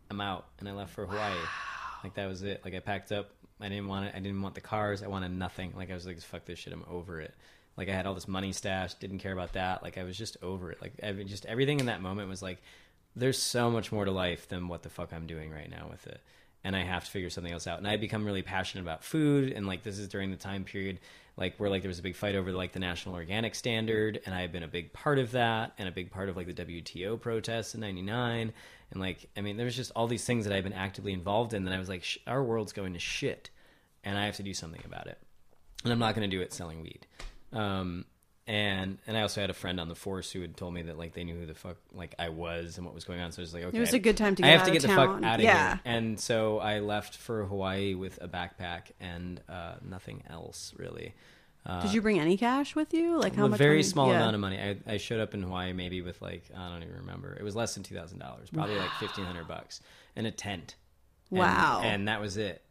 I'm 0.09 0.23
out. 0.23 0.47
And 0.59 0.71
i 0.71 0.73
left 0.73 0.95
for 0.95 1.05
hawaii. 1.05 1.37
Like 2.03 2.15
that 2.15 2.29
was 2.29 2.43
it. 2.45 2.63
Like 2.65 2.75
i 2.75 2.79
packed 2.79 3.13
up 3.13 3.29
i 3.61 3.69
didn't 3.69 3.89
want 3.89 4.07
it 4.07 4.13
i 4.15 4.19
didn't 4.19 4.43
want 4.43 4.55
the 4.55 4.61
cars 4.61 5.03
i 5.03 5.07
wanted 5.07 5.31
nothing. 5.33 5.73
Like 5.77 5.91
i 5.91 5.95
was 5.95 6.07
like 6.07 6.21
fuck 6.21 6.45
this 6.45 6.59
shit 6.59 6.73
i'm 6.73 6.85
over 6.91 7.21
it. 7.21 7.35
Like 7.77 7.89
i 7.89 7.93
had 7.93 8.07
all 8.07 8.15
this 8.15 8.29
money 8.29 8.53
stashed 8.53 9.01
didn't 9.01 9.19
care 9.19 9.33
about 9.33 9.53
that. 9.55 9.83
Like 9.83 9.99
i 9.99 10.05
was 10.05 10.17
just 10.17 10.37
over 10.43 10.71
it. 10.71 10.81
Like 10.81 10.95
every, 11.01 11.25
just 11.25 11.47
everything 11.47 11.81
in 11.81 11.87
that 11.87 12.03
moment 12.03 12.29
was 12.29 12.43
like 12.43 12.63
there's 13.15 13.41
so 13.41 13.71
much 13.71 13.91
more 13.91 14.05
to 14.05 14.11
life 14.11 14.49
than 14.49 14.69
what 14.69 14.83
the 14.83 14.91
fuck 14.91 15.13
i'm 15.13 15.27
doing 15.27 15.51
right 15.51 15.71
now 15.71 15.89
with 15.91 16.07
it. 16.07 16.21
And 16.65 16.75
I 16.75 16.83
have 16.83 17.05
to 17.05 17.11
figure 17.11 17.31
something 17.31 17.53
else 17.53 17.69
out. 17.69 17.79
And 17.79 17.87
I 17.87 17.97
become 17.97 18.25
really 18.25 18.43
passionate 18.43 18.83
about 18.83 19.05
food, 19.05 19.53
and 19.53 19.69
like 19.69 19.85
this 19.85 19.99
is 19.99 20.09
during 20.09 20.33
the 20.33 20.37
time 20.37 20.65
period 20.65 20.99
like 21.37 21.57
where 21.59 21.69
like 21.69 21.83
there 21.83 21.89
was 21.89 21.99
a 21.99 22.03
big 22.03 22.17
fight 22.17 22.35
over 22.35 22.51
like 22.53 22.73
the 22.73 22.79
national 22.79 23.15
organic 23.15 23.55
standard, 23.55 24.21
and 24.25 24.35
I 24.35 24.41
had 24.41 24.53
been 24.53 24.63
a 24.63 24.69
big 24.69 24.93
part 24.93 25.19
of 25.19 25.33
that, 25.33 25.73
and 25.79 25.89
a 25.89 25.93
big 25.93 26.11
part 26.11 26.29
of 26.29 26.37
like 26.37 26.47
the 26.47 26.65
WTO 26.65 27.21
protests 27.21 27.75
in 27.75 27.81
'99, 27.81 28.53
and 28.91 29.01
like 29.01 29.29
I 29.37 29.41
mean 29.43 29.57
there 29.57 29.67
was 29.67 29.77
just 29.77 29.93
all 29.95 30.07
these 30.07 30.25
things 30.25 30.45
that 30.47 30.55
I've 30.55 30.65
been 30.65 30.73
actively 30.73 31.13
involved 31.13 31.53
in 31.53 31.65
that 31.65 31.75
I 31.75 31.79
was 31.79 31.89
like 31.89 32.05
our 32.27 32.43
world's 32.43 32.73
going 32.73 32.95
to 32.95 32.99
shit, 32.99 33.51
and 34.03 34.19
I 34.19 34.27
have 34.27 34.37
to 34.37 34.43
do 34.43 34.55
something 34.55 34.83
about 34.85 35.07
it, 35.09 35.19
and 35.85 35.93
I'm 35.93 35.99
not 35.99 36.15
going 36.15 36.29
to 36.29 36.37
do 36.37 36.43
it 36.43 36.53
selling 36.53 36.83
weed. 36.83 37.07
Um, 37.53 38.07
and 38.47 38.99
and 39.07 39.17
I 39.17 39.23
also 39.23 39.41
had 39.41 39.51
a 39.51 39.55
friend 39.55 39.81
on 39.81 39.89
the 39.89 39.95
force 39.95 40.31
who 40.31 40.41
had 40.41 40.57
told 40.57 40.73
me 40.75 40.83
that 40.83 40.97
like 40.99 41.15
they 41.15 41.25
knew 41.25 41.35
who 41.37 41.47
the 41.47 41.55
fuck 41.55 41.77
like 41.93 42.15
I 42.19 42.29
was 42.29 42.77
and 42.77 42.87
what 42.87 42.95
was 42.95 43.05
going 43.05 43.21
on. 43.21 43.33
So 43.33 43.41
I 43.41 43.45
was 43.45 43.55
like, 43.55 43.65
okay, 43.65 43.77
it 43.77 43.81
was 43.81 43.93
a 43.95 43.99
good 43.99 44.17
time 44.17 44.35
to 44.37 44.43
Get 44.43 44.49
I 44.49 44.53
get 44.53 44.59
have 44.59 44.61
out 44.61 44.65
to 44.65 44.71
of 44.71 44.75
get 44.75 44.83
the 44.83 44.89
town. 44.95 45.15
fuck 45.23 45.25
out 45.25 45.39
of 45.41 45.45
Yeah. 45.45 45.69
here. 45.71 45.81
And 45.85 46.21
so 46.21 46.59
I 46.59 46.79
left 46.81 47.17
for 47.17 47.45
Hawaii 47.47 47.95
with 47.95 48.19
a 48.23 48.29
backpack 48.29 48.93
and 49.01 49.41
uh, 49.49 49.75
nothing 49.89 50.23
else 50.31 50.73
really. 50.77 51.15
Did 51.83 51.93
you 51.95 52.01
bring 52.01 52.21
any 52.21 52.37
cash 52.37 52.77
with 52.77 52.95
you? 52.95 53.19
Like 53.19 53.35
how 53.35 53.47
a 53.47 53.49
much? 53.49 53.59
very 53.59 53.79
money- 53.79 53.83
small 53.83 54.09
yeah. 54.11 54.19
amount 54.19 54.35
of 54.37 54.41
money. 54.41 54.57
I, 54.87 54.93
I 54.93 54.97
showed 54.99 55.19
up 55.19 55.35
in 55.35 55.43
Hawaii 55.43 55.73
maybe 55.73 56.01
with 56.01 56.23
like 56.23 56.45
I 56.57 56.69
don't 56.69 56.85
even 56.85 56.95
remember. 56.99 57.37
It 57.37 57.43
was 57.43 57.57
less 57.57 57.75
than 57.75 57.83
two 57.83 57.97
thousand 57.97 58.21
dollars, 58.21 58.49
probably 58.51 58.77
like 58.77 58.91
fifteen 59.01 59.25
hundred 59.25 59.49
bucks, 59.49 59.81
and 60.15 60.29
a 60.29 60.31
tent. 60.31 60.77
And- 61.33 61.41
Wow. 61.41 61.81
and 61.83 62.07
that 62.07 62.21
was 62.21 62.37
it. 62.37 62.63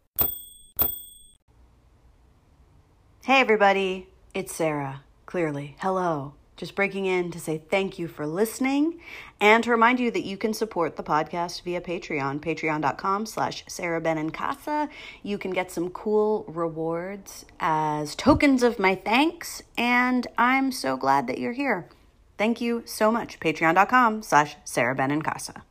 Hey, 3.24 3.42
everybody. 3.42 4.08
It's 4.34 4.56
Sara. 4.56 5.02
Clearly. 5.26 5.76
Hello. 5.80 6.34
Just 6.58 6.76
breaking 6.76 7.06
in 7.06 7.32
to 7.32 7.40
say 7.40 7.58
thank 7.70 8.00
you 8.00 8.08
for 8.08 8.26
listening 8.26 9.02
and 9.42 9.62
to 9.66 9.72
remind 9.72 10.00
you 10.00 10.10
that 10.12 10.24
you 10.24 10.38
can 10.38 10.54
support 10.54 10.96
the 10.96 11.04
podcast 11.04 11.64
via 11.64 11.82
Patreon, 11.82 12.40
patreon.com 12.40 13.26
slash 13.26 13.66
Sara 13.68 14.00
Benincasa. 14.00 14.88
You 15.22 15.38
can 15.38 15.52
get 15.52 15.70
some 15.70 15.90
cool 15.90 16.46
rewards 16.48 17.46
as 17.60 18.16
tokens 18.16 18.64
of 18.64 18.80
my 18.80 18.96
thanks, 18.96 19.64
and 19.78 20.28
I'm 20.38 20.72
so 20.72 20.96
glad 20.96 21.28
that 21.28 21.40
you're 21.40 21.52
here. 21.52 21.90
Thank 22.38 22.62
you 22.62 22.84
so 22.86 23.12
much. 23.12 23.40
Patreon.com 23.40 24.22
slash 24.22 24.56
Sara 24.64 24.96
Benincasa. 24.96 25.64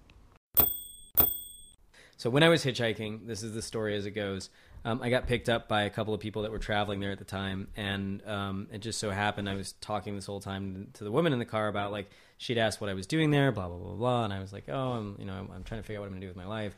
So 2.16 2.30
when 2.30 2.42
I 2.42 2.48
was 2.48 2.64
hitchhiking, 2.64 3.26
this 3.26 3.42
is 3.42 3.54
the 3.54 3.62
story 3.62 3.96
as 3.96 4.06
it 4.06 4.12
goes. 4.12 4.50
Um, 4.84 5.00
I 5.02 5.08
got 5.08 5.26
picked 5.26 5.48
up 5.48 5.66
by 5.66 5.82
a 5.82 5.90
couple 5.90 6.12
of 6.12 6.20
people 6.20 6.42
that 6.42 6.50
were 6.50 6.58
traveling 6.58 7.00
there 7.00 7.10
at 7.10 7.18
the 7.18 7.24
time, 7.24 7.68
and 7.74 8.24
um, 8.26 8.68
it 8.70 8.78
just 8.78 8.98
so 8.98 9.10
happened 9.10 9.48
I 9.48 9.54
was 9.54 9.72
talking 9.80 10.14
this 10.14 10.26
whole 10.26 10.40
time 10.40 10.88
to 10.94 11.04
the 11.04 11.10
woman 11.10 11.32
in 11.32 11.38
the 11.38 11.46
car 11.46 11.68
about 11.68 11.90
like 11.90 12.10
she'd 12.36 12.58
asked 12.58 12.82
what 12.82 12.90
I 12.90 12.94
was 12.94 13.06
doing 13.06 13.30
there, 13.30 13.50
blah 13.50 13.66
blah 13.68 13.78
blah 13.78 13.94
blah, 13.94 14.24
and 14.24 14.32
I 14.32 14.40
was 14.40 14.52
like, 14.52 14.64
oh, 14.68 14.92
I'm 14.92 15.16
you 15.18 15.24
know 15.24 15.32
I'm, 15.32 15.50
I'm 15.54 15.64
trying 15.64 15.80
to 15.80 15.86
figure 15.86 16.00
out 16.00 16.02
what 16.02 16.08
I'm 16.08 16.12
gonna 16.12 16.20
do 16.20 16.28
with 16.28 16.36
my 16.36 16.46
life. 16.46 16.76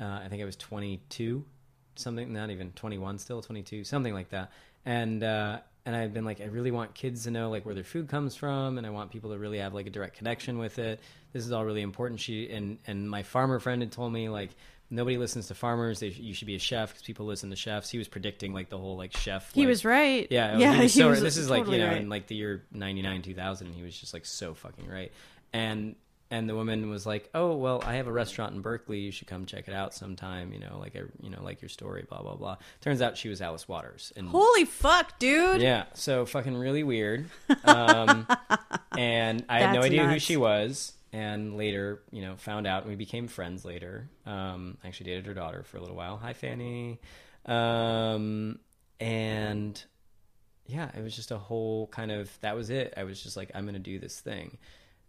Uh, 0.00 0.20
I 0.24 0.28
think 0.28 0.42
I 0.42 0.44
was 0.44 0.56
22, 0.56 1.44
something, 1.96 2.32
not 2.32 2.50
even 2.50 2.70
21, 2.72 3.18
still 3.18 3.42
22, 3.42 3.84
something 3.84 4.14
like 4.14 4.30
that, 4.30 4.52
and. 4.84 5.22
Uh, 5.22 5.58
and 5.86 5.96
I've 5.96 6.12
been 6.12 6.24
like, 6.24 6.40
I 6.40 6.44
really 6.44 6.70
want 6.70 6.94
kids 6.94 7.24
to 7.24 7.30
know 7.30 7.50
like 7.50 7.64
where 7.64 7.74
their 7.74 7.84
food 7.84 8.08
comes 8.08 8.36
from, 8.36 8.78
and 8.78 8.86
I 8.86 8.90
want 8.90 9.10
people 9.10 9.30
to 9.30 9.38
really 9.38 9.58
have 9.58 9.74
like 9.74 9.86
a 9.86 9.90
direct 9.90 10.16
connection 10.16 10.58
with 10.58 10.78
it. 10.78 11.00
This 11.32 11.44
is 11.44 11.52
all 11.52 11.64
really 11.64 11.82
important. 11.82 12.20
She 12.20 12.50
and 12.50 12.78
and 12.86 13.08
my 13.08 13.22
farmer 13.22 13.58
friend 13.58 13.82
had 13.82 13.92
told 13.92 14.12
me 14.12 14.28
like 14.28 14.50
nobody 14.90 15.16
listens 15.16 15.46
to 15.48 15.54
farmers. 15.54 16.00
They, 16.00 16.08
you 16.08 16.34
should 16.34 16.46
be 16.46 16.56
a 16.56 16.60
chef 16.60 16.90
because 16.90 17.02
people 17.02 17.26
listen 17.26 17.50
to 17.50 17.56
chefs. 17.56 17.90
He 17.90 17.98
was 17.98 18.08
predicting 18.08 18.52
like 18.52 18.68
the 18.68 18.78
whole 18.78 18.96
like 18.96 19.16
chef. 19.16 19.52
He 19.54 19.62
like- 19.62 19.68
was 19.68 19.84
right. 19.84 20.26
Yeah, 20.30 20.56
yeah. 20.58 20.80
Was 20.80 20.94
so, 20.94 21.08
was 21.08 21.20
this 21.20 21.36
is 21.36 21.48
like 21.48 21.66
you 21.66 21.78
know 21.78 21.88
right. 21.88 22.02
in 22.02 22.08
like 22.08 22.26
the 22.26 22.34
year 22.34 22.64
ninety 22.72 23.02
nine 23.02 23.22
two 23.22 23.34
thousand, 23.34 23.72
he 23.72 23.82
was 23.82 23.98
just 23.98 24.12
like 24.12 24.26
so 24.26 24.54
fucking 24.54 24.88
right. 24.88 25.12
And 25.52 25.96
and 26.30 26.48
the 26.48 26.54
woman 26.54 26.88
was 26.90 27.06
like, 27.06 27.28
"Oh 27.34 27.56
well, 27.56 27.82
I 27.84 27.94
have 27.94 28.06
a 28.06 28.12
restaurant 28.12 28.54
in 28.54 28.60
Berkeley. 28.60 28.98
You 29.00 29.10
should 29.10 29.26
come 29.26 29.46
check 29.46 29.68
it 29.68 29.74
out 29.74 29.94
sometime. 29.94 30.52
You 30.52 30.60
know, 30.60 30.78
like 30.78 30.94
I, 30.96 31.00
you 31.20 31.30
know, 31.30 31.42
like 31.42 31.60
your 31.60 31.68
story, 31.68 32.04
blah 32.08 32.22
blah 32.22 32.36
blah." 32.36 32.56
Turns 32.80 33.02
out 33.02 33.16
she 33.16 33.28
was 33.28 33.42
Alice 33.42 33.68
Waters, 33.68 34.12
and 34.16 34.28
Holy 34.28 34.64
fuck, 34.64 35.18
dude! 35.18 35.60
yeah, 35.60 35.84
so 35.94 36.24
fucking 36.26 36.56
really 36.56 36.82
weird. 36.82 37.28
Um, 37.64 38.26
and 38.96 39.44
I 39.48 39.60
had 39.60 39.74
no 39.74 39.82
idea 39.82 40.06
who 40.08 40.18
she 40.18 40.36
was. 40.36 40.92
And 41.12 41.56
later, 41.56 42.02
you 42.12 42.22
know, 42.22 42.36
found 42.36 42.66
out 42.68 42.82
and 42.82 42.90
we 42.90 42.96
became 42.96 43.26
friends 43.26 43.64
later. 43.64 44.08
Um, 44.26 44.78
I 44.82 44.88
actually 44.88 45.10
dated 45.10 45.26
her 45.26 45.34
daughter 45.34 45.64
for 45.64 45.76
a 45.76 45.80
little 45.80 45.96
while. 45.96 46.16
Hi, 46.18 46.32
Fanny. 46.32 47.00
Um, 47.46 48.60
and 49.00 49.82
yeah, 50.66 50.90
it 50.96 51.02
was 51.02 51.16
just 51.16 51.32
a 51.32 51.38
whole 51.38 51.88
kind 51.88 52.12
of 52.12 52.30
that 52.42 52.54
was 52.54 52.70
it. 52.70 52.94
I 52.96 53.04
was 53.04 53.20
just 53.22 53.36
like, 53.36 53.50
I'm 53.54 53.64
going 53.64 53.74
to 53.74 53.80
do 53.80 53.98
this 53.98 54.20
thing. 54.20 54.58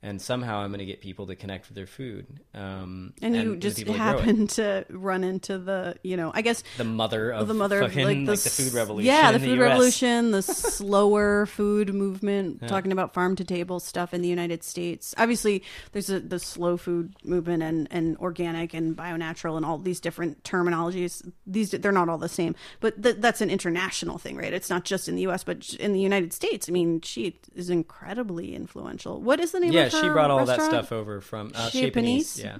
And 0.03 0.19
somehow 0.19 0.61
I'm 0.61 0.69
going 0.71 0.79
to 0.79 0.85
get 0.85 0.99
people 0.99 1.27
to 1.27 1.35
connect 1.35 1.67
with 1.69 1.75
their 1.75 1.85
food. 1.85 2.25
Um, 2.55 3.13
And 3.21 3.35
you 3.35 3.55
just 3.55 3.77
people 3.77 3.93
that 3.93 3.99
grow 3.99 4.19
it. 4.19 4.25
happened 4.25 4.49
to 4.61 4.85
run 4.89 5.23
into 5.23 5.59
the, 5.59 5.95
you 6.03 6.17
know, 6.17 6.31
I 6.33 6.41
guess 6.41 6.63
the 6.77 6.83
mother 6.83 7.29
of 7.31 7.47
the 7.47 7.53
mother 7.53 7.81
of 7.81 7.95
like 7.95 8.17
the, 8.17 8.25
like, 8.25 8.39
the 8.39 8.49
food 8.49 8.73
revolution. 8.73 9.05
Yeah, 9.05 9.31
the 9.31 9.39
food 9.39 9.59
US. 9.59 9.69
revolution, 9.69 10.31
the 10.31 10.41
slower 10.41 11.45
food 11.45 11.93
movement, 11.93 12.67
talking 12.67 12.91
about 12.91 13.13
farm 13.13 13.35
to 13.35 13.43
table 13.43 13.79
stuff 13.79 14.11
in 14.11 14.23
the 14.23 14.27
United 14.27 14.63
States. 14.63 15.13
Obviously, 15.19 15.61
there's 15.91 16.09
a, 16.09 16.19
the 16.19 16.39
slow 16.39 16.77
food 16.77 17.13
movement 17.23 17.61
and, 17.61 17.87
and 17.91 18.17
organic 18.17 18.73
and 18.73 18.95
bio-natural 18.95 19.55
and 19.55 19.63
all 19.63 19.77
these 19.77 19.99
different 19.99 20.43
terminologies. 20.43 21.29
These 21.45 21.71
they're 21.71 21.91
not 21.91 22.09
all 22.09 22.17
the 22.17 22.27
same, 22.27 22.55
but 22.79 23.03
th- 23.03 23.17
that's 23.19 23.41
an 23.41 23.51
international 23.51 24.17
thing, 24.17 24.35
right? 24.35 24.51
It's 24.51 24.69
not 24.69 24.83
just 24.83 25.07
in 25.07 25.15
the 25.15 25.21
U.S., 25.23 25.43
but 25.43 25.73
in 25.75 25.93
the 25.93 25.99
United 26.01 26.33
States. 26.33 26.67
I 26.67 26.71
mean, 26.71 27.01
she 27.01 27.39
is 27.53 27.69
incredibly 27.69 28.55
influential. 28.55 29.21
What 29.21 29.39
is 29.39 29.51
the 29.51 29.59
name? 29.59 29.71
Yeah, 29.73 29.85
of 29.85 29.90
she 29.91 30.07
brought 30.09 30.31
all 30.31 30.45
that 30.45 30.61
stuff 30.61 30.91
over 30.91 31.21
from 31.21 31.51
uh, 31.55 31.69
Chez 31.69 31.81
Chez 31.81 31.91
Panisse, 31.91 32.37
Panisse? 32.37 32.43
Yeah. 32.43 32.57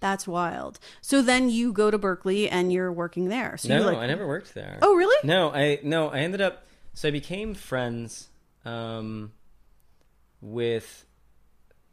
That's 0.00 0.26
wild. 0.26 0.78
So 1.02 1.20
then 1.20 1.50
you 1.50 1.72
go 1.72 1.90
to 1.90 1.98
Berkeley 1.98 2.48
and 2.48 2.72
you're 2.72 2.90
working 2.90 3.28
there. 3.28 3.56
So 3.58 3.68
No, 3.68 3.84
like, 3.84 3.98
I 3.98 4.06
never 4.06 4.26
worked 4.26 4.54
there. 4.54 4.78
Oh, 4.80 4.94
really? 4.94 5.16
No, 5.28 5.52
I 5.52 5.78
no, 5.82 6.08
I 6.08 6.20
ended 6.20 6.40
up 6.40 6.66
so 6.94 7.08
I 7.08 7.10
became 7.10 7.54
friends 7.54 8.28
um, 8.64 9.32
with 10.40 11.06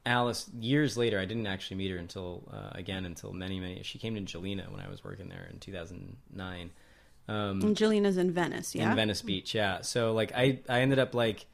Alice 0.06 0.50
years 0.58 0.98
later. 0.98 1.20
I 1.20 1.26
didn't 1.26 1.48
actually 1.48 1.78
meet 1.78 1.92
her 1.92 1.98
until 1.98 2.50
uh, 2.52 2.70
again 2.72 3.06
until 3.06 3.34
many 3.34 3.60
many. 3.60 3.84
She 3.84 4.00
came 4.00 4.16
to 4.16 4.22
Gjelina 4.22 4.72
when 4.72 4.80
I 4.80 4.90
was 4.90 5.04
working 5.04 5.30
there 5.30 5.48
in 5.52 5.60
2009. 5.60 6.72
Um, 7.30 7.62
And 7.62 7.82
is 8.06 8.18
in 8.18 8.32
Venice, 8.32 8.74
yeah. 8.74 8.90
in 8.90 8.96
Venice 8.96 9.22
Beach. 9.22 9.54
Yeah. 9.54 9.82
So 9.82 10.14
like 10.14 10.32
I 10.34 10.60
I 10.70 10.80
ended 10.80 11.00
up 11.00 11.14
like 11.14 11.46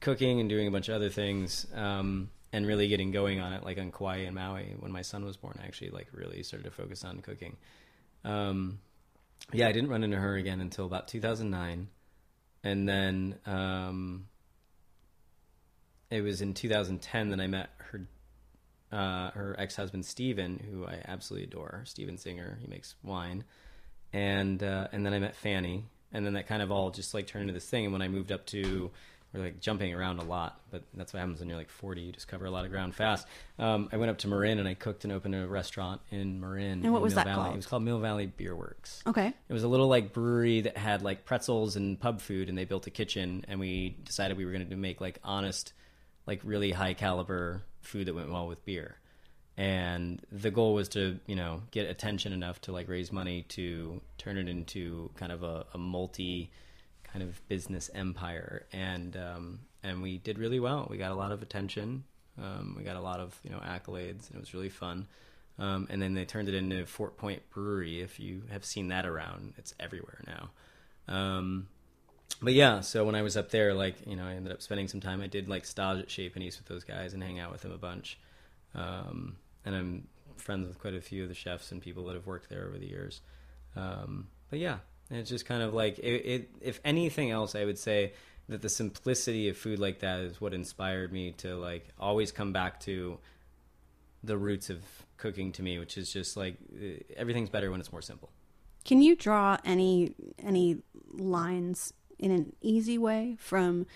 cooking 0.00 0.40
and 0.40 0.48
doing 0.48 0.66
a 0.66 0.70
bunch 0.70 0.88
of 0.88 0.94
other 0.94 1.10
things 1.10 1.66
um, 1.74 2.30
and 2.54 2.68
really 2.68 2.86
getting 2.86 3.10
going 3.10 3.40
on 3.40 3.52
it 3.52 3.64
like 3.64 3.78
on 3.78 3.90
Kauai 3.90 4.18
and 4.18 4.34
Maui 4.36 4.76
when 4.78 4.92
my 4.92 5.02
son 5.02 5.24
was 5.24 5.36
born. 5.36 5.58
I 5.60 5.66
actually 5.66 5.90
like 5.90 6.06
really 6.12 6.44
started 6.44 6.64
to 6.64 6.70
focus 6.70 7.04
on 7.04 7.18
cooking. 7.18 7.56
Um, 8.24 8.78
yeah, 9.52 9.66
I 9.66 9.72
didn't 9.72 9.90
run 9.90 10.04
into 10.04 10.16
her 10.16 10.36
again 10.36 10.60
until 10.60 10.86
about 10.86 11.08
2009, 11.08 11.88
and 12.62 12.88
then 12.88 13.40
um, 13.44 14.26
it 16.10 16.20
was 16.20 16.40
in 16.40 16.54
2010 16.54 17.30
that 17.30 17.40
I 17.40 17.48
met 17.48 17.70
her. 17.78 18.06
Uh, 18.92 19.32
her 19.32 19.56
ex-husband 19.58 20.06
Stephen, 20.06 20.64
who 20.70 20.86
I 20.86 21.00
absolutely 21.08 21.48
adore, 21.48 21.82
Stephen 21.84 22.16
Singer. 22.16 22.58
He 22.60 22.68
makes 22.68 22.94
wine, 23.02 23.42
and 24.12 24.62
uh, 24.62 24.86
and 24.92 25.04
then 25.04 25.12
I 25.12 25.18
met 25.18 25.34
Fanny, 25.34 25.86
and 26.12 26.24
then 26.24 26.34
that 26.34 26.46
kind 26.46 26.62
of 26.62 26.70
all 26.70 26.90
just 26.90 27.12
like 27.14 27.26
turned 27.26 27.42
into 27.42 27.54
this 27.54 27.68
thing. 27.68 27.82
And 27.82 27.92
when 27.92 28.02
I 28.02 28.06
moved 28.06 28.30
up 28.30 28.46
to, 28.46 28.92
we're 29.34 29.42
like 29.42 29.60
jumping 29.60 29.92
around 29.92 30.20
a 30.20 30.24
lot, 30.24 30.60
but 30.70 30.84
that's 30.94 31.12
what 31.12 31.18
happens 31.18 31.40
when 31.40 31.48
you're 31.48 31.58
like 31.58 31.68
40. 31.68 32.00
You 32.00 32.12
just 32.12 32.28
cover 32.28 32.46
a 32.46 32.50
lot 32.50 32.64
of 32.64 32.70
ground 32.70 32.94
fast. 32.94 33.26
Um, 33.58 33.88
I 33.92 33.96
went 33.96 34.10
up 34.10 34.18
to 34.18 34.28
Marin 34.28 34.60
and 34.60 34.68
I 34.68 34.74
cooked 34.74 35.02
and 35.02 35.12
opened 35.12 35.34
a 35.34 35.48
restaurant 35.48 36.00
in 36.10 36.40
Marin. 36.40 36.84
And 36.84 36.92
what 36.92 36.98
in 36.98 37.02
was 37.02 37.14
Mill 37.14 37.24
that 37.24 37.30
Valley. 37.30 37.42
called? 37.42 37.54
It 37.54 37.56
was 37.56 37.66
called 37.66 37.82
Mill 37.82 37.98
Valley 37.98 38.26
Beer 38.26 38.54
Works. 38.54 39.02
Okay. 39.06 39.26
It 39.26 39.52
was 39.52 39.64
a 39.64 39.68
little 39.68 39.88
like 39.88 40.12
brewery 40.12 40.60
that 40.62 40.76
had 40.76 41.02
like 41.02 41.24
pretzels 41.24 41.74
and 41.74 41.98
pub 41.98 42.20
food, 42.20 42.48
and 42.48 42.56
they 42.56 42.64
built 42.64 42.86
a 42.86 42.90
kitchen, 42.90 43.44
and 43.48 43.58
we 43.58 43.96
decided 44.04 44.36
we 44.36 44.44
were 44.44 44.52
going 44.52 44.68
to 44.68 44.76
make 44.76 45.00
like 45.00 45.18
honest, 45.24 45.72
like 46.26 46.40
really 46.44 46.70
high 46.70 46.94
caliber 46.94 47.64
food 47.80 48.06
that 48.06 48.14
went 48.14 48.30
well 48.30 48.46
with 48.46 48.64
beer. 48.64 48.98
And 49.56 50.20
the 50.32 50.50
goal 50.50 50.74
was 50.74 50.88
to, 50.90 51.18
you 51.26 51.36
know, 51.36 51.62
get 51.70 51.88
attention 51.88 52.32
enough 52.32 52.60
to 52.62 52.72
like 52.72 52.88
raise 52.88 53.12
money 53.12 53.42
to 53.50 54.00
turn 54.18 54.36
it 54.36 54.48
into 54.48 55.10
kind 55.16 55.30
of 55.30 55.42
a, 55.42 55.66
a 55.74 55.78
multi 55.78 56.50
kind 57.14 57.22
of 57.22 57.48
business 57.48 57.90
empire. 57.94 58.66
And 58.72 59.16
um, 59.16 59.60
and 59.82 60.02
we 60.02 60.18
did 60.18 60.38
really 60.38 60.60
well. 60.60 60.86
We 60.90 60.98
got 60.98 61.12
a 61.12 61.14
lot 61.14 61.32
of 61.32 61.40
attention. 61.40 62.04
Um, 62.36 62.74
we 62.76 62.82
got 62.82 62.96
a 62.96 63.00
lot 63.00 63.20
of 63.20 63.38
you 63.44 63.50
know 63.50 63.60
accolades, 63.60 64.28
and 64.28 64.36
it 64.36 64.40
was 64.40 64.52
really 64.52 64.68
fun. 64.68 65.06
Um, 65.56 65.86
and 65.88 66.02
then 66.02 66.14
they 66.14 66.24
turned 66.24 66.48
it 66.48 66.54
into 66.54 66.84
Fort 66.84 67.16
Point 67.16 67.48
Brewery. 67.50 68.00
If 68.00 68.18
you 68.18 68.42
have 68.50 68.64
seen 68.64 68.88
that 68.88 69.06
around, 69.06 69.54
it's 69.56 69.72
everywhere 69.78 70.20
now. 70.26 70.50
Um, 71.06 71.68
but 72.42 72.54
yeah, 72.54 72.80
so 72.80 73.04
when 73.04 73.14
I 73.14 73.22
was 73.22 73.36
up 73.36 73.50
there, 73.50 73.72
like 73.72 73.94
you 74.06 74.16
know, 74.16 74.24
I 74.24 74.32
ended 74.32 74.52
up 74.52 74.60
spending 74.60 74.88
some 74.88 75.00
time. 75.00 75.22
I 75.22 75.28
did 75.28 75.48
like 75.48 75.64
stage 75.64 76.00
at 76.00 76.10
Chez 76.10 76.30
Panisse 76.30 76.58
with 76.58 76.66
those 76.66 76.82
guys 76.82 77.14
and 77.14 77.22
hang 77.22 77.38
out 77.38 77.52
with 77.52 77.60
them 77.62 77.72
a 77.72 77.78
bunch. 77.78 78.18
Um, 78.74 79.36
and 79.64 79.76
I'm 79.76 80.08
friends 80.36 80.66
with 80.66 80.80
quite 80.80 80.94
a 80.94 81.00
few 81.00 81.22
of 81.22 81.28
the 81.28 81.34
chefs 81.34 81.70
and 81.70 81.80
people 81.80 82.04
that 82.06 82.14
have 82.14 82.26
worked 82.26 82.50
there 82.50 82.66
over 82.66 82.76
the 82.76 82.88
years. 82.88 83.20
Um, 83.76 84.26
but 84.50 84.58
yeah, 84.58 84.78
and 85.14 85.20
it's 85.20 85.30
just 85.30 85.46
kind 85.46 85.62
of 85.62 85.72
like 85.72 86.00
it, 86.00 86.26
it. 86.26 86.50
If 86.60 86.80
anything 86.84 87.30
else, 87.30 87.54
I 87.54 87.64
would 87.64 87.78
say 87.78 88.14
that 88.48 88.62
the 88.62 88.68
simplicity 88.68 89.48
of 89.48 89.56
food 89.56 89.78
like 89.78 90.00
that 90.00 90.18
is 90.18 90.40
what 90.40 90.52
inspired 90.52 91.12
me 91.12 91.30
to 91.38 91.54
like 91.54 91.86
always 92.00 92.32
come 92.32 92.52
back 92.52 92.80
to 92.80 93.18
the 94.24 94.36
roots 94.36 94.70
of 94.70 94.82
cooking 95.16 95.52
to 95.52 95.62
me, 95.62 95.78
which 95.78 95.96
is 95.96 96.12
just 96.12 96.36
like 96.36 96.56
eh, 96.82 96.96
everything's 97.16 97.48
better 97.48 97.70
when 97.70 97.78
it's 97.78 97.92
more 97.92 98.02
simple. 98.02 98.28
Can 98.84 99.02
you 99.02 99.14
draw 99.14 99.56
any 99.64 100.16
any 100.36 100.78
lines 101.12 101.92
in 102.18 102.32
an 102.32 102.52
easy 102.60 102.98
way 102.98 103.36
from 103.38 103.86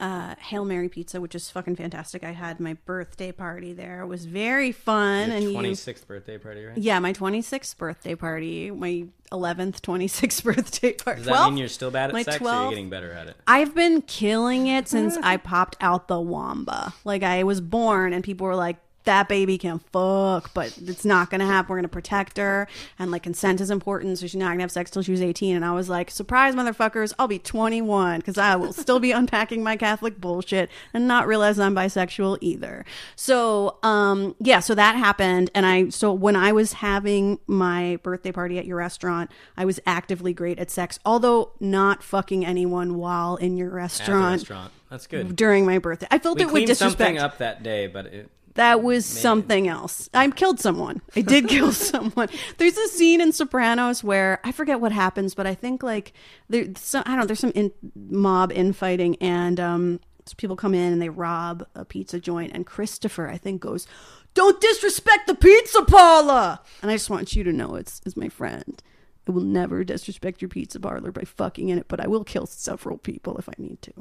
uh, 0.00 0.34
Hail 0.38 0.64
Mary 0.64 0.88
Pizza, 0.88 1.20
which 1.20 1.34
is 1.34 1.50
fucking 1.50 1.76
fantastic. 1.76 2.22
I 2.22 2.30
had 2.30 2.60
my 2.60 2.74
birthday 2.84 3.32
party 3.32 3.72
there. 3.72 4.02
It 4.02 4.06
was 4.06 4.24
very 4.26 4.70
fun. 4.72 5.30
and 5.30 5.42
Your 5.42 5.50
you, 5.50 5.52
twenty 5.52 5.74
sixth 5.74 6.06
birthday 6.06 6.38
party, 6.38 6.64
right? 6.64 6.78
yeah, 6.78 6.98
my 7.00 7.12
26th 7.12 7.76
birthday 7.76 8.14
party, 8.14 8.70
my 8.70 9.06
11th, 9.32 9.80
26th 9.80 10.42
birthday 10.54 10.92
party. 10.92 11.18
Does 11.18 11.26
that 11.26 11.32
Well, 11.32 11.50
mean 11.50 11.58
you're 11.58 11.68
still 11.68 11.90
bad 11.90 12.10
at 12.10 12.14
my 12.14 12.22
sex, 12.22 12.40
or 12.40 12.44
you're 12.44 12.70
getting 12.70 12.90
better 12.90 13.10
at 13.12 13.26
it? 13.28 13.36
I've 13.46 13.74
been 13.74 14.02
killing 14.02 14.66
it 14.68 14.88
since 14.88 15.16
I 15.22 15.36
popped 15.36 15.76
out 15.80 16.08
the 16.08 16.20
wamba. 16.20 16.94
Like 17.04 17.22
I 17.22 17.42
was 17.42 17.60
born 17.60 18.12
and 18.12 18.22
people 18.22 18.46
were 18.46 18.56
like, 18.56 18.76
that 19.08 19.26
baby 19.26 19.56
can 19.56 19.78
fuck, 19.78 20.52
but 20.52 20.76
it's 20.84 21.04
not 21.04 21.30
gonna 21.30 21.46
happen. 21.46 21.70
We're 21.70 21.78
gonna 21.78 21.88
protect 21.88 22.36
her, 22.36 22.68
and 22.98 23.10
like 23.10 23.22
consent 23.22 23.60
is 23.62 23.70
important, 23.70 24.18
so 24.18 24.26
she's 24.26 24.36
not 24.36 24.50
gonna 24.50 24.60
have 24.60 24.70
sex 24.70 24.90
till 24.90 25.00
she 25.02 25.10
was 25.12 25.22
eighteen. 25.22 25.56
And 25.56 25.64
I 25.64 25.72
was 25.72 25.88
like, 25.88 26.10
surprise, 26.10 26.54
motherfuckers! 26.54 27.14
I'll 27.18 27.26
be 27.26 27.38
twenty 27.38 27.80
one 27.80 28.20
because 28.20 28.36
I 28.36 28.54
will 28.56 28.74
still 28.74 29.00
be 29.00 29.10
unpacking 29.20 29.62
my 29.62 29.76
Catholic 29.78 30.20
bullshit 30.20 30.68
and 30.92 31.08
not 31.08 31.26
realize 31.26 31.58
I'm 31.58 31.74
bisexual 31.74 32.36
either. 32.42 32.84
So, 33.16 33.78
um, 33.82 34.36
yeah, 34.40 34.60
so 34.60 34.74
that 34.74 34.96
happened, 34.96 35.50
and 35.54 35.64
I 35.64 35.88
so 35.88 36.12
when 36.12 36.36
I 36.36 36.52
was 36.52 36.74
having 36.74 37.38
my 37.46 37.98
birthday 38.02 38.30
party 38.32 38.58
at 38.58 38.66
your 38.66 38.76
restaurant, 38.76 39.30
I 39.56 39.64
was 39.64 39.80
actively 39.86 40.34
great 40.34 40.58
at 40.58 40.70
sex, 40.70 40.98
although 41.06 41.52
not 41.60 42.02
fucking 42.02 42.44
anyone 42.44 42.96
while 42.98 43.36
in 43.36 43.56
your 43.56 43.70
restaurant. 43.70 44.40
restaurant. 44.42 44.72
That's 44.90 45.06
good. 45.06 45.36
During 45.36 45.66
my 45.66 45.78
birthday, 45.78 46.06
I 46.10 46.18
felt 46.18 46.38
We 46.38 46.44
it 46.44 46.52
with 46.52 46.66
disrespect. 46.66 46.98
something 46.98 47.18
up 47.18 47.38
that 47.38 47.62
day, 47.62 47.86
but 47.88 48.06
it, 48.06 48.30
That 48.58 48.82
was 48.82 49.06
something 49.06 49.68
else. 49.68 50.10
I 50.12 50.28
killed 50.30 50.58
someone. 50.58 51.00
I 51.14 51.20
did 51.20 51.46
kill 51.48 51.70
someone. 51.70 52.28
There's 52.56 52.76
a 52.76 52.88
scene 52.88 53.20
in 53.20 53.30
Sopranos 53.30 54.02
where 54.02 54.40
I 54.42 54.50
forget 54.50 54.80
what 54.80 54.90
happens, 54.90 55.32
but 55.32 55.46
I 55.46 55.54
think 55.54 55.84
like 55.84 56.12
there's 56.48 56.80
some, 56.80 57.04
I 57.06 57.10
don't 57.10 57.20
know. 57.20 57.26
There's 57.26 57.38
some 57.38 57.52
in, 57.54 57.70
mob 57.94 58.50
infighting, 58.50 59.14
and 59.20 59.60
um, 59.60 60.00
people 60.38 60.56
come 60.56 60.74
in 60.74 60.92
and 60.92 61.00
they 61.00 61.08
rob 61.08 61.68
a 61.76 61.84
pizza 61.84 62.18
joint, 62.18 62.50
and 62.52 62.66
Christopher 62.66 63.28
I 63.28 63.38
think 63.38 63.60
goes, 63.60 63.86
"Don't 64.34 64.60
disrespect 64.60 65.28
the 65.28 65.36
pizza 65.36 65.84
parlor." 65.84 66.58
And 66.82 66.90
I 66.90 66.94
just 66.94 67.10
want 67.10 67.36
you 67.36 67.44
to 67.44 67.52
know 67.52 67.76
it's 67.76 68.00
is 68.06 68.16
my 68.16 68.28
friend. 68.28 68.82
I 69.28 69.30
will 69.30 69.42
never 69.42 69.84
disrespect 69.84 70.42
your 70.42 70.48
pizza 70.48 70.80
parlor 70.80 71.12
by 71.12 71.22
fucking 71.22 71.68
in 71.68 71.78
it, 71.78 71.86
but 71.86 72.00
I 72.00 72.08
will 72.08 72.24
kill 72.24 72.46
several 72.46 72.98
people 72.98 73.38
if 73.38 73.48
I 73.48 73.54
need 73.56 73.80
to. 73.82 73.92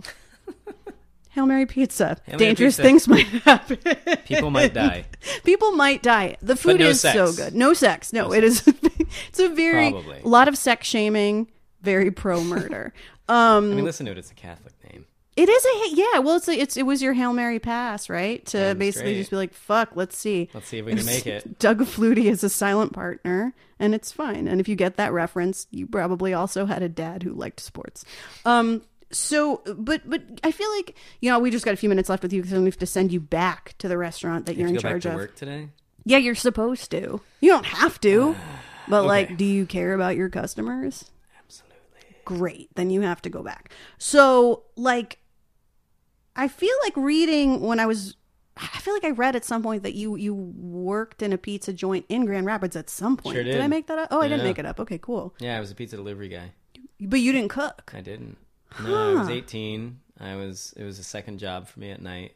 Hail 1.37 1.45
Mary 1.45 1.67
pizza. 1.67 2.17
Hail 2.25 2.33
Mary 2.33 2.37
Dangerous 2.37 2.77
pizza. 2.77 2.81
things 2.81 3.07
might 3.07 3.27
happen. 3.45 3.77
People 4.25 4.49
might 4.49 4.73
die. 4.73 5.05
People 5.43 5.71
might 5.73 6.01
die. 6.01 6.35
The 6.41 6.55
food 6.55 6.79
no 6.79 6.87
is 6.87 6.99
so 6.99 7.31
good. 7.31 7.53
No 7.53 7.73
sex. 7.75 8.11
No, 8.11 8.29
No 8.29 8.33
it 8.33 8.43
is. 8.43 8.65
it's 9.29 9.39
a 9.39 9.49
very 9.49 9.91
Probably. 9.91 10.19
a 10.21 10.27
lot 10.27 10.47
of 10.47 10.57
sex 10.57 10.87
shaming. 10.87 11.47
Very 11.83 12.09
pro 12.09 12.43
murder. 12.43 12.91
Um, 13.29 13.71
I 13.71 13.75
mean, 13.75 13.85
listen 13.85 14.07
to 14.07 14.11
it. 14.13 14.17
It's 14.17 14.31
a 14.31 14.33
Catholic 14.33 14.73
name. 14.91 15.05
it 15.35 15.47
is 15.47 15.63
a 15.65 15.95
yeah. 15.95 16.19
Well, 16.21 16.37
it's 16.37 16.47
a, 16.47 16.59
it's 16.59 16.75
it 16.75 16.87
was 16.87 17.03
your 17.03 17.13
hail 17.13 17.33
mary 17.33 17.59
pass, 17.59 18.09
right? 18.09 18.43
To 18.47 18.73
basically 18.73 19.13
just 19.13 19.29
be 19.29 19.35
like, 19.35 19.53
fuck, 19.53 19.89
let's 19.93 20.17
see. 20.17 20.49
Let's 20.55 20.67
see 20.67 20.79
if 20.79 20.85
we 20.85 20.95
can 20.95 21.05
make 21.05 21.27
it. 21.27 21.59
Doug 21.59 21.81
Flutie 21.81 22.25
is 22.31 22.43
a 22.43 22.49
silent 22.49 22.93
partner, 22.93 23.53
and 23.79 23.93
it's 23.93 24.11
fine. 24.11 24.47
And 24.47 24.59
if 24.59 24.67
you 24.67 24.75
get 24.75 24.95
that 24.97 25.13
reference, 25.13 25.67
you 25.69 25.85
probably 25.85 26.33
also 26.33 26.65
had 26.65 26.81
a 26.81 26.89
dad 26.89 27.21
who 27.21 27.31
liked 27.33 27.59
sports. 27.59 28.03
Um. 28.43 28.81
So, 29.11 29.61
but 29.77 30.01
but 30.09 30.21
I 30.43 30.51
feel 30.51 30.69
like 30.75 30.95
you 31.21 31.29
know 31.31 31.39
we 31.39 31.49
just 31.51 31.63
got 31.65 31.73
a 31.73 31.77
few 31.77 31.89
minutes 31.89 32.09
left 32.09 32.23
with 32.23 32.33
you 32.33 32.41
because 32.41 32.57
we 32.59 32.65
have 32.65 32.77
to 32.79 32.85
send 32.85 33.11
you 33.13 33.19
back 33.19 33.75
to 33.77 33.87
the 33.87 33.97
restaurant 33.97 34.45
that 34.47 34.55
You 34.55 34.61
you're 34.61 34.69
in 34.69 34.75
to 34.75 34.81
go 34.81 34.83
back 34.83 34.91
charge 34.91 35.03
to 35.03 35.09
of. 35.09 35.15
work 35.15 35.35
today. 35.35 35.69
Yeah, 36.05 36.17
you're 36.17 36.35
supposed 36.35 36.91
to. 36.91 37.21
You 37.41 37.51
don't 37.51 37.65
have 37.65 37.99
to. 38.01 38.35
But 38.89 38.99
Okay. 38.99 39.07
like, 39.07 39.37
do 39.37 39.43
you 39.43 39.65
care 39.65 39.93
about 39.93 40.15
your 40.15 40.29
customers? 40.29 41.11
Absolutely. 41.43 41.77
Great. 42.23 42.69
Then 42.75 42.89
you 42.89 43.01
have 43.01 43.21
to 43.23 43.29
go 43.29 43.43
back. 43.43 43.73
So, 43.97 44.63
like 44.77 45.19
I 46.37 46.47
feel 46.47 46.73
like 46.83 46.95
reading 46.95 47.59
when 47.61 47.79
I 47.81 47.85
was 47.85 48.15
I 48.55 48.79
feel 48.79 48.93
like 48.93 49.03
I 49.03 49.09
read 49.11 49.35
at 49.35 49.43
some 49.45 49.61
point 49.61 49.83
that 49.83 49.93
you 49.95 50.15
you 50.15 50.33
worked 50.33 51.21
in 51.21 51.33
a 51.33 51.37
pizza 51.37 51.73
joint 51.73 52.05
in 52.09 52.25
Grand 52.25 52.45
Rapids 52.45 52.75
at 52.77 52.89
some 52.89 53.17
point. 53.17 53.35
Sure 53.35 53.43
did. 53.43 53.59
I 53.61 53.67
make 53.67 53.87
that 53.87 53.97
up? 53.99 54.07
Oh, 54.11 54.21
I 54.21 54.27
didn't 54.29 54.43
make 54.45 54.57
it 54.57 54.65
up. 54.65 54.79
Okay, 54.79 54.97
cool. 54.97 55.35
Yeah, 55.39 55.57
I 55.57 55.59
was 55.59 55.69
a 55.71 55.75
pizza 55.75 55.95
delivery 55.97 56.29
guy. 56.29 56.51
But 57.01 57.19
you 57.19 57.31
didn't 57.33 57.49
cook. 57.49 57.91
I 57.93 57.99
didn't. 58.01 58.37
No, 58.83 59.17
I 59.17 59.19
was 59.19 59.29
18. 59.29 59.99
I 60.19 60.35
was. 60.35 60.73
It 60.77 60.83
was 60.83 60.99
a 60.99 61.03
second 61.03 61.39
job 61.39 61.67
for 61.67 61.79
me 61.79 61.91
at 61.91 62.01
night, 62.01 62.35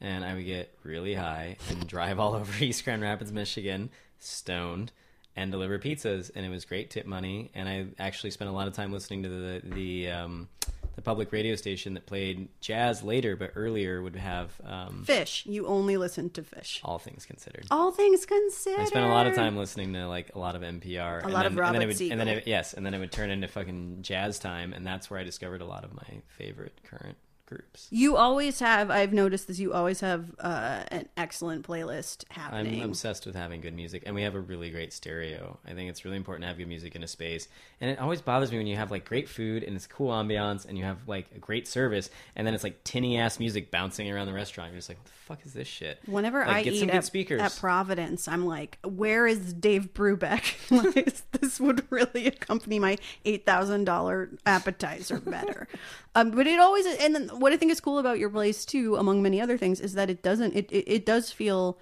and 0.00 0.24
I 0.24 0.34
would 0.34 0.46
get 0.46 0.76
really 0.82 1.14
high 1.14 1.56
and 1.70 1.86
drive 1.86 2.18
all 2.18 2.34
over 2.34 2.62
East 2.62 2.84
Grand 2.84 3.02
Rapids, 3.02 3.32
Michigan, 3.32 3.90
stoned, 4.18 4.92
and 5.36 5.50
deliver 5.50 5.78
pizzas. 5.78 6.30
And 6.34 6.44
it 6.44 6.48
was 6.50 6.64
great 6.64 6.90
tip 6.90 7.06
money. 7.06 7.50
And 7.54 7.68
I 7.68 7.86
actually 7.98 8.30
spent 8.30 8.50
a 8.50 8.52
lot 8.52 8.68
of 8.68 8.74
time 8.74 8.92
listening 8.92 9.22
to 9.24 9.28
the 9.28 9.62
the 9.64 10.10
um, 10.10 10.48
the 10.96 11.02
public 11.02 11.32
radio 11.32 11.56
station 11.56 11.94
that 11.94 12.06
played 12.06 12.48
jazz 12.60 13.02
later, 13.02 13.36
but 13.36 13.52
earlier 13.54 14.02
would 14.02 14.16
have 14.16 14.52
um, 14.64 15.04
Phish. 15.06 15.44
You 15.46 15.66
only 15.66 15.96
listened 15.96 16.34
to 16.34 16.42
Phish. 16.42 16.80
all 16.84 16.98
things 16.98 17.26
considered. 17.26 17.66
All 17.70 17.90
things 17.90 18.26
considered. 18.26 18.80
I 18.80 18.84
spent 18.84 19.06
a 19.06 19.08
lot 19.08 19.26
of 19.26 19.34
time 19.34 19.56
listening 19.56 19.92
to 19.94 20.06
like 20.08 20.34
a 20.34 20.38
lot 20.38 20.56
of 20.56 20.62
NPR, 20.62 21.22
A 21.22 21.24
and 21.24 21.32
lot 21.32 21.42
then, 21.42 21.52
of 21.52 21.58
Robert 21.58 21.66
and 21.66 21.74
then 21.76 21.82
it 21.82 21.86
would, 21.86 22.10
and 22.12 22.20
then 22.20 22.28
it, 22.28 22.46
yes, 22.46 22.74
and 22.74 22.84
then 22.84 22.94
it 22.94 22.98
would 22.98 23.12
turn 23.12 23.30
into 23.30 23.48
fucking 23.48 23.98
jazz 24.02 24.38
time, 24.38 24.72
and 24.72 24.86
that's 24.86 25.10
where 25.10 25.20
I 25.20 25.24
discovered 25.24 25.60
a 25.60 25.66
lot 25.66 25.84
of 25.84 25.94
my 25.94 26.22
favorite 26.28 26.80
current 26.84 27.16
groups. 27.46 27.88
You 27.90 28.16
always 28.16 28.60
have. 28.60 28.90
I've 28.90 29.12
noticed 29.12 29.48
this. 29.48 29.58
You 29.58 29.72
always 29.72 30.00
have 30.00 30.34
uh, 30.38 30.82
an 30.88 31.08
excellent 31.16 31.66
playlist 31.66 32.24
happening. 32.30 32.82
I'm 32.82 32.90
obsessed 32.90 33.26
with 33.26 33.34
having 33.34 33.60
good 33.60 33.74
music, 33.74 34.02
and 34.06 34.14
we 34.14 34.22
have 34.22 34.34
a 34.34 34.40
really 34.40 34.70
great 34.70 34.92
stereo. 34.92 35.58
I 35.66 35.72
think 35.74 35.90
it's 35.90 36.04
really 36.04 36.16
important 36.16 36.42
to 36.44 36.48
have 36.48 36.56
good 36.58 36.68
music 36.68 36.94
in 36.96 37.02
a 37.02 37.08
space, 37.08 37.48
and 37.80 37.90
it 37.90 37.98
always 37.98 38.20
bothers 38.22 38.50
me 38.50 38.58
when 38.58 38.66
you 38.66 38.76
have 38.76 38.90
like 38.90 39.04
great 39.04 39.28
food 39.28 39.62
and 39.62 39.76
it's 39.76 39.86
cool 39.86 40.10
ambiance, 40.10 40.66
and 40.66 40.78
you 40.78 40.84
have 40.84 41.06
like 41.06 41.26
a 41.34 41.38
great 41.38 41.68
service, 41.68 42.10
and 42.36 42.46
then 42.46 42.54
it's 42.54 42.64
like 42.64 42.82
tinny 42.84 43.18
ass 43.18 43.38
music 43.38 43.70
bouncing 43.70 44.10
around 44.10 44.26
the 44.26 44.32
restaurant. 44.32 44.70
You're 44.72 44.78
just 44.78 44.88
like, 44.88 44.98
what 44.98 45.06
the 45.06 45.12
fuck 45.12 45.46
is 45.46 45.52
this 45.52 45.68
shit? 45.68 45.98
Whenever 46.06 46.40
Like, 46.40 46.48
I 46.48 46.62
get 46.62 46.72
eat 46.74 46.78
some 46.80 46.88
good 46.88 46.96
at, 46.96 47.04
speakers. 47.04 47.40
at 47.40 47.56
Providence, 47.56 48.26
I'm 48.28 48.46
like, 48.46 48.78
where 48.84 49.26
is 49.26 49.52
Dave 49.52 49.92
Brubeck? 49.94 50.54
Like, 50.84 51.14
this 51.32 51.60
would 51.60 51.84
really 51.90 52.26
accompany 52.26 52.78
my 52.78 52.98
eight 53.24 53.46
thousand 53.46 53.84
dollar 53.84 54.30
appetizer 54.44 55.20
better. 55.20 55.68
um, 56.14 56.30
but 56.32 56.46
it 56.46 56.58
always, 56.58 56.84
and 56.86 57.14
then 57.14 57.30
what 57.38 57.52
I 57.52 57.56
think 57.56 57.72
is 57.72 57.80
cool 57.80 57.98
about 57.98 58.18
your 58.18 58.30
place 58.30 58.64
too, 58.64 58.96
among 58.96 59.22
many 59.22 59.40
other 59.40 59.58
things, 59.58 59.80
is 59.80 59.94
that 59.94 60.10
it 60.10 60.22
doesn't. 60.22 60.54
It 60.54 60.70
it, 60.70 60.84
it 60.86 61.06
does 61.06 61.30
feel, 61.30 61.78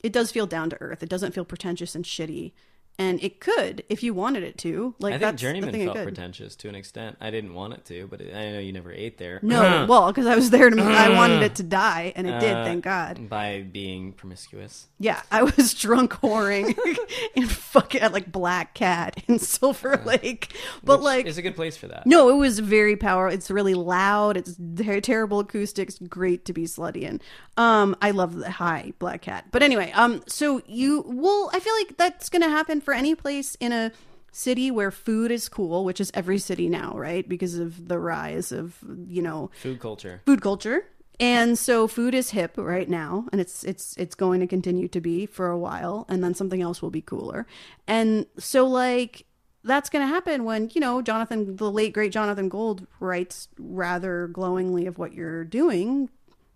it 0.00 0.12
does 0.12 0.30
feel 0.30 0.46
down 0.46 0.70
to 0.70 0.80
earth. 0.80 1.02
It 1.02 1.08
doesn't 1.08 1.32
feel 1.32 1.44
pretentious 1.44 1.94
and 1.94 2.04
shitty. 2.04 2.52
And 3.00 3.22
it 3.22 3.38
could 3.40 3.84
if 3.88 4.02
you 4.02 4.12
wanted 4.12 4.42
it 4.42 4.58
to. 4.58 4.94
Like 4.98 5.10
I 5.14 5.18
think 5.18 5.20
that's 5.20 5.34
the 5.40 5.46
Journeyman 5.46 5.70
thing 5.72 5.84
felt 5.84 5.96
could. 5.98 6.04
pretentious 6.04 6.56
to 6.56 6.68
an 6.68 6.74
extent. 6.74 7.16
I 7.20 7.30
didn't 7.30 7.54
want 7.54 7.74
it 7.74 7.84
to, 7.86 8.08
but 8.08 8.20
I 8.20 8.50
know 8.52 8.58
you 8.58 8.72
never 8.72 8.90
ate 8.92 9.18
there. 9.18 9.38
No, 9.42 9.86
well, 9.88 10.08
because 10.08 10.26
I 10.26 10.34
was 10.34 10.50
there 10.50 10.68
to. 10.68 10.82
I 10.82 11.10
wanted 11.10 11.42
it 11.42 11.54
to 11.56 11.62
die, 11.62 12.12
and 12.16 12.26
it 12.28 12.40
did. 12.40 12.54
Uh, 12.56 12.64
Thank 12.64 12.82
God. 12.84 13.28
by 13.28 13.64
being 13.70 14.12
promiscuous. 14.14 14.88
Yeah, 14.98 15.22
I 15.30 15.44
was 15.44 15.74
drunk 15.80 16.12
whoring 16.14 16.76
in 17.36 17.46
fucking 17.46 18.00
at 18.00 18.12
like 18.12 18.32
Black 18.32 18.74
Cat 18.74 19.22
in 19.28 19.38
Silver 19.58 19.96
Lake, 20.04 20.52
but 20.82 20.98
which 20.98 21.04
like 21.04 21.26
it's 21.26 21.38
a 21.38 21.42
good 21.42 21.54
place 21.56 21.76
for 21.76 21.86
that. 21.86 22.04
no, 22.04 22.28
it 22.30 22.34
was 22.36 22.58
very 22.58 22.96
powerful. 22.96 23.32
It's 23.32 23.48
really 23.50 23.74
loud. 23.74 24.36
It's 24.36 24.56
ter- 24.76 25.00
terrible 25.00 25.38
acoustics. 25.38 25.98
Great 26.00 26.44
to 26.46 26.52
be 26.52 26.64
slutty 26.64 27.02
in. 27.02 27.20
Um, 27.56 27.96
I 28.02 28.10
love 28.10 28.34
the 28.36 28.50
high 28.50 28.92
Black 28.98 29.22
Cat. 29.22 29.46
But 29.52 29.62
anyway, 29.62 29.92
um, 29.92 30.22
so 30.26 30.62
you 30.66 31.04
well, 31.06 31.48
I 31.52 31.60
feel 31.60 31.74
like 31.74 31.96
that's 31.96 32.28
gonna 32.28 32.48
happen 32.48 32.80
for 32.88 32.94
any 32.94 33.14
place 33.14 33.54
in 33.60 33.70
a 33.70 33.92
city 34.32 34.70
where 34.70 34.90
food 34.90 35.30
is 35.30 35.46
cool, 35.46 35.84
which 35.84 36.00
is 36.00 36.10
every 36.14 36.38
city 36.38 36.70
now, 36.70 36.94
right? 36.96 37.28
Because 37.28 37.58
of 37.58 37.86
the 37.86 37.98
rise 37.98 38.50
of 38.50 38.78
you 39.06 39.20
know 39.20 39.50
Food 39.60 39.78
culture. 39.78 40.22
food 40.24 40.40
culture 40.40 40.86
and 41.20 41.58
so 41.58 41.86
food 41.86 42.14
is 42.14 42.30
hip 42.30 42.52
right 42.56 42.88
now 42.88 43.26
and 43.30 43.42
it's 43.42 43.62
it's 43.64 43.94
it's 43.98 44.14
going 44.14 44.40
to 44.40 44.46
continue 44.46 44.88
to 44.88 45.02
be 45.02 45.26
for 45.26 45.50
a 45.50 45.58
while 45.58 46.06
and 46.08 46.24
then 46.24 46.32
something 46.32 46.62
else 46.62 46.80
will 46.80 46.88
be 46.90 47.02
cooler 47.02 47.46
and 47.86 48.24
so 48.38 48.66
like 48.66 49.26
that's 49.64 49.90
going 49.90 50.02
to 50.02 50.06
happen 50.06 50.44
when 50.44 50.70
you 50.74 50.80
know 50.80 51.02
jonathan 51.02 51.56
the 51.56 51.70
late 51.70 51.92
great 51.92 52.12
jonathan 52.12 52.48
gold 52.48 52.86
writes 53.00 53.48
rather 53.58 54.28
glowingly 54.28 54.86
of 54.86 54.96
what 54.96 55.12
you're 55.12 55.44
doing 55.44 56.08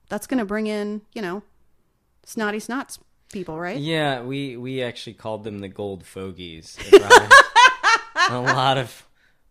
that's 0.09 0.29
going 0.29 0.39
to 0.39 0.45
bring 0.45 0.69
in 0.69 1.03
you 1.13 1.21
know 1.21 1.43
snotty 2.25 2.59
snots 2.59 2.99
people 3.33 3.59
right 3.59 3.79
Yeah, 3.79 4.23
we 4.23 4.57
we 4.57 4.83
actually 4.83 5.15
called 5.15 5.43
them 5.45 5.59
the 5.59 5.69
gold 5.69 6.05
fogies. 6.05 6.79
It 6.93 7.03
a 8.31 8.41
lot 8.41 8.79
of 8.79 9.07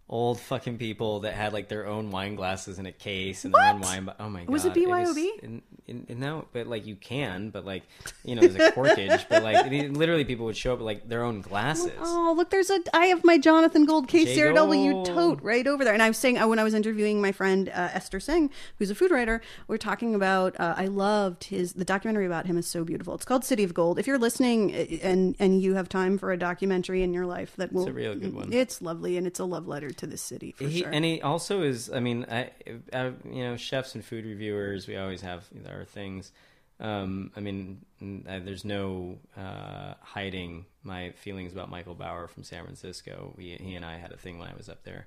old 0.08 0.40
fucking 0.40 0.78
people 0.78 1.22
that 1.22 1.34
had 1.34 1.54
like 1.54 1.68
their 1.68 1.86
own 1.88 2.10
wine 2.12 2.36
glasses 2.36 2.80
in 2.80 2.86
a 2.86 2.92
case 2.92 3.44
and 3.46 3.54
their 3.54 3.74
own 3.74 3.82
wine. 3.82 4.06
bo- 4.06 4.14
Oh 4.20 4.30
my 4.30 4.42
god, 4.42 4.50
Was 4.50 4.66
it 4.66 4.74
BYOB? 4.74 5.18
in, 5.18 5.46
in, 5.46 5.62
in, 5.88 6.06
no, 6.10 6.46
but 6.54 6.68
like 6.68 6.86
you 6.86 6.96
can, 6.96 7.50
but 7.50 7.66
like 7.66 7.84
you 8.24 8.36
know, 8.36 8.42
there's 8.42 8.56
a 8.56 8.72
corkage, 8.72 9.26
but 9.30 9.44
like 9.44 9.70
literally 9.70 10.26
people 10.26 10.46
would 10.46 10.58
show 10.58 10.74
up 10.74 10.80
with 10.80 10.86
like 10.86 11.10
their 11.10 11.24
own 11.24 11.42
glasses. 11.42 11.92
Oh, 12.00 12.34
look, 12.36 12.50
there's 12.50 12.70
a. 12.70 12.80
I 12.94 13.08
have 13.08 13.24
my 13.24 13.38
Jonathan 13.38 13.86
Gold 13.86 14.08
KCRW 14.08 15.06
tote 15.06 15.42
right 15.42 15.66
over 15.68 15.84
there. 15.84 15.94
And 15.94 16.04
I 16.04 16.08
was 16.08 16.18
saying, 16.18 16.38
uh, 16.38 16.48
when 16.48 16.60
I 16.60 16.64
was 16.64 16.74
interviewing 16.74 17.22
my 17.22 17.32
friend 17.32 17.70
uh, 17.70 17.90
Esther 17.94 18.20
Tseng, 18.20 18.50
who's 18.78 18.90
a 18.90 18.96
food 18.96 19.12
writer, 19.12 19.42
we 19.68 19.76
are 19.76 19.80
talking 19.80 20.16
about. 20.16 20.60
Uh, 20.60 20.76
I 20.78 20.86
loved 20.86 21.46
his. 21.46 21.74
The 21.74 21.86
documentary 21.86 22.26
about 22.26 22.46
him 22.46 22.58
is 22.58 22.68
so 22.68 22.84
beautiful. 22.84 23.16
It's 23.16 23.26
called 23.26 23.44
City 23.44 23.64
of 23.64 23.74
Gold. 23.74 24.00
If 24.00 24.08
you're 24.08 24.20
listening 24.20 24.74
uh, 24.74 24.98
and 25.04 25.36
and 25.40 25.62
you 25.62 25.76
have 25.76 25.90
time 25.90 26.18
for 26.18 26.32
a 26.32 26.38
documentary 26.38 27.04
in 27.04 27.14
your 27.14 27.26
life, 27.26 27.56
that 27.58 27.74
will. 27.74 27.88
a 27.88 27.92
real 27.92 28.16
good 28.16 28.34
one. 28.34 28.54
It's 28.54 28.82
lovely 28.82 29.18
and 29.18 29.28
it's 29.28 29.40
a 29.40 29.46
love 29.46 29.68
letter 29.68 29.92
to 29.92 30.08
the 30.08 30.18
city 30.18 30.52
for 30.52 30.66
he, 30.66 30.82
sure. 30.82 30.90
And 30.92 31.04
he 31.04 31.22
also 31.22 31.62
is. 31.62 31.92
I 31.92 32.00
mean, 32.00 32.26
I, 32.30 32.52
I, 32.94 33.12
you 33.26 33.44
know, 33.44 33.58
chefs 33.58 33.96
and 33.96 34.04
food 34.04 34.26
reviewers. 34.26 34.88
We 34.88 34.98
always 34.98 35.22
have 35.22 35.46
our 35.68 35.81
things. 35.86 36.32
Um, 36.80 37.32
I 37.36 37.42
mean, 37.42 37.86
n- 38.02 38.26
uh, 38.28 38.40
there's 38.44 38.66
no 38.66 39.20
uh, 39.38 39.94
hiding 40.02 40.66
my 40.84 41.12
feelings 41.12 41.54
about 41.54 41.70
Michael 41.70 41.94
Bauer 41.94 42.28
from 42.28 42.44
San 42.44 42.64
Francisco. 42.64 43.34
We, 43.38 43.50
he 43.62 43.76
and 43.76 43.86
I 43.86 43.98
had 43.98 44.12
a 44.12 44.18
thing 44.18 44.40
when 44.40 44.48
I 44.48 44.56
was 44.58 44.68
up 44.68 44.84
there. 44.84 45.06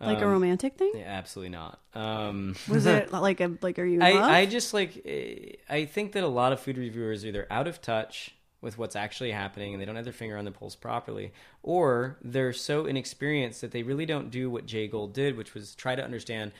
like 0.00 0.18
a 0.20 0.24
Um, 0.24 0.30
romantic 0.30 0.74
thing. 0.76 0.92
yeah, 0.94 1.04
absolutely 1.06 1.50
not. 1.50 1.80
Um, 1.94 2.54
Was 2.68 2.86
it 2.86 3.12
like 3.28 3.40
a 3.40 3.50
like? 3.60 3.78
Are 3.80 3.84
you? 3.84 4.00
I, 4.02 4.40
I 4.40 4.46
just 4.46 4.72
like 4.72 5.02
eh, 5.04 5.52
I 5.68 5.84
think 5.86 6.12
that 6.12 6.22
a 6.22 6.28
lot 6.28 6.52
of 6.52 6.60
food 6.60 6.78
reviewers 6.78 7.24
are 7.24 7.28
either 7.28 7.46
out 7.50 7.66
of 7.66 7.80
touch 7.82 8.32
with 8.60 8.78
what's 8.78 8.94
actually 8.96 9.32
happening 9.32 9.72
and 9.74 9.80
they 9.80 9.84
don't 9.84 9.96
have 9.96 10.04
their 10.04 10.12
finger 10.14 10.36
on 10.36 10.44
the 10.44 10.50
pulse 10.52 10.76
properly, 10.76 11.32
or 11.62 12.18
they're 12.22 12.52
so 12.52 12.86
inexperienced 12.86 13.60
that 13.62 13.70
they 13.72 13.82
really 13.82 14.06
don't 14.06 14.30
do 14.30 14.48
what 14.50 14.64
Jay 14.66 14.86
Gold 14.86 15.12
did, 15.12 15.36
which 15.36 15.54
was 15.54 15.74
try 15.74 15.94
to 15.96 16.04
understand 16.04 16.52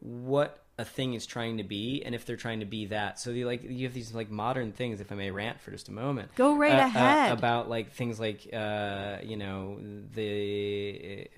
what 0.00 0.64
a 0.78 0.84
thing 0.84 1.14
is 1.14 1.24
trying 1.24 1.56
to 1.56 1.64
be 1.64 2.02
and 2.04 2.14
if 2.14 2.26
they're 2.26 2.36
trying 2.36 2.60
to 2.60 2.66
be 2.66 2.86
that. 2.86 3.18
So 3.18 3.30
you 3.30 3.46
like 3.46 3.62
you 3.62 3.86
have 3.86 3.94
these 3.94 4.14
like 4.14 4.30
modern 4.30 4.72
things, 4.72 5.00
if 5.00 5.10
I 5.10 5.14
may 5.14 5.30
rant 5.30 5.60
for 5.60 5.70
just 5.70 5.88
a 5.88 5.92
moment. 5.92 6.34
Go 6.34 6.54
right 6.56 6.74
uh, 6.74 6.82
uh, 6.82 6.86
ahead. 6.86 7.32
about 7.32 7.68
like 7.68 7.92
things 7.92 8.20
like 8.20 8.48
uh, 8.52 9.18
you 9.22 9.36
know 9.36 9.78
the 10.14 11.28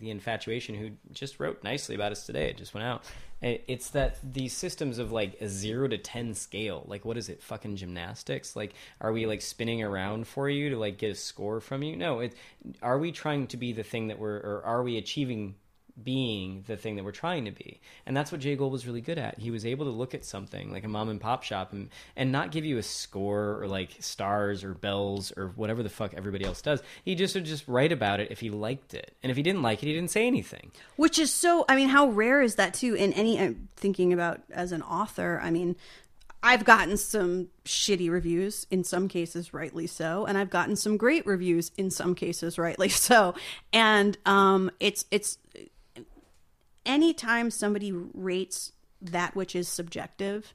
the 0.00 0.10
infatuation 0.10 0.74
who 0.74 0.90
just 1.12 1.38
wrote 1.38 1.62
nicely 1.62 1.94
about 1.94 2.10
us 2.10 2.26
today. 2.26 2.48
It 2.48 2.56
just 2.56 2.74
went 2.74 2.86
out. 2.86 3.04
It's 3.40 3.90
that 3.90 4.16
these 4.24 4.54
systems 4.54 4.98
of 4.98 5.12
like 5.12 5.40
a 5.40 5.48
zero 5.48 5.86
to 5.86 5.98
ten 5.98 6.34
scale. 6.34 6.84
Like 6.88 7.04
what 7.04 7.16
is 7.16 7.28
it? 7.28 7.42
Fucking 7.42 7.76
gymnastics. 7.76 8.56
Like 8.56 8.74
are 9.00 9.12
we 9.12 9.26
like 9.26 9.42
spinning 9.42 9.82
around 9.82 10.26
for 10.26 10.48
you 10.48 10.70
to 10.70 10.78
like 10.78 10.98
get 10.98 11.12
a 11.12 11.14
score 11.14 11.60
from 11.60 11.82
you? 11.82 11.94
No. 11.94 12.20
It 12.20 12.34
are 12.82 12.98
we 12.98 13.12
trying 13.12 13.46
to 13.48 13.56
be 13.56 13.72
the 13.72 13.82
thing 13.84 14.08
that 14.08 14.18
we're 14.18 14.36
or 14.38 14.62
are 14.64 14.82
we 14.82 14.96
achieving 14.96 15.56
being 16.02 16.64
the 16.66 16.76
thing 16.76 16.96
that 16.96 17.04
we're 17.04 17.12
trying 17.12 17.44
to 17.44 17.50
be. 17.50 17.80
And 18.06 18.16
that's 18.16 18.32
what 18.32 18.40
Jay 18.40 18.56
Gold 18.56 18.72
was 18.72 18.86
really 18.86 19.00
good 19.00 19.18
at. 19.18 19.38
He 19.38 19.50
was 19.50 19.64
able 19.64 19.84
to 19.86 19.92
look 19.92 20.14
at 20.14 20.24
something 20.24 20.72
like 20.72 20.84
a 20.84 20.88
mom 20.88 21.08
and 21.08 21.20
pop 21.20 21.42
shop 21.42 21.72
and, 21.72 21.88
and 22.16 22.32
not 22.32 22.50
give 22.50 22.64
you 22.64 22.78
a 22.78 22.82
score 22.82 23.62
or 23.62 23.68
like 23.68 23.90
stars 24.00 24.64
or 24.64 24.74
bells 24.74 25.32
or 25.36 25.48
whatever 25.54 25.82
the 25.82 25.88
fuck 25.88 26.14
everybody 26.14 26.44
else 26.44 26.62
does. 26.62 26.82
He 27.04 27.14
just 27.14 27.34
would 27.34 27.44
just 27.44 27.68
write 27.68 27.92
about 27.92 28.20
it 28.20 28.30
if 28.30 28.40
he 28.40 28.50
liked 28.50 28.94
it. 28.94 29.14
And 29.22 29.30
if 29.30 29.36
he 29.36 29.42
didn't 29.42 29.62
like 29.62 29.82
it, 29.82 29.86
he 29.86 29.92
didn't 29.92 30.10
say 30.10 30.26
anything. 30.26 30.72
Which 30.96 31.18
is 31.18 31.32
so, 31.32 31.64
I 31.68 31.76
mean, 31.76 31.88
how 31.88 32.08
rare 32.08 32.42
is 32.42 32.56
that 32.56 32.74
too? 32.74 32.94
In 32.94 33.12
any, 33.12 33.38
I'm 33.38 33.68
thinking 33.76 34.12
about 34.12 34.40
as 34.50 34.72
an 34.72 34.82
author, 34.82 35.40
I 35.42 35.50
mean, 35.50 35.76
I've 36.44 36.66
gotten 36.66 36.98
some 36.98 37.48
shitty 37.64 38.10
reviews, 38.10 38.66
in 38.70 38.84
some 38.84 39.08
cases, 39.08 39.54
rightly 39.54 39.86
so, 39.86 40.26
and 40.26 40.36
I've 40.36 40.50
gotten 40.50 40.76
some 40.76 40.98
great 40.98 41.24
reviews, 41.26 41.70
in 41.78 41.90
some 41.90 42.14
cases, 42.14 42.58
rightly 42.58 42.88
so. 42.90 43.34
And 43.72 44.18
um, 44.26 44.70
it's 44.78 45.06
it's 45.10 45.38
anytime 46.86 47.50
somebody 47.50 47.92
rates 47.92 48.72
that 49.00 49.34
which 49.36 49.54
is 49.54 49.68
subjective, 49.68 50.54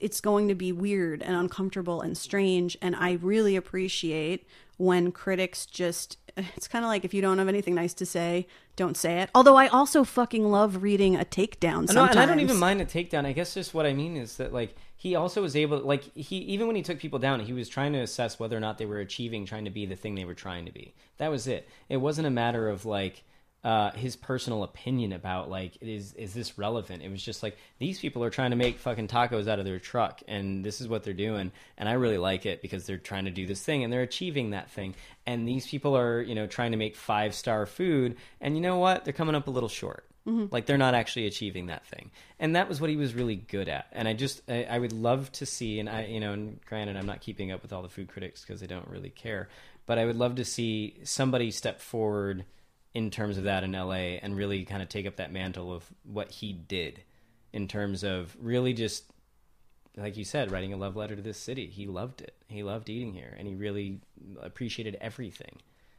it's 0.00 0.20
going 0.20 0.48
to 0.48 0.54
be 0.54 0.72
weird 0.72 1.22
and 1.22 1.36
uncomfortable 1.36 2.00
and 2.00 2.16
strange. 2.16 2.76
And 2.82 2.96
I 2.96 3.12
really 3.12 3.56
appreciate 3.56 4.46
when 4.76 5.12
critics 5.12 5.64
just, 5.64 6.18
it's 6.36 6.66
kind 6.66 6.84
of 6.84 6.88
like 6.88 7.04
if 7.04 7.14
you 7.14 7.22
don't 7.22 7.38
have 7.38 7.48
anything 7.48 7.74
nice 7.74 7.94
to 7.94 8.06
say, 8.06 8.46
don't 8.74 8.96
say 8.96 9.20
it. 9.20 9.30
Although 9.34 9.56
I 9.56 9.68
also 9.68 10.02
fucking 10.02 10.50
love 10.50 10.82
reading 10.82 11.14
a 11.14 11.24
takedown 11.24 11.86
sometimes. 11.86 11.94
No, 11.94 12.04
and 12.06 12.18
I 12.18 12.26
don't 12.26 12.40
even 12.40 12.56
mind 12.56 12.80
a 12.80 12.86
takedown. 12.86 13.26
I 13.26 13.32
guess 13.32 13.54
just 13.54 13.74
what 13.74 13.86
I 13.86 13.92
mean 13.92 14.16
is 14.16 14.38
that 14.38 14.52
like 14.52 14.74
he 14.96 15.14
also 15.14 15.42
was 15.42 15.54
able 15.54 15.78
like 15.80 16.04
he 16.16 16.38
even 16.38 16.66
when 16.66 16.76
he 16.76 16.82
took 16.82 16.98
people 16.98 17.18
down, 17.18 17.40
he 17.40 17.52
was 17.52 17.68
trying 17.68 17.92
to 17.92 18.00
assess 18.00 18.40
whether 18.40 18.56
or 18.56 18.60
not 18.60 18.78
they 18.78 18.86
were 18.86 18.98
achieving 18.98 19.44
trying 19.44 19.66
to 19.66 19.70
be 19.70 19.84
the 19.84 19.94
thing 19.94 20.14
they 20.14 20.24
were 20.24 20.34
trying 20.34 20.64
to 20.64 20.72
be. 20.72 20.94
That 21.18 21.30
was 21.30 21.46
it. 21.46 21.68
It 21.88 21.98
wasn't 21.98 22.26
a 22.26 22.30
matter 22.30 22.68
of 22.68 22.86
like 22.86 23.24
uh, 23.64 23.92
his 23.92 24.16
personal 24.16 24.64
opinion 24.64 25.12
about 25.12 25.48
like 25.48 25.78
is 25.80 26.14
is 26.14 26.34
this 26.34 26.58
relevant? 26.58 27.02
It 27.02 27.10
was 27.10 27.22
just 27.22 27.42
like 27.42 27.56
these 27.78 28.00
people 28.00 28.24
are 28.24 28.30
trying 28.30 28.50
to 28.50 28.56
make 28.56 28.78
fucking 28.78 29.06
tacos 29.06 29.46
out 29.46 29.60
of 29.60 29.64
their 29.64 29.78
truck, 29.78 30.20
and 30.26 30.64
this 30.64 30.80
is 30.80 30.88
what 30.88 31.04
they're 31.04 31.14
doing, 31.14 31.52
and 31.78 31.88
I 31.88 31.92
really 31.92 32.18
like 32.18 32.44
it 32.44 32.60
because 32.60 32.86
they're 32.86 32.98
trying 32.98 33.26
to 33.26 33.30
do 33.30 33.46
this 33.46 33.62
thing 33.62 33.84
and 33.84 33.92
they're 33.92 34.02
achieving 34.02 34.50
that 34.50 34.70
thing. 34.70 34.94
And 35.26 35.46
these 35.46 35.66
people 35.66 35.96
are 35.96 36.20
you 36.20 36.34
know 36.34 36.48
trying 36.48 36.72
to 36.72 36.76
make 36.76 36.96
five 36.96 37.34
star 37.34 37.66
food, 37.66 38.16
and 38.40 38.56
you 38.56 38.60
know 38.60 38.78
what? 38.78 39.04
They're 39.04 39.12
coming 39.12 39.36
up 39.36 39.46
a 39.46 39.52
little 39.52 39.68
short. 39.68 40.06
Mm-hmm. 40.26 40.46
Like 40.52 40.66
they're 40.66 40.78
not 40.78 40.94
actually 40.94 41.26
achieving 41.26 41.66
that 41.66 41.86
thing, 41.86 42.10
and 42.40 42.56
that 42.56 42.68
was 42.68 42.80
what 42.80 42.90
he 42.90 42.96
was 42.96 43.14
really 43.14 43.36
good 43.36 43.68
at. 43.68 43.86
And 43.92 44.08
I 44.08 44.12
just 44.12 44.42
I, 44.48 44.64
I 44.64 44.78
would 44.80 44.92
love 44.92 45.30
to 45.32 45.46
see, 45.46 45.78
and 45.78 45.88
I 45.88 46.06
you 46.06 46.18
know, 46.18 46.32
and 46.32 46.60
granted, 46.66 46.96
I'm 46.96 47.06
not 47.06 47.20
keeping 47.20 47.52
up 47.52 47.62
with 47.62 47.72
all 47.72 47.82
the 47.82 47.88
food 47.88 48.08
critics 48.08 48.42
because 48.42 48.60
they 48.60 48.66
don't 48.66 48.88
really 48.88 49.10
care, 49.10 49.48
but 49.86 49.98
I 49.98 50.04
would 50.04 50.16
love 50.16 50.34
to 50.36 50.44
see 50.44 50.96
somebody 51.04 51.52
step 51.52 51.80
forward 51.80 52.44
in 52.94 53.10
terms 53.10 53.38
of 53.38 53.44
that 53.44 53.64
in 53.64 53.72
LA 53.72 54.18
and 54.22 54.36
really 54.36 54.64
kind 54.64 54.82
of 54.82 54.88
take 54.88 55.06
up 55.06 55.16
that 55.16 55.32
mantle 55.32 55.72
of 55.72 55.84
what 56.04 56.30
he 56.30 56.52
did 56.52 57.02
in 57.52 57.68
terms 57.68 58.04
of 58.04 58.36
really 58.40 58.72
just 58.72 59.04
like 59.96 60.16
you 60.16 60.24
said 60.24 60.50
writing 60.50 60.72
a 60.72 60.76
love 60.76 60.96
letter 60.96 61.16
to 61.16 61.22
this 61.22 61.38
city. 61.38 61.66
He 61.66 61.86
loved 61.86 62.22
it. 62.22 62.34
He 62.48 62.62
loved 62.62 62.88
eating 62.88 63.12
here 63.12 63.34
and 63.38 63.46
he 63.46 63.54
really 63.54 64.00
appreciated 64.40 64.96
everything. 65.00 65.58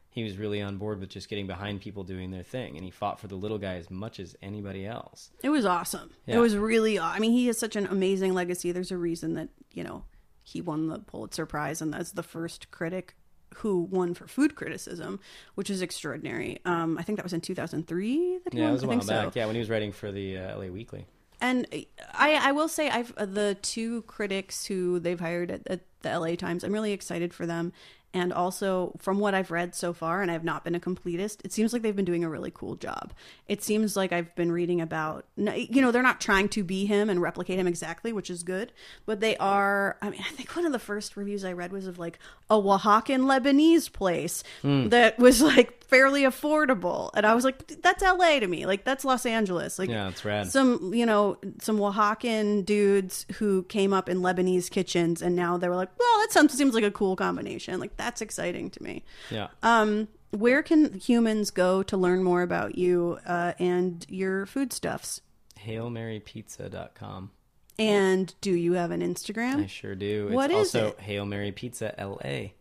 He 0.10 0.24
was 0.24 0.38
really 0.38 0.62
on 0.62 0.78
board 0.78 1.00
with 1.00 1.10
just 1.10 1.28
getting 1.28 1.48
behind 1.48 1.82
people 1.82 2.04
doing 2.04 2.30
their 2.30 2.44
thing 2.44 2.76
and 2.76 2.86
he 2.86 2.91
fought 2.91 3.20
for 3.20 3.28
the 3.28 3.36
little 3.36 3.58
guy 3.58 3.76
as 3.76 3.89
much 3.89 4.20
as 4.20 4.36
anybody 4.41 4.86
else. 4.86 5.32
It 5.44 5.50
was 5.50 5.66
awesome. 5.66 6.12
Yeah. 6.28 6.36
it 6.36 6.39
was 6.39 6.56
really 6.56 7.00
i 7.00 7.20
mean 7.20 7.32
he 7.32 7.48
has 7.48 7.58
such 7.58 7.76
an 7.76 7.88
amazing 7.88 8.34
legacy. 8.34 8.72
There's 8.72 8.91
a 8.91 8.98
reason 8.98 9.34
that 9.34 9.50
you 9.72 9.84
know 9.84 10.04
he 10.44 10.62
won 10.62 10.88
the 10.88 11.00
pulitzer 11.00 11.46
prize 11.46 11.82
and 11.82 11.94
that's 11.94 12.12
the 12.12 12.24
first 12.24 12.70
critic 12.70 13.16
who 13.58 13.84
won 13.84 14.14
for 14.14 14.28
food 14.28 14.56
criticism, 14.56 15.20
which 15.56 15.70
is 15.70 15.82
extraordinary. 15.82 16.60
Um, 16.66 16.97
I 16.97 17.04
think 17.04 17.18
that 17.18 17.24
was 17.24 17.34
in 17.34 17.41
2003. 17.41 18.39
That 18.43 18.54
he 18.54 18.60
yeah, 18.60 18.66
won? 18.66 18.70
it 18.70 18.74
was 18.74 18.84
a 18.84 18.88
while 18.88 18.97
back. 18.97 19.06
So. 19.06 19.32
Yeah, 19.36 19.45
when 19.45 19.56
he 19.56 19.60
was 19.60 19.70
writing 19.70 19.91
for 19.91 20.12
the 20.12 20.38
uh, 20.38 20.58
LA 20.58 20.68
Weekly. 20.68 21.06
And 21.41 21.68
I, 22.14 22.36
I 22.36 22.51
will 22.54 22.70
say, 22.70 22.89
I've 22.89 23.14
uh, 23.18 23.26
the 23.26 23.58
two 23.62 24.04
critics 24.04 24.66
who 24.66 24.99
they've 24.99 25.20
hired 25.20 25.51
at, 25.51 25.68
at 25.68 25.82
the 26.01 26.18
LA 26.18 26.36
Times. 26.36 26.64
I'm 26.64 26.72
really 26.72 26.93
excited 26.93 27.34
for 27.34 27.45
them, 27.45 27.74
and 28.16 28.32
also, 28.32 28.93
from 28.99 29.18
what 29.18 29.34
I've 29.34 29.49
read 29.49 29.74
so 29.74 29.91
far, 29.91 30.22
and 30.22 30.30
I've 30.30 30.43
not 30.43 30.64
been 30.64 30.76
a 30.76 30.80
completist, 30.80 31.43
it 31.43 31.51
seems 31.51 31.74
like 31.74 31.82
they've 31.82 31.95
been 31.95 32.06
doing 32.06 32.24
a 32.24 32.30
really 32.30 32.51
cool 32.51 32.76
job. 32.76 33.12
It 33.47 33.64
seems 33.64 33.97
like 33.97 34.12
I've 34.12 34.36
been 34.36 34.51
reading 34.51 34.82
about, 34.82 35.26
you 35.36 35.82
know, 35.82 35.89
they're 35.89 36.04
not 36.04 36.22
trying 36.22 36.47
to 36.49 36.64
be 36.64 36.86
him 36.86 37.10
and 37.10 37.20
replicate 37.20 37.58
him 37.58 37.66
exactly, 37.66 38.14
which 38.14 38.30
is 38.30 38.43
good, 38.43 38.72
but 39.08 39.20
they 39.20 39.36
are. 39.38 39.97
I 39.99 40.12
mean, 40.12 40.22
I 40.22 40.32
think 40.32 40.56
one 40.56 40.68
of 40.68 40.72
the 40.72 40.80
first 40.80 41.18
reviews 41.18 41.43
I 41.43 41.54
read 41.54 41.72
was 41.72 41.88
of 41.88 41.97
like 41.97 42.20
a 42.54 42.62
Oaxacan 42.62 43.22
Lebanese 43.22 43.91
place 43.91 44.43
mm. 44.64 44.89
that 44.89 45.18
was 45.18 45.41
like 45.41 45.84
fairly 45.86 46.24
affordable. 46.24 47.12
And 47.14 47.26
I 47.26 47.36
was 47.36 47.43
like, 47.43 47.82
that's 47.82 48.04
LA 48.04 48.39
to 48.39 48.47
me. 48.47 48.66
Like, 48.66 48.84
that's 48.84 49.04
Los 49.06 49.26
Angeles. 49.26 49.78
Like, 49.78 49.89
yeah, 49.89 50.10
it's 50.10 50.24
rad. 50.24 50.47
Some, 50.51 50.93
you 50.93 51.06
know, 51.06 51.38
some 51.62 51.78
Oaxacan 51.78 52.66
dudes 52.66 53.26
who 53.36 53.64
came 53.64 53.93
up 53.93 54.10
in 54.10 54.20
Lebanese 54.20 54.70
kitchens 54.70 55.22
and 55.22 55.36
now 55.36 55.58
they 55.58 55.70
were 55.70 55.76
like, 55.76 55.89
well, 55.99 56.20
that 56.20 56.32
sounds, 56.32 56.54
seems 56.54 56.74
like 56.74 56.84
a 56.84 56.91
cool 56.91 57.16
combination. 57.16 57.80
Like, 57.80 57.97
that's 57.97 58.22
exciting 58.22 58.70
to 58.72 58.84
me. 58.84 59.04
Yeah. 59.30 59.47
Um, 59.62 60.08
where 60.32 60.64
can 60.64 60.99
humans 60.99 61.51
go 61.51 61.84
to 61.84 61.95
learn 61.95 62.24
more 62.24 62.41
about 62.41 62.76
you 62.76 63.20
uh, 63.26 63.54
and 63.60 64.06
your 64.10 64.45
foodstuffs? 64.45 65.22
HailMaryPizza.com. 65.64 67.32
And 67.80 68.34
do 68.41 68.51
you 68.51 68.74
have 68.74 68.91
an 68.91 69.01
Instagram? 69.01 69.63
I 69.63 69.67
sure 69.67 69.95
do. 69.95 70.30
What 70.32 70.51
it's 70.51 70.69
is 70.69 70.76
also 70.76 70.88
it? 70.89 70.99
Hail 70.99 71.26
Mary 71.26 71.51
Pizza 71.51 71.93
LA. 71.97 72.51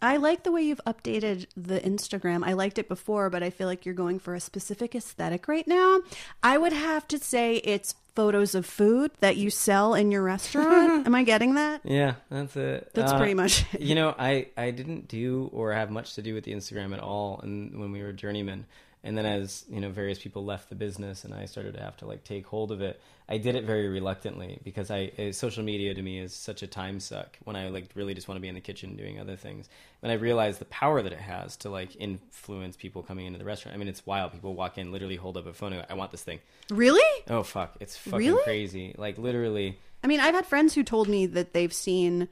I 0.00 0.16
like 0.16 0.44
the 0.44 0.52
way 0.52 0.62
you've 0.62 0.80
updated 0.86 1.46
the 1.56 1.80
Instagram. 1.80 2.46
I 2.46 2.52
liked 2.52 2.78
it 2.78 2.88
before, 2.88 3.30
but 3.30 3.42
I 3.42 3.50
feel 3.50 3.66
like 3.66 3.84
you're 3.84 3.94
going 3.94 4.20
for 4.20 4.34
a 4.34 4.40
specific 4.40 4.94
aesthetic 4.94 5.48
right 5.48 5.66
now. 5.66 6.00
I 6.42 6.56
would 6.56 6.72
have 6.72 7.08
to 7.08 7.18
say 7.18 7.56
it's 7.56 7.94
photos 8.14 8.54
of 8.54 8.64
food 8.64 9.10
that 9.20 9.36
you 9.36 9.50
sell 9.50 9.94
in 9.94 10.12
your 10.12 10.22
restaurant. 10.22 11.06
Am 11.06 11.14
I 11.14 11.24
getting 11.24 11.54
that? 11.54 11.80
Yeah, 11.84 12.14
that's 12.30 12.56
it. 12.56 12.90
That's 12.94 13.12
uh, 13.12 13.18
pretty 13.18 13.34
much 13.34 13.64
it. 13.72 13.80
You 13.80 13.96
know, 13.96 14.14
I 14.16 14.48
I 14.56 14.70
didn't 14.70 15.08
do 15.08 15.50
or 15.52 15.72
have 15.72 15.90
much 15.90 16.14
to 16.14 16.22
do 16.22 16.32
with 16.34 16.44
the 16.44 16.52
Instagram 16.52 16.92
at 16.92 17.00
all 17.00 17.40
and 17.42 17.78
when 17.78 17.90
we 17.90 18.02
were 18.02 18.12
journeyman. 18.12 18.66
And 19.08 19.16
then 19.16 19.24
as, 19.24 19.64
you 19.70 19.80
know, 19.80 19.88
various 19.88 20.18
people 20.18 20.44
left 20.44 20.68
the 20.68 20.74
business 20.74 21.24
and 21.24 21.32
I 21.32 21.46
started 21.46 21.72
to 21.76 21.80
have 21.80 21.96
to 21.96 22.06
like 22.06 22.24
take 22.24 22.46
hold 22.46 22.70
of 22.70 22.82
it, 22.82 23.00
I 23.26 23.38
did 23.38 23.54
it 23.54 23.64
very 23.64 23.88
reluctantly 23.88 24.60
because 24.62 24.90
I 24.90 25.10
uh, 25.18 25.32
social 25.32 25.64
media 25.64 25.94
to 25.94 26.02
me 26.02 26.18
is 26.18 26.34
such 26.34 26.62
a 26.62 26.66
time 26.66 27.00
suck 27.00 27.38
when 27.44 27.56
I 27.56 27.70
like 27.70 27.86
really 27.94 28.12
just 28.12 28.28
want 28.28 28.36
to 28.36 28.42
be 28.42 28.48
in 28.48 28.54
the 28.54 28.60
kitchen 28.60 28.96
doing 28.96 29.18
other 29.18 29.34
things. 29.34 29.70
And 30.02 30.12
I 30.12 30.16
realized 30.16 30.58
the 30.58 30.66
power 30.66 31.00
that 31.00 31.10
it 31.10 31.20
has 31.20 31.56
to 31.58 31.70
like 31.70 31.96
influence 31.96 32.76
people 32.76 33.02
coming 33.02 33.24
into 33.24 33.38
the 33.38 33.46
restaurant. 33.46 33.74
I 33.74 33.78
mean, 33.78 33.88
it's 33.88 34.04
wild. 34.04 34.32
People 34.32 34.54
walk 34.54 34.76
in, 34.76 34.92
literally 34.92 35.16
hold 35.16 35.38
up 35.38 35.46
a 35.46 35.54
phone. 35.54 35.72
And 35.72 35.80
go, 35.80 35.86
I 35.88 35.96
want 35.96 36.10
this 36.10 36.22
thing. 36.22 36.40
Really? 36.68 37.24
Oh 37.30 37.42
fuck! 37.42 37.78
It's 37.80 37.96
fucking 37.96 38.18
really? 38.18 38.44
crazy. 38.44 38.94
Like 38.98 39.16
literally. 39.16 39.78
I 40.04 40.06
mean, 40.06 40.20
I've 40.20 40.34
had 40.34 40.44
friends 40.44 40.74
who 40.74 40.82
told 40.82 41.08
me 41.08 41.24
that 41.24 41.54
they've 41.54 41.72
seen 41.72 42.28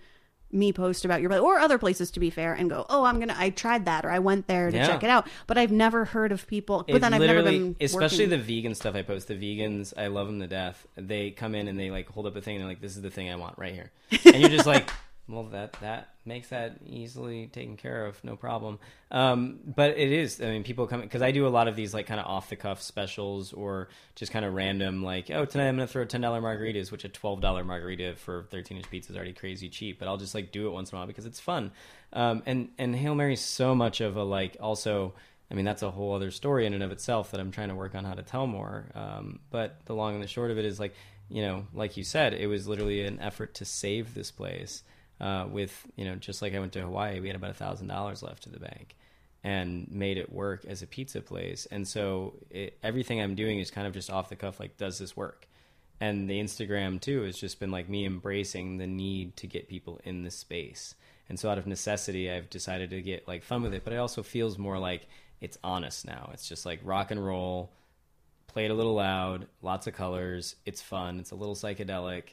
me 0.52 0.72
post 0.72 1.04
about 1.04 1.20
your 1.20 1.36
or 1.38 1.58
other 1.58 1.78
places 1.78 2.10
to 2.10 2.20
be 2.20 2.30
fair 2.30 2.54
and 2.54 2.70
go 2.70 2.86
oh 2.88 3.04
i'm 3.04 3.18
gonna 3.18 3.34
i 3.36 3.50
tried 3.50 3.84
that 3.84 4.04
or 4.04 4.10
i 4.10 4.18
went 4.18 4.46
there 4.46 4.70
to 4.70 4.76
yeah. 4.76 4.86
check 4.86 5.02
it 5.02 5.10
out 5.10 5.28
but 5.46 5.58
i've 5.58 5.72
never 5.72 6.04
heard 6.04 6.32
of 6.32 6.46
people 6.46 6.84
but 6.86 6.96
it 6.96 7.00
then 7.00 7.12
i've 7.12 7.20
never 7.20 7.42
been 7.42 7.76
especially 7.80 8.26
working. 8.26 8.30
the 8.30 8.38
vegan 8.38 8.74
stuff 8.74 8.94
i 8.94 9.02
post 9.02 9.28
the 9.28 9.34
vegans 9.34 9.92
i 9.96 10.06
love 10.06 10.28
them 10.28 10.40
to 10.40 10.46
death 10.46 10.86
they 10.96 11.30
come 11.30 11.54
in 11.54 11.68
and 11.68 11.78
they 11.78 11.90
like 11.90 12.08
hold 12.08 12.26
up 12.26 12.36
a 12.36 12.40
thing 12.40 12.56
and 12.56 12.62
they're 12.62 12.70
like 12.70 12.80
this 12.80 12.96
is 12.96 13.02
the 13.02 13.10
thing 13.10 13.30
i 13.30 13.36
want 13.36 13.58
right 13.58 13.74
here 13.74 13.90
and 14.24 14.36
you're 14.36 14.50
just 14.50 14.66
like 14.66 14.88
well 15.28 15.44
that 15.44 15.72
that 15.80 16.10
makes 16.24 16.48
that 16.48 16.76
easily 16.84 17.46
taken 17.46 17.76
care 17.76 18.06
of 18.06 18.22
no 18.22 18.36
problem. 18.36 18.78
Um, 19.10 19.60
but 19.64 19.98
it 19.98 20.10
is 20.10 20.40
i 20.40 20.46
mean 20.46 20.64
people 20.64 20.86
come 20.86 21.00
because 21.00 21.22
i 21.22 21.30
do 21.30 21.46
a 21.46 21.48
lot 21.48 21.68
of 21.68 21.76
these 21.76 21.94
like 21.94 22.06
kind 22.06 22.18
of 22.18 22.26
off 22.26 22.48
the 22.48 22.56
cuff 22.56 22.82
specials 22.82 23.52
or 23.52 23.88
just 24.16 24.32
kind 24.32 24.44
of 24.44 24.54
random 24.54 25.04
like 25.04 25.30
oh 25.30 25.44
tonight 25.44 25.68
i'm 25.68 25.76
gonna 25.76 25.86
throw 25.86 26.04
$10 26.04 26.20
margaritas 26.20 26.90
which 26.90 27.04
a 27.04 27.08
$12 27.08 27.64
margarita 27.64 28.14
for 28.16 28.46
13 28.50 28.78
inch 28.78 28.90
pizza 28.90 29.12
is 29.12 29.16
already 29.16 29.32
crazy 29.32 29.68
cheap 29.68 29.98
but 29.98 30.08
i'll 30.08 30.16
just 30.16 30.34
like 30.34 30.50
do 30.50 30.66
it 30.66 30.70
once 30.70 30.90
in 30.90 30.96
a 30.96 30.98
while 30.98 31.06
because 31.06 31.26
it's 31.26 31.40
fun. 31.40 31.70
Um, 32.12 32.42
and 32.46 32.70
and 32.78 32.94
hail 32.96 33.14
mary's 33.14 33.40
so 33.40 33.74
much 33.74 34.00
of 34.00 34.16
a 34.16 34.24
like 34.24 34.56
also 34.60 35.14
I 35.50 35.54
mean, 35.54 35.64
that's 35.64 35.82
a 35.82 35.90
whole 35.90 36.14
other 36.14 36.30
story 36.30 36.66
in 36.66 36.74
and 36.74 36.82
of 36.82 36.90
itself 36.90 37.30
that 37.30 37.40
I'm 37.40 37.52
trying 37.52 37.68
to 37.68 37.74
work 37.74 37.94
on 37.94 38.04
how 38.04 38.14
to 38.14 38.22
tell 38.22 38.46
more. 38.46 38.86
Um, 38.94 39.38
but 39.50 39.78
the 39.84 39.94
long 39.94 40.14
and 40.14 40.22
the 40.22 40.26
short 40.26 40.50
of 40.50 40.58
it 40.58 40.64
is 40.64 40.80
like, 40.80 40.94
you 41.28 41.42
know, 41.42 41.66
like 41.72 41.96
you 41.96 42.04
said, 42.04 42.34
it 42.34 42.48
was 42.48 42.66
literally 42.66 43.02
an 43.06 43.20
effort 43.20 43.54
to 43.54 43.64
save 43.64 44.14
this 44.14 44.30
place 44.30 44.82
uh, 45.20 45.46
with 45.50 45.86
you 45.96 46.04
know 46.04 46.16
just 46.16 46.42
like 46.42 46.54
I 46.54 46.58
went 46.58 46.72
to 46.72 46.82
Hawaii, 46.82 47.20
we 47.20 47.28
had 47.28 47.36
about 47.36 47.50
a 47.50 47.54
thousand 47.54 47.88
dollars 47.88 48.22
left 48.22 48.42
to 48.44 48.50
the 48.50 48.60
bank, 48.60 48.96
and 49.42 49.90
made 49.90 50.18
it 50.18 50.32
work 50.32 50.64
as 50.66 50.82
a 50.82 50.86
pizza 50.86 51.20
place. 51.20 51.66
And 51.70 51.86
so 51.86 52.34
it, 52.50 52.78
everything 52.82 53.20
I'm 53.20 53.34
doing 53.34 53.58
is 53.58 53.70
kind 53.70 53.86
of 53.86 53.94
just 53.94 54.10
off 54.10 54.28
the 54.28 54.36
cuff, 54.36 54.60
like 54.60 54.76
does 54.76 54.98
this 54.98 55.16
work? 55.16 55.46
And 56.00 56.28
the 56.28 56.40
Instagram 56.40 57.00
too 57.00 57.22
has 57.22 57.38
just 57.38 57.58
been 57.58 57.70
like 57.70 57.88
me 57.88 58.04
embracing 58.04 58.76
the 58.76 58.86
need 58.86 59.36
to 59.36 59.46
get 59.46 59.68
people 59.68 60.00
in 60.04 60.22
the 60.22 60.30
space. 60.30 60.94
And 61.28 61.38
so 61.38 61.48
out 61.48 61.58
of 61.58 61.66
necessity, 61.66 62.30
I've 62.30 62.50
decided 62.50 62.90
to 62.90 63.00
get 63.00 63.26
like 63.26 63.42
fun 63.42 63.62
with 63.62 63.72
it, 63.72 63.84
but 63.84 63.92
it 63.92 63.98
also 63.98 64.22
feels 64.22 64.58
more 64.58 64.78
like 64.78 65.08
it's 65.40 65.58
honest 65.64 66.06
now. 66.06 66.30
It's 66.32 66.48
just 66.48 66.66
like 66.66 66.80
rock 66.82 67.10
and 67.10 67.24
roll, 67.24 67.72
play 68.48 68.66
it 68.66 68.70
a 68.70 68.74
little 68.74 68.94
loud, 68.94 69.46
lots 69.62 69.86
of 69.86 69.94
colors. 69.94 70.56
It's 70.66 70.82
fun. 70.82 71.18
It's 71.18 71.30
a 71.30 71.34
little 71.34 71.54
psychedelic, 71.54 72.24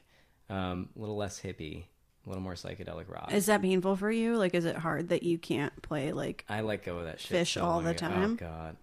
um, 0.50 0.90
a 0.96 1.00
little 1.00 1.18
less 1.18 1.40
hippie 1.40 1.86
a 2.26 2.30
little 2.30 2.44
more 2.44 2.54
psychedelic 2.54 3.10
rock. 3.10 3.32
Is 3.34 3.48
that 3.48 3.62
painful 3.62 3.96
for 3.96 4.12
you? 4.12 4.38
Like, 4.38 4.54
is 4.54 4.66
it 4.66 4.78
hard 4.78 5.10
that 5.10 5.24
you 5.24 5.38
can't 5.38 5.80
play 5.82 6.12
like 6.12 6.46
I 6.48 6.62
let 6.62 6.84
go 6.84 7.00
of 7.00 7.06
that 7.06 7.20
shit 7.20 7.46
Phish 7.46 7.54
so 7.54 7.64
all 7.64 7.82
the 7.82 7.92
ago. 7.92 8.06
Oh, 8.06 8.10
time? 8.10 8.40
Oh 8.42 8.46
god. 8.46 8.78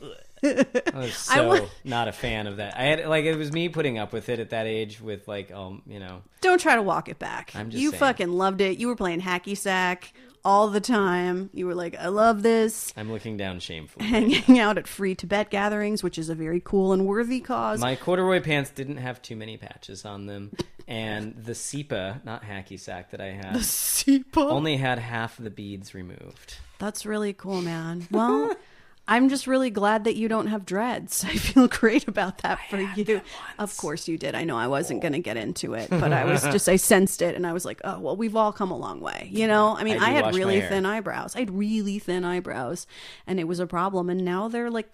I 0.44 0.90
was 0.94 1.14
so 1.16 1.68
not 1.84 2.08
a 2.08 2.12
fan 2.12 2.46
of 2.46 2.58
that. 2.58 2.76
I 2.76 2.84
had 2.84 3.06
like 3.06 3.24
it 3.24 3.36
was 3.36 3.52
me 3.52 3.68
putting 3.68 3.98
up 3.98 4.12
with 4.12 4.28
it 4.28 4.38
at 4.38 4.50
that 4.50 4.66
age 4.66 5.00
with 5.00 5.26
like 5.26 5.50
um 5.52 5.82
you 5.86 5.98
know 5.98 6.22
Don't 6.40 6.60
try 6.60 6.76
to 6.76 6.82
walk 6.82 7.08
it 7.08 7.18
back. 7.18 7.52
I'm 7.54 7.70
just 7.70 7.82
you 7.82 7.90
saying. 7.90 8.00
fucking 8.00 8.32
loved 8.32 8.60
it. 8.60 8.78
You 8.78 8.88
were 8.88 8.96
playing 8.96 9.20
hacky 9.20 9.56
sack 9.56 10.12
all 10.44 10.68
the 10.68 10.80
time. 10.80 11.48
You 11.52 11.66
were 11.66 11.74
like, 11.74 11.96
I 11.96 12.08
love 12.08 12.42
this. 12.42 12.92
I'm 12.96 13.10
looking 13.10 13.36
down 13.36 13.60
shamefully. 13.60 14.06
Hanging 14.06 14.58
out 14.58 14.76
at 14.78 14.86
free 14.86 15.14
Tibet 15.14 15.50
gatherings, 15.50 16.02
which 16.02 16.18
is 16.18 16.28
a 16.28 16.34
very 16.34 16.60
cool 16.60 16.92
and 16.92 17.06
worthy 17.06 17.40
cause. 17.40 17.80
My 17.80 17.96
corduroy 17.96 18.40
pants 18.42 18.70
didn't 18.70 18.98
have 18.98 19.22
too 19.22 19.36
many 19.36 19.56
patches 19.56 20.04
on 20.04 20.26
them, 20.26 20.52
and 20.86 21.34
the 21.36 21.52
SEPA, 21.52 22.24
not 22.24 22.42
hacky 22.44 22.78
sack 22.78 23.10
that 23.12 23.20
I 23.20 23.32
had, 23.32 23.54
the 23.54 23.60
Sepa. 23.60 24.50
only 24.50 24.76
had 24.76 24.98
half 24.98 25.36
the 25.38 25.50
beads 25.50 25.94
removed. 25.94 26.56
That's 26.78 27.06
really 27.06 27.32
cool, 27.32 27.62
man. 27.62 28.06
Well, 28.10 28.54
I'm 29.06 29.28
just 29.28 29.46
really 29.46 29.68
glad 29.68 30.04
that 30.04 30.16
you 30.16 30.28
don't 30.28 30.46
have 30.46 30.64
dreads. 30.64 31.24
I 31.28 31.36
feel 31.36 31.68
great 31.68 32.08
about 32.08 32.38
that 32.38 32.58
for 32.70 32.80
you. 32.80 33.20
Of 33.58 33.76
course 33.76 34.08
you 34.08 34.16
did. 34.16 34.34
I 34.34 34.44
know 34.44 34.56
I 34.56 34.66
wasn't 34.66 35.02
going 35.02 35.12
to 35.12 35.18
get 35.18 35.36
into 35.36 35.74
it, 35.74 35.90
but 35.90 36.12
I 36.12 36.24
was 36.24 36.42
just 36.44 36.68
I 36.68 36.76
sensed 36.76 37.20
it 37.20 37.34
and 37.34 37.46
I 37.46 37.52
was 37.52 37.64
like, 37.64 37.80
"Oh, 37.84 37.98
well, 38.00 38.16
we've 38.16 38.36
all 38.36 38.52
come 38.52 38.70
a 38.70 38.76
long 38.76 39.00
way." 39.00 39.28
You 39.30 39.46
know? 39.46 39.76
I 39.76 39.84
mean, 39.84 39.98
I 39.98 40.08
I, 40.08 40.10
had 40.10 40.34
really 40.34 40.60
thin 40.60 40.86
eyebrows. 40.86 41.36
I 41.36 41.40
had 41.40 41.50
really 41.50 41.98
thin 41.98 42.24
eyebrows 42.24 42.86
and 43.26 43.38
it 43.38 43.44
was 43.44 43.60
a 43.60 43.66
problem 43.66 44.08
and 44.08 44.24
now 44.24 44.48
they're 44.48 44.70
like 44.70 44.88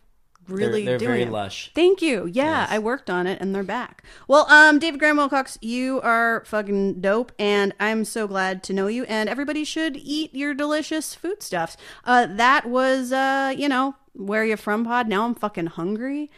really 0.53 0.84
they're 0.84 0.98
doing 0.98 1.11
very 1.11 1.22
it. 1.22 1.30
lush. 1.30 1.70
Thank 1.74 2.03
you. 2.03 2.26
Yeah, 2.26 2.66
I 2.68 2.78
worked 2.78 3.09
on 3.11 3.26
it 3.26 3.40
and 3.40 3.55
they're 3.55 3.62
back. 3.62 4.05
Well, 4.28 4.46
um, 4.51 4.78
David 4.78 5.01
Graham 5.01 5.16
Wilcox, 5.16 5.59
you 5.61 6.01
are 6.03 6.44
fucking 6.46 7.01
dope 7.01 7.32
and 7.38 7.74
I'm 7.80 8.05
so 8.05 8.26
glad 8.26 8.62
to 8.64 8.72
know 8.72 8.86
you. 8.86 9.05
And 9.05 9.28
everybody 9.28 9.64
should 9.64 9.96
eat 9.96 10.34
your 10.34 10.55
delicious 10.55 11.14
foodstuffs. 11.14 11.76
Uh, 12.05 12.26
that 12.26 12.66
was, 12.66 13.12
uh, 13.12 13.55
you 13.57 13.68
know, 13.68 13.94
where 14.12 14.44
you 14.44 14.57
from 14.57 14.84
pod. 14.84 15.09
Now 15.09 15.24
I'm 15.24 15.34
fucking 15.34 15.66
hungry. 15.66 16.30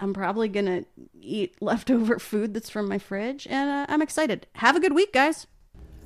I'm 0.00 0.14
probably 0.14 0.48
gonna 0.48 0.84
eat 1.20 1.60
leftover 1.60 2.18
food 2.20 2.54
that's 2.54 2.70
from 2.70 2.88
my 2.88 2.98
fridge 2.98 3.46
and 3.48 3.68
uh, 3.68 3.86
I'm 3.88 4.02
excited. 4.02 4.46
Have 4.56 4.76
a 4.76 4.80
good 4.80 4.94
week, 4.94 5.12
guys. 5.12 5.46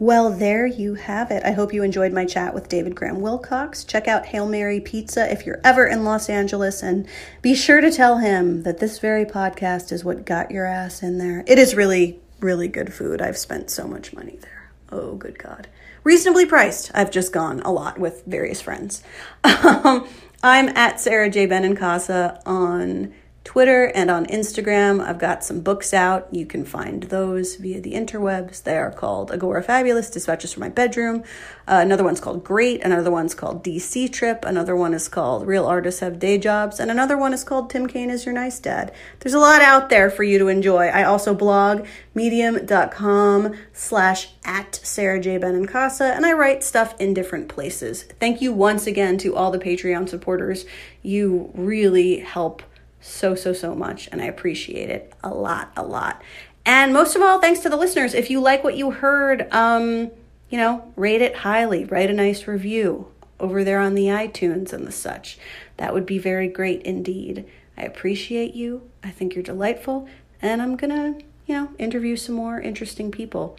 Well, 0.03 0.31
there 0.31 0.67
you 0.67 0.95
have 0.95 1.31
it. 1.31 1.45
I 1.45 1.53
hope 1.53 1.73
you 1.73 1.85
enjoyed 1.85 2.13
my 2.13 2.25
chat 2.25 2.55
with 2.55 2.69
David 2.69 2.97
Graham 2.97 3.21
Wilcox. 3.21 3.85
Check 3.85 4.09
out 4.09 4.27
Hail 4.27 4.49
Mary 4.49 4.81
Pizza 4.81 5.31
if 5.31 5.47
you're 5.47 5.61
ever 5.63 5.87
in 5.87 6.03
Los 6.03 6.29
Angeles, 6.29 6.83
and 6.83 7.07
be 7.41 7.55
sure 7.55 7.81
to 7.81 7.89
tell 7.89 8.19
him 8.19 8.65
that 8.65 8.81
this 8.81 8.99
very 8.99 9.25
podcast 9.25 9.93
is 9.93 10.05
what 10.05 10.27
got 10.27 10.51
your 10.51 10.67
ass 10.67 11.05
in 11.05 11.19
there. 11.19 11.45
It 11.47 11.57
is 11.57 11.77
really, 11.77 12.19
really 12.41 12.67
good 12.67 12.93
food. 12.93 13.23
I've 13.23 13.39
spent 13.39 13.71
so 13.71 13.87
much 13.87 14.13
money 14.13 14.39
there. 14.41 14.73
Oh, 14.91 15.15
good 15.15 15.39
God. 15.39 15.69
Reasonably 16.03 16.47
priced. 16.47 16.91
I've 16.97 17.13
just 17.13 17.33
gone 17.33 17.61
a 17.61 17.71
lot 17.71 18.01
with 18.01 18.25
various 18.27 18.61
friends. 18.61 19.05
Um, 19.45 20.09
I'm 20.43 20.71
at 20.71 20.99
Sara 20.99 21.31
J. 21.31 21.47
Benincasa 21.47 22.43
on 22.45 23.15
Twitter 23.45 23.87
and 23.87 24.11
on 24.11 24.27
Instagram. 24.27 25.05
I've 25.05 25.19
got 25.19 25.43
some 25.43 25.61
books 25.61 25.93
out. 25.93 26.29
You 26.33 26.47
can 26.47 26.65
find 26.65 27.05
those 27.05 27.57
via 27.57 27.81
the 27.81 27.93
interwebs. 27.93 28.63
They 28.63 28.77
are 28.77 28.93
called 28.93 29.31
Agorafabulous, 29.31 30.13
Dispatches 30.13 30.53
from 30.53 30.61
My 30.61 30.69
Bedroom. 30.69 31.25
Uh, 31.67 31.81
another 31.83 32.05
one's 32.05 32.21
called 32.21 32.45
Great. 32.45 32.83
Another 32.83 33.11
one's 33.11 33.35
called 33.35 33.65
DC 33.65 34.13
Trip. 34.13 34.45
Another 34.45 34.77
one 34.77 34.95
is 34.95 35.09
called 35.09 35.47
Real 35.47 35.67
Artists 35.67 36.01
Have 36.01 36.19
Day 36.19 36.39
Jobs. 36.39 36.79
And 36.79 36.91
another 36.91 37.19
one 37.19 37.33
is 37.33 37.43
called 37.43 37.71
Tim 37.71 37.89
Kaine 37.89 38.11
is 38.11 38.25
Your 38.25 38.35
Nice 38.35 38.61
Dad. 38.61 38.93
There's 39.21 39.35
a 39.35 39.41
lot 39.41 39.61
out 39.61 39.89
there 39.89 40.09
for 40.11 40.23
you 40.23 40.39
to 40.39 40.49
enjoy. 40.49 40.87
I 40.87 41.03
also 41.05 41.35
blog 41.35 41.87
medium.com 42.15 43.55
slash 43.73 44.29
at 44.45 44.75
Sara 44.83 45.21
J. 45.21 45.39
Benincasa, 45.39 46.15
and 46.17 46.27
I 46.27 46.33
write 46.33 46.63
stuff 46.63 46.95
in 47.01 47.15
different 47.15 47.49
places. 47.49 48.05
Thank 48.21 48.41
you 48.41 48.53
once 48.53 48.87
again 48.87 49.19
to 49.19 49.35
all 49.35 49.51
the 49.51 49.59
Patreon 49.59 50.09
supporters. 50.09 50.65
You 51.03 51.51
really 51.55 52.19
help 52.19 52.63
so, 53.03 53.35
so, 53.35 53.53
so 53.53 53.75
much, 53.75 54.09
and 54.11 54.23
I 54.23 54.27
appreciate 54.27 54.89
it 54.89 55.13
a 55.23 55.29
lot, 55.29 55.73
a 55.77 55.83
lot. 55.83 56.23
And 56.65 56.93
most 56.93 57.17
of 57.17 57.23
all, 57.23 57.41
thanks 57.41 57.61
to 57.61 57.69
the 57.69 57.77
listeners. 57.77 58.15
If 58.15 58.31
you 58.31 58.41
like 58.41 58.63
what 58.63 58.77
you 58.77 58.93
heard, 58.93 59.53
um, 59.53 60.11
you 60.49 60.59
know, 60.59 60.93
rate 60.97 61.21
it 61.21 61.37
highly, 61.37 61.85
write 61.85 62.11
a 62.11 62.15
nice 62.15 62.47
review 62.47 63.09
over 63.41 63.65
there 63.65 63.81
on 63.81 63.95
the 63.95 64.07
iTunes 64.07 64.73
and 64.73 64.87
the 64.87 64.93
such. 64.93 65.39
That 65.79 65.93
would 65.93 66.07
be 66.07 66.19
very 66.19 66.47
great 66.47 66.83
indeed. 66.83 67.45
I 67.77 67.83
appreciate 67.83 68.55
you. 68.55 68.89
I 69.03 69.11
think 69.11 69.35
you're 69.35 69.43
delightful, 69.43 70.09
and 70.41 70.63
I'm 70.63 70.77
gonna, 70.77 71.19
you 71.47 71.55
know, 71.55 71.71
interview 71.79 72.17
some 72.17 72.37
more 72.37 72.61
interesting 72.61 73.11
people. 73.11 73.59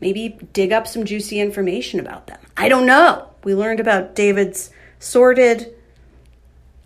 Maybe 0.00 0.36
dig 0.52 0.72
up 0.72 0.88
some 0.88 1.04
juicy 1.04 1.38
information 1.38 2.00
about 2.00 2.26
them. 2.26 2.40
I 2.56 2.68
don't 2.68 2.86
know. 2.86 3.28
We 3.44 3.54
learned 3.54 3.78
about 3.78 4.16
David's 4.16 4.70
sordid 4.98 5.72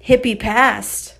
hippie 0.04 0.38
past. 0.38 1.15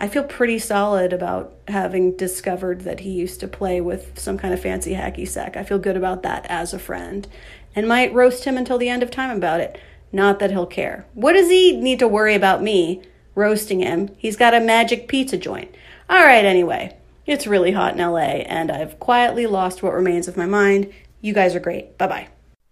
I 0.00 0.08
feel 0.08 0.24
pretty 0.24 0.58
solid 0.58 1.12
about 1.12 1.52
having 1.68 2.16
discovered 2.16 2.80
that 2.80 3.00
he 3.00 3.10
used 3.10 3.38
to 3.40 3.48
play 3.48 3.82
with 3.82 4.18
some 4.18 4.38
kind 4.38 4.54
of 4.54 4.60
fancy 4.60 4.94
hacky 4.94 5.28
sack. 5.28 5.58
I 5.58 5.62
feel 5.62 5.78
good 5.78 5.96
about 5.96 6.22
that 6.22 6.46
as 6.48 6.72
a 6.72 6.78
friend 6.78 7.28
and 7.76 7.86
might 7.86 8.14
roast 8.14 8.44
him 8.44 8.56
until 8.56 8.78
the 8.78 8.88
end 8.88 9.02
of 9.02 9.10
time 9.10 9.36
about 9.36 9.60
it. 9.60 9.78
Not 10.10 10.38
that 10.38 10.50
he'll 10.50 10.66
care. 10.66 11.04
What 11.12 11.34
does 11.34 11.50
he 11.50 11.78
need 11.78 11.98
to 11.98 12.08
worry 12.08 12.34
about 12.34 12.62
me 12.62 13.02
roasting 13.34 13.80
him? 13.80 14.08
He's 14.16 14.36
got 14.36 14.54
a 14.54 14.60
magic 14.60 15.06
pizza 15.06 15.36
joint. 15.36 15.72
All 16.08 16.24
right, 16.24 16.44
anyway. 16.44 16.96
It's 17.26 17.46
really 17.46 17.72
hot 17.72 17.92
in 17.92 18.00
LA, 18.00 18.42
and 18.48 18.72
I've 18.72 18.98
quietly 18.98 19.46
lost 19.46 19.82
what 19.82 19.92
remains 19.92 20.26
of 20.26 20.36
my 20.36 20.46
mind. 20.46 20.90
You 21.20 21.34
guys 21.34 21.54
are 21.54 21.60
great. 21.60 21.96
Bye 21.98 22.06
bye. 22.08 22.28